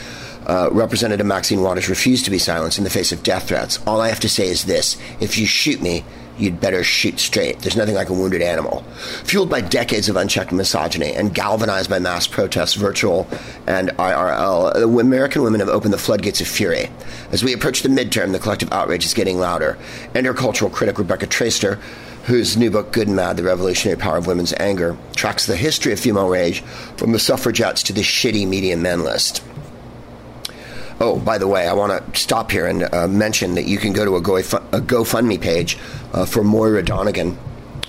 uh, 0.47 0.69
Representative 0.71 1.25
Maxine 1.25 1.61
Waters 1.61 1.89
refused 1.89 2.25
to 2.25 2.31
be 2.31 2.39
silenced 2.39 2.77
in 2.77 2.83
the 2.83 2.89
face 2.89 3.11
of 3.11 3.23
death 3.23 3.49
threats. 3.49 3.79
All 3.85 3.99
I 3.99 4.07
have 4.07 4.21
to 4.21 4.29
say 4.29 4.47
is 4.47 4.65
this 4.65 4.97
if 5.19 5.37
you 5.37 5.45
shoot 5.45 5.81
me, 5.81 6.05
you'd 6.37 6.59
better 6.61 6.83
shoot 6.83 7.19
straight. 7.19 7.59
There's 7.59 7.75
nothing 7.75 7.95
like 7.95 8.09
a 8.09 8.13
wounded 8.13 8.41
animal. 8.41 8.83
Fueled 9.23 9.49
by 9.49 9.61
decades 9.61 10.07
of 10.07 10.15
unchecked 10.15 10.51
misogyny 10.51 11.13
and 11.13 11.33
galvanized 11.33 11.89
by 11.89 11.99
mass 11.99 12.27
protests, 12.27 12.75
virtual 12.75 13.27
and 13.65 13.89
IRL, 13.97 14.73
the 14.73 14.87
American 14.87 15.41
women 15.41 15.59
have 15.59 15.69
opened 15.69 15.93
the 15.93 15.97
floodgates 15.97 16.41
of 16.41 16.47
fury. 16.47 16.89
As 17.31 17.43
we 17.43 17.53
approach 17.53 17.81
the 17.81 17.89
midterm, 17.89 18.31
the 18.31 18.39
collective 18.39 18.71
outrage 18.71 19.05
is 19.05 19.13
getting 19.13 19.39
louder. 19.39 19.77
Intercultural 20.13 20.71
critic 20.71 20.99
Rebecca 20.99 21.27
Traister, 21.27 21.79
whose 22.27 22.57
new 22.57 22.69
book, 22.69 22.91
Good 22.91 23.07
and 23.07 23.15
Mad 23.15 23.37
The 23.37 23.43
Revolutionary 23.43 23.97
Power 23.97 24.17
of 24.17 24.27
Women's 24.27 24.53
Anger, 24.59 24.97
tracks 25.15 25.45
the 25.45 25.55
history 25.55 25.93
of 25.93 25.99
female 25.99 26.27
rage 26.27 26.59
from 26.97 27.13
the 27.13 27.19
suffragettes 27.19 27.83
to 27.83 27.93
the 27.93 28.01
shitty 28.01 28.45
media 28.45 28.75
men 28.75 29.03
list. 29.03 29.41
Oh, 30.99 31.19
by 31.19 31.37
the 31.37 31.47
way, 31.47 31.67
I 31.67 31.73
want 31.73 32.13
to 32.13 32.19
stop 32.19 32.51
here 32.51 32.67
and 32.67 32.83
uh, 32.93 33.07
mention 33.07 33.55
that 33.55 33.65
you 33.65 33.77
can 33.77 33.93
go 33.93 34.03
to 34.03 34.17
a, 34.17 34.21
Go- 34.21 34.35
a 34.37 34.41
GoFundMe 34.81 35.39
page 35.39 35.77
uh, 36.11 36.25
for 36.25 36.43
Moira 36.43 36.83
Donegan 36.83 37.37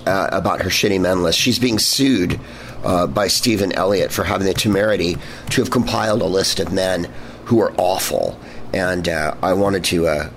uh, 0.07 0.29
about 0.31 0.63
her 0.63 0.71
shitty 0.71 1.01
men 1.01 1.25
list. 1.25 1.39
She's 1.39 1.59
being 1.59 1.81
sued 1.81 2.39
uh, 2.85 3.09
by 3.09 3.27
Stephen 3.27 3.73
Elliott 3.73 4.13
for 4.13 4.23
having 4.23 4.47
the 4.47 4.55
temerity 4.55 5.17
to 5.51 5.63
have 5.63 5.73
compiled 5.73 6.23
a 6.23 6.27
list 6.27 6.61
of 6.61 6.73
men 6.73 7.11
who 7.47 7.61
are 7.61 7.73
awful. 7.77 8.39
And 8.73 9.09
uh, 9.09 9.35
I 9.43 9.55
wanted 9.55 9.83
to. 9.85 10.31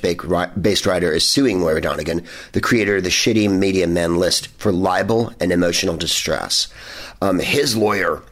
based 0.62 0.86
writer, 0.86 1.12
is 1.12 1.26
suing 1.26 1.58
Moira 1.58 1.80
Donegan, 1.80 2.24
the 2.52 2.60
creator 2.60 2.98
of 2.98 3.02
the 3.02 3.10
shitty 3.10 3.50
media 3.50 3.88
men 3.88 4.18
list, 4.18 4.46
for 4.58 4.70
libel 4.70 5.32
and 5.40 5.50
emotional 5.50 5.96
distress. 5.96 6.68
Um, 7.20 7.40
his 7.40 7.76
lawyer 7.76 8.22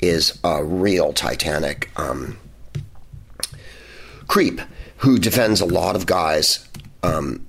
is 0.00 0.38
a 0.44 0.64
real 0.64 1.12
Titanic 1.12 1.90
um, 1.96 2.38
creep 4.26 4.60
who 4.98 5.18
defends 5.18 5.60
a 5.60 5.66
lot 5.66 5.96
of 5.96 6.06
guys 6.06 6.68
um, 7.02 7.46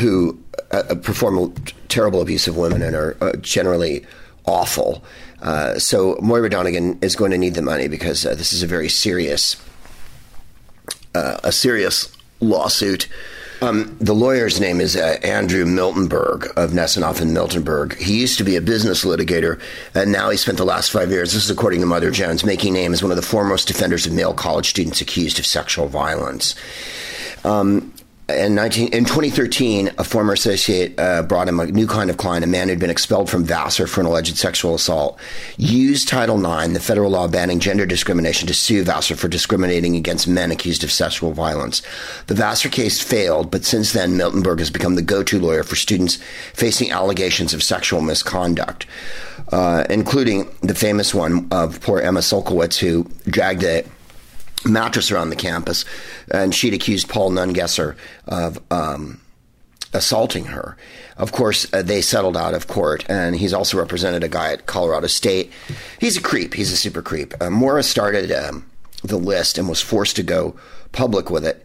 who 0.00 0.38
uh, 0.70 0.94
perform 1.02 1.54
terrible 1.88 2.20
abuse 2.22 2.46
of 2.46 2.56
women 2.56 2.82
and 2.82 2.96
are 2.96 3.16
uh, 3.20 3.32
generally 3.36 4.04
awful. 4.46 5.04
Uh, 5.42 5.78
so 5.78 6.16
Moira 6.22 6.48
Donegan 6.48 6.98
is 7.02 7.16
going 7.16 7.30
to 7.32 7.38
need 7.38 7.54
the 7.54 7.62
money 7.62 7.88
because 7.88 8.24
uh, 8.24 8.34
this 8.34 8.52
is 8.52 8.62
a 8.62 8.66
very 8.66 8.88
serious, 8.88 9.56
uh, 11.14 11.38
a 11.44 11.52
serious 11.52 12.16
lawsuit. 12.40 13.08
Um, 13.62 13.96
the 14.00 14.12
lawyer's 14.12 14.58
name 14.58 14.80
is 14.80 14.96
uh, 14.96 15.18
Andrew 15.22 15.64
Miltenberg 15.64 16.46
of 16.56 16.72
Nessenoff 16.72 17.20
and 17.20 17.30
Miltenberg. 17.30 17.96
He 17.96 18.20
used 18.20 18.36
to 18.38 18.44
be 18.44 18.56
a 18.56 18.60
business 18.60 19.04
litigator, 19.04 19.60
and 19.94 20.10
now 20.10 20.30
he 20.30 20.36
spent 20.36 20.58
the 20.58 20.64
last 20.64 20.90
five 20.90 21.12
years, 21.12 21.32
this 21.32 21.44
is 21.44 21.50
according 21.50 21.78
to 21.78 21.86
Mother 21.86 22.10
Jones, 22.10 22.44
making 22.44 22.72
name 22.72 22.92
as 22.92 23.04
one 23.04 23.12
of 23.12 23.16
the 23.16 23.22
foremost 23.22 23.68
defenders 23.68 24.04
of 24.04 24.14
male 24.14 24.34
college 24.34 24.68
students 24.68 25.00
accused 25.00 25.38
of 25.38 25.46
sexual 25.46 25.86
violence. 25.86 26.56
Um, 27.44 27.94
in, 28.36 28.54
19, 28.54 28.88
in 28.88 29.04
2013, 29.04 29.92
a 29.98 30.04
former 30.04 30.32
associate 30.32 30.98
uh, 30.98 31.22
brought 31.22 31.48
him 31.48 31.60
a 31.60 31.66
new 31.66 31.86
kind 31.86 32.10
of 32.10 32.16
client, 32.16 32.44
a 32.44 32.48
man 32.48 32.68
who'd 32.68 32.78
been 32.78 32.90
expelled 32.90 33.30
from 33.30 33.44
Vassar 33.44 33.86
for 33.86 34.00
an 34.00 34.06
alleged 34.06 34.36
sexual 34.36 34.74
assault, 34.74 35.18
used 35.56 36.08
Title 36.08 36.38
IX, 36.38 36.72
the 36.72 36.80
federal 36.80 37.10
law 37.10 37.28
banning 37.28 37.60
gender 37.60 37.86
discrimination, 37.86 38.46
to 38.48 38.54
sue 38.54 38.82
Vassar 38.82 39.16
for 39.16 39.28
discriminating 39.28 39.96
against 39.96 40.26
men 40.26 40.50
accused 40.50 40.84
of 40.84 40.90
sexual 40.90 41.32
violence. 41.32 41.82
The 42.26 42.34
Vassar 42.34 42.68
case 42.68 43.00
failed, 43.00 43.50
but 43.50 43.64
since 43.64 43.92
then, 43.92 44.12
Miltenberg 44.12 44.58
has 44.58 44.70
become 44.70 44.94
the 44.94 45.02
go 45.02 45.22
to 45.22 45.40
lawyer 45.40 45.62
for 45.62 45.76
students 45.76 46.18
facing 46.54 46.90
allegations 46.92 47.54
of 47.54 47.62
sexual 47.62 48.00
misconduct, 48.00 48.86
uh, 49.50 49.84
including 49.90 50.48
the 50.60 50.74
famous 50.74 51.14
one 51.14 51.48
of 51.50 51.80
poor 51.80 52.00
Emma 52.00 52.20
Sulkowicz, 52.20 52.78
who 52.78 53.04
dragged 53.28 53.64
a 53.64 53.84
mattress 54.64 55.10
around 55.10 55.30
the 55.30 55.36
campus, 55.36 55.84
and 56.30 56.54
she'd 56.54 56.74
accused 56.74 57.08
Paul 57.08 57.30
Nungesser 57.30 57.96
of 58.26 58.60
um, 58.70 59.20
assaulting 59.92 60.46
her. 60.46 60.76
Of 61.16 61.32
course, 61.32 61.72
uh, 61.72 61.82
they 61.82 62.00
settled 62.00 62.36
out 62.36 62.54
of 62.54 62.66
court, 62.66 63.04
and 63.08 63.36
he's 63.36 63.52
also 63.52 63.78
represented 63.78 64.24
a 64.24 64.28
guy 64.28 64.52
at 64.52 64.66
Colorado 64.66 65.06
State. 65.06 65.52
He's 66.00 66.16
a 66.16 66.22
creep. 66.22 66.54
He's 66.54 66.72
a 66.72 66.76
super 66.76 67.02
creep. 67.02 67.34
Uh, 67.40 67.82
started 67.82 68.32
um, 68.32 68.66
the 69.04 69.18
list 69.18 69.58
and 69.58 69.68
was 69.68 69.80
forced 69.80 70.16
to 70.16 70.22
go 70.22 70.56
public 70.92 71.30
with 71.30 71.44
it. 71.44 71.64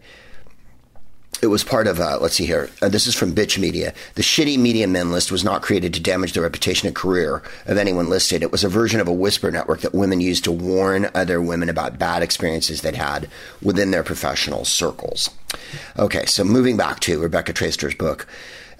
It 1.42 1.46
was 1.48 1.64
part 1.64 1.86
of, 1.86 2.00
uh, 2.00 2.18
let's 2.20 2.34
see 2.34 2.46
here, 2.46 2.70
uh, 2.82 2.88
this 2.88 3.06
is 3.06 3.14
from 3.14 3.34
Bitch 3.34 3.58
Media. 3.58 3.94
The 4.14 4.22
shitty 4.22 4.58
media 4.58 4.86
men 4.86 5.12
list 5.12 5.30
was 5.30 5.44
not 5.44 5.62
created 5.62 5.94
to 5.94 6.00
damage 6.00 6.32
the 6.32 6.40
reputation 6.40 6.86
and 6.86 6.96
career 6.96 7.42
of 7.66 7.76
anyone 7.76 8.08
listed. 8.08 8.42
It 8.42 8.52
was 8.52 8.64
a 8.64 8.68
version 8.68 9.00
of 9.00 9.08
a 9.08 9.12
whisper 9.12 9.50
network 9.50 9.80
that 9.80 9.94
women 9.94 10.20
used 10.20 10.44
to 10.44 10.52
warn 10.52 11.08
other 11.14 11.40
women 11.40 11.68
about 11.68 11.98
bad 11.98 12.22
experiences 12.22 12.82
they'd 12.82 12.94
had 12.94 13.28
within 13.62 13.90
their 13.90 14.02
professional 14.02 14.64
circles. 14.64 15.30
Okay, 15.98 16.26
so 16.26 16.44
moving 16.44 16.76
back 16.76 17.00
to 17.00 17.20
Rebecca 17.20 17.52
Traister's 17.52 17.94
book. 17.94 18.26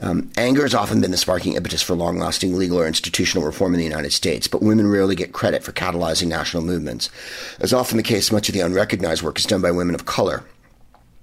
Um, 0.00 0.30
anger 0.36 0.62
has 0.62 0.74
often 0.74 1.00
been 1.00 1.10
the 1.10 1.16
sparking 1.16 1.54
impetus 1.54 1.82
for 1.82 1.94
long 1.94 2.18
lasting 2.18 2.56
legal 2.56 2.78
or 2.78 2.86
institutional 2.86 3.44
reform 3.44 3.74
in 3.74 3.78
the 3.78 3.84
United 3.84 4.12
States, 4.12 4.46
but 4.46 4.62
women 4.62 4.88
rarely 4.88 5.16
get 5.16 5.32
credit 5.32 5.64
for 5.64 5.72
catalyzing 5.72 6.28
national 6.28 6.62
movements. 6.62 7.10
As 7.58 7.72
often 7.72 7.96
the 7.96 8.04
case, 8.04 8.30
much 8.30 8.48
of 8.48 8.54
the 8.54 8.60
unrecognized 8.60 9.22
work 9.22 9.38
is 9.38 9.46
done 9.46 9.60
by 9.60 9.72
women 9.72 9.96
of 9.96 10.06
color. 10.06 10.44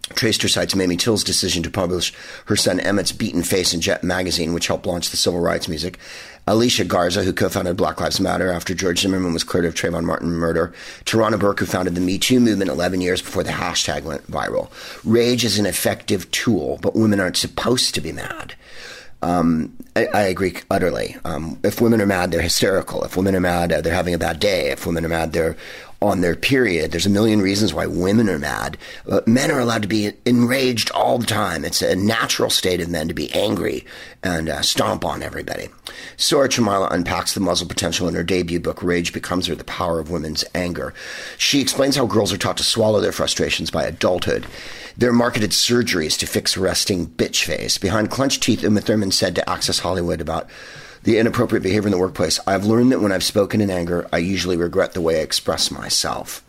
Traister 0.09 0.47
cites 0.47 0.75
Mamie 0.75 0.97
Till's 0.97 1.23
decision 1.23 1.63
to 1.63 1.71
publish 1.71 2.13
her 2.45 2.55
son 2.55 2.79
Emmett's 2.79 3.11
Beaten 3.11 3.41
Face 3.41 3.73
in 3.73 3.81
Jet 3.81 4.03
magazine, 4.03 4.53
which 4.53 4.67
helped 4.67 4.85
launch 4.85 5.09
the 5.09 5.17
civil 5.17 5.39
rights 5.39 5.67
music. 5.67 5.97
Alicia 6.47 6.85
Garza, 6.85 7.23
who 7.23 7.33
co-founded 7.33 7.75
Black 7.75 7.99
Lives 7.99 8.19
Matter 8.19 8.51
after 8.51 8.75
George 8.75 8.99
Zimmerman 8.99 9.33
was 9.33 9.43
cleared 9.43 9.65
of 9.65 9.73
Trayvon 9.73 10.03
Martin 10.03 10.29
murder. 10.29 10.73
Tarana 11.05 11.39
Burke, 11.39 11.59
who 11.59 11.65
founded 11.65 11.95
the 11.95 12.01
Me 12.01 12.19
Too 12.19 12.39
movement 12.39 12.69
11 12.69 13.01
years 13.01 13.21
before 13.21 13.43
the 13.43 13.49
hashtag 13.49 14.03
went 14.03 14.29
viral. 14.29 14.69
Rage 15.03 15.43
is 15.43 15.57
an 15.57 15.65
effective 15.65 16.29
tool, 16.29 16.77
but 16.83 16.95
women 16.95 17.19
aren't 17.19 17.37
supposed 17.37 17.95
to 17.95 18.01
be 18.01 18.11
mad. 18.11 18.53
Um, 19.23 19.75
I, 19.95 20.05
I, 20.13 20.21
agree 20.23 20.55
utterly. 20.69 21.15
Um, 21.25 21.57
if 21.63 21.81
women 21.81 21.99
are 21.99 22.05
mad, 22.05 22.29
they're 22.29 22.41
hysterical. 22.41 23.03
If 23.03 23.17
women 23.17 23.35
are 23.35 23.39
mad, 23.39 23.71
uh, 23.71 23.81
they're 23.81 23.93
having 23.93 24.13
a 24.13 24.19
bad 24.19 24.39
day. 24.39 24.69
If 24.69 24.85
women 24.85 25.03
are 25.03 25.09
mad, 25.09 25.33
they're 25.33 25.57
on 26.01 26.21
their 26.21 26.35
period. 26.35 26.91
There's 26.91 27.05
a 27.05 27.09
million 27.09 27.41
reasons 27.41 27.73
why 27.73 27.85
women 27.85 28.29
are 28.29 28.39
mad. 28.39 28.77
But 29.05 29.27
men 29.27 29.51
are 29.51 29.59
allowed 29.59 29.81
to 29.83 29.87
be 29.87 30.11
enraged 30.25 30.91
all 30.91 31.17
the 31.17 31.25
time. 31.25 31.65
It's 31.65 31.81
a 31.81 31.95
natural 31.95 32.49
state 32.49 32.81
of 32.81 32.89
men 32.89 33.07
to 33.07 33.13
be 33.13 33.33
angry 33.33 33.85
and 34.23 34.49
uh, 34.49 34.61
stomp 34.61 35.05
on 35.05 35.23
everybody. 35.23 35.69
Soraya 36.17 36.49
Chemaly 36.49 36.91
unpacks 36.91 37.33
the 37.33 37.39
muzzle 37.39 37.67
potential 37.67 38.07
in 38.07 38.15
her 38.15 38.23
debut 38.23 38.59
book, 38.59 38.81
Rage 38.83 39.13
Becomes 39.13 39.47
Her 39.47 39.55
The 39.55 39.63
Power 39.63 39.99
of 39.99 40.09
Women's 40.09 40.43
Anger. 40.53 40.93
She 41.37 41.61
explains 41.61 41.95
how 41.95 42.05
girls 42.05 42.33
are 42.33 42.37
taught 42.37 42.57
to 42.57 42.63
swallow 42.63 42.99
their 42.99 43.11
frustrations 43.11 43.71
by 43.71 43.83
adulthood. 43.83 44.45
They're 44.97 45.13
marketed 45.13 45.51
surgeries 45.51 46.17
to 46.19 46.27
fix 46.27 46.57
resting 46.57 47.07
bitch 47.07 47.43
face. 47.43 47.77
Behind 47.77 48.09
clenched 48.09 48.43
teeth, 48.43 48.63
Uma 48.63 48.81
Thurman 48.81 49.11
said 49.11 49.35
to 49.35 49.49
Access 49.49 49.79
Hollywood 49.79 50.21
about 50.21 50.49
the 51.05 51.17
inappropriate 51.19 51.63
behavior 51.63 51.87
in 51.87 51.91
the 51.91 51.97
workplace. 51.99 52.39
I've 52.45 52.65
learned 52.65 52.91
that 52.91 52.99
when 52.99 53.11
I've 53.11 53.23
spoken 53.23 53.61
in 53.61 53.69
anger, 53.69 54.07
I 54.11 54.17
usually 54.17 54.57
regret 54.57 54.93
the 54.93 55.01
way 55.01 55.19
I 55.19 55.23
express 55.23 55.71
myself. 55.71 56.43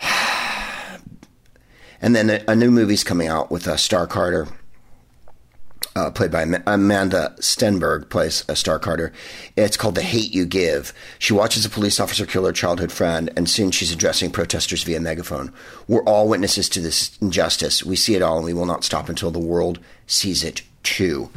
and 2.00 2.14
then 2.14 2.30
a, 2.30 2.44
a 2.48 2.56
new 2.56 2.70
movie's 2.70 3.04
coming 3.04 3.28
out 3.28 3.50
with 3.50 3.66
uh, 3.68 3.76
Starr 3.76 4.06
Carter. 4.06 4.48
Uh, 5.96 6.10
played 6.10 6.30
by 6.30 6.44
Amandla 6.44 7.34
Stenberg, 7.40 8.10
plays 8.10 8.44
a 8.48 8.54
Starr 8.54 8.78
Carter. 8.78 9.14
It's 9.56 9.78
called 9.78 9.94
The 9.94 10.02
Hate 10.02 10.30
You 10.30 10.44
Give. 10.44 10.92
She 11.18 11.32
watches 11.32 11.64
a 11.64 11.70
police 11.70 11.98
officer 11.98 12.26
kill 12.26 12.44
her 12.44 12.52
childhood 12.52 12.92
friend, 12.92 13.32
and 13.34 13.48
soon 13.48 13.70
she's 13.70 13.92
addressing 13.92 14.30
protesters 14.30 14.82
via 14.82 15.00
megaphone. 15.00 15.54
We're 15.88 16.04
all 16.04 16.28
witnesses 16.28 16.68
to 16.68 16.82
this 16.82 17.16
injustice. 17.22 17.82
We 17.82 17.96
see 17.96 18.14
it 18.14 18.20
all, 18.20 18.36
and 18.36 18.44
we 18.44 18.52
will 18.52 18.66
not 18.66 18.84
stop 18.84 19.08
until 19.08 19.30
the 19.30 19.38
world 19.38 19.78
sees 20.06 20.44
it 20.44 20.60
too. 20.82 21.30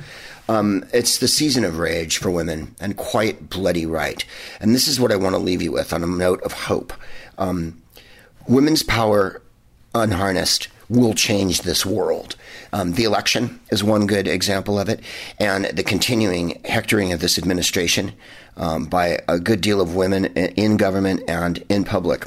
Um, 0.49 0.83
it's 0.91 1.19
the 1.19 1.27
season 1.27 1.63
of 1.63 1.77
rage 1.77 2.17
for 2.17 2.31
women, 2.31 2.75
and 2.81 2.97
quite 2.97 3.51
bloody 3.51 3.85
right. 3.85 4.25
And 4.59 4.73
this 4.73 4.87
is 4.87 4.99
what 4.99 5.11
I 5.11 5.15
want 5.15 5.35
to 5.35 5.39
leave 5.39 5.61
you 5.61 5.71
with 5.71 5.93
on 5.93 6.03
a 6.03 6.07
note 6.07 6.41
of 6.41 6.53
hope. 6.53 6.91
Um, 7.37 7.79
women's 8.47 8.81
power 8.81 9.43
unharnessed 9.93 10.67
will 10.89 11.13
change 11.13 11.61
this 11.61 11.85
world. 11.85 12.35
Um, 12.73 12.93
the 12.93 13.03
election 13.03 13.59
is 13.71 13.83
one 13.83 14.07
good 14.07 14.27
example 14.27 14.79
of 14.79 14.89
it, 14.89 15.01
and 15.37 15.65
the 15.65 15.83
continuing 15.83 16.59
hectoring 16.65 17.13
of 17.13 17.19
this 17.19 17.37
administration 17.37 18.13
um, 18.57 18.85
by 18.85 19.19
a 19.27 19.39
good 19.39 19.61
deal 19.61 19.79
of 19.79 19.95
women 19.95 20.25
in 20.35 20.77
government 20.77 21.29
and 21.29 21.63
in 21.69 21.83
public. 21.83 22.25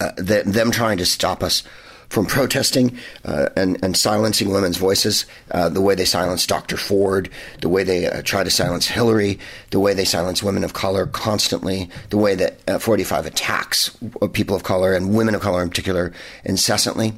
Uh, 0.00 0.10
them 0.16 0.72
trying 0.72 0.98
to 0.98 1.06
stop 1.06 1.44
us 1.44 1.62
from 2.08 2.26
protesting 2.26 2.96
uh, 3.24 3.48
and, 3.56 3.82
and 3.82 3.96
silencing 3.96 4.50
women's 4.50 4.76
voices, 4.76 5.26
uh, 5.50 5.68
the 5.68 5.80
way 5.80 5.94
they 5.94 6.04
silence 6.04 6.46
Dr. 6.46 6.76
Ford, 6.76 7.28
the 7.60 7.68
way 7.68 7.82
they 7.84 8.06
uh, 8.06 8.22
try 8.22 8.44
to 8.44 8.50
silence 8.50 8.86
Hillary, 8.86 9.38
the 9.70 9.80
way 9.80 9.94
they 9.94 10.04
silence 10.04 10.42
women 10.42 10.64
of 10.64 10.72
color 10.72 11.06
constantly, 11.06 11.90
the 12.10 12.18
way 12.18 12.34
that 12.34 12.58
uh, 12.68 12.78
45 12.78 13.26
attacks 13.26 13.96
people 14.32 14.56
of 14.56 14.62
color 14.62 14.94
and 14.94 15.14
women 15.14 15.34
of 15.34 15.40
color 15.40 15.62
in 15.62 15.68
particular 15.68 16.12
incessantly. 16.44 17.12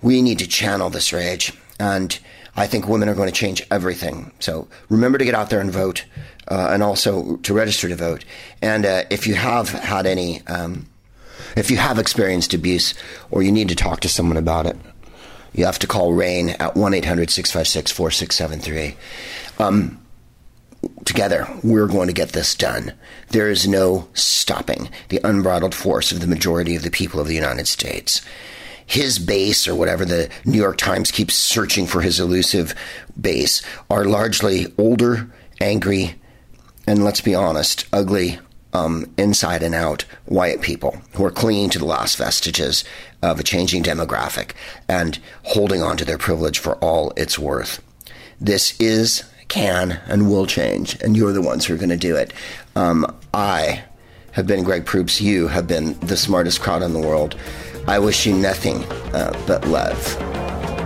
We 0.00 0.22
need 0.22 0.38
to 0.38 0.46
channel 0.46 0.90
this 0.90 1.12
rage. 1.12 1.52
And 1.80 2.18
I 2.56 2.66
think 2.66 2.88
women 2.88 3.08
are 3.08 3.14
going 3.14 3.28
to 3.28 3.34
change 3.34 3.62
everything. 3.70 4.32
So 4.40 4.68
remember 4.88 5.18
to 5.18 5.24
get 5.24 5.34
out 5.34 5.50
there 5.50 5.60
and 5.60 5.70
vote, 5.70 6.04
uh, 6.48 6.68
and 6.70 6.82
also 6.82 7.36
to 7.36 7.54
register 7.54 7.88
to 7.88 7.96
vote. 7.96 8.24
And 8.60 8.84
uh, 8.84 9.04
if 9.10 9.26
you 9.26 9.34
have 9.34 9.68
had 9.70 10.06
any 10.06 10.44
um, 10.46 10.86
if 11.56 11.70
you 11.70 11.76
have 11.76 11.98
experienced 11.98 12.54
abuse 12.54 12.94
or 13.30 13.42
you 13.42 13.52
need 13.52 13.68
to 13.68 13.74
talk 13.74 14.00
to 14.00 14.08
someone 14.08 14.36
about 14.36 14.66
it, 14.66 14.76
you 15.52 15.64
have 15.64 15.78
to 15.80 15.86
call 15.86 16.12
RAINN 16.12 16.50
at 16.50 16.76
1 16.76 16.94
800 16.94 17.30
656 17.30 17.90
4673. 17.90 18.96
Um, 19.58 20.00
together, 21.04 21.48
we're 21.62 21.86
going 21.86 22.08
to 22.08 22.14
get 22.14 22.30
this 22.30 22.54
done. 22.54 22.92
There 23.30 23.50
is 23.50 23.66
no 23.66 24.08
stopping 24.14 24.90
the 25.08 25.20
unbridled 25.24 25.74
force 25.74 26.12
of 26.12 26.20
the 26.20 26.26
majority 26.26 26.76
of 26.76 26.82
the 26.82 26.90
people 26.90 27.20
of 27.20 27.26
the 27.26 27.34
United 27.34 27.66
States. 27.66 28.22
His 28.86 29.18
base, 29.18 29.68
or 29.68 29.74
whatever 29.74 30.04
the 30.04 30.30
New 30.46 30.58
York 30.58 30.78
Times 30.78 31.10
keeps 31.10 31.34
searching 31.34 31.86
for 31.86 32.00
his 32.00 32.20
elusive 32.20 32.74
base, 33.20 33.62
are 33.90 34.06
largely 34.06 34.72
older, 34.78 35.30
angry, 35.60 36.14
and 36.86 37.04
let's 37.04 37.20
be 37.20 37.34
honest, 37.34 37.86
ugly, 37.92 38.38
um, 38.72 39.12
inside 39.16 39.62
and 39.62 39.74
out 39.74 40.04
white 40.26 40.60
people 40.60 41.00
who 41.14 41.24
are 41.24 41.30
clinging 41.30 41.70
to 41.70 41.78
the 41.78 41.84
last 41.84 42.16
vestiges 42.16 42.84
of 43.22 43.40
a 43.40 43.42
changing 43.42 43.82
demographic 43.82 44.52
and 44.88 45.18
holding 45.44 45.82
on 45.82 45.96
to 45.96 46.04
their 46.04 46.18
privilege 46.18 46.58
for 46.58 46.76
all 46.76 47.12
it's 47.16 47.38
worth. 47.38 47.82
This 48.40 48.78
is, 48.80 49.24
can, 49.48 50.00
and 50.06 50.30
will 50.30 50.46
change, 50.46 51.00
and 51.02 51.16
you're 51.16 51.32
the 51.32 51.42
ones 51.42 51.64
who 51.64 51.74
are 51.74 51.78
going 51.78 51.88
to 51.88 51.96
do 51.96 52.16
it. 52.16 52.32
Um, 52.76 53.16
I 53.34 53.82
have 54.32 54.46
been 54.46 54.62
Greg 54.62 54.86
Proops. 54.86 55.20
You 55.20 55.48
have 55.48 55.66
been 55.66 55.98
the 56.00 56.16
smartest 56.16 56.60
crowd 56.60 56.82
in 56.82 56.92
the 56.92 57.00
world. 57.00 57.36
I 57.88 57.98
wish 57.98 58.26
you 58.26 58.34
nothing 58.34 58.84
uh, 59.14 59.32
but 59.46 59.66
love. 59.66 60.77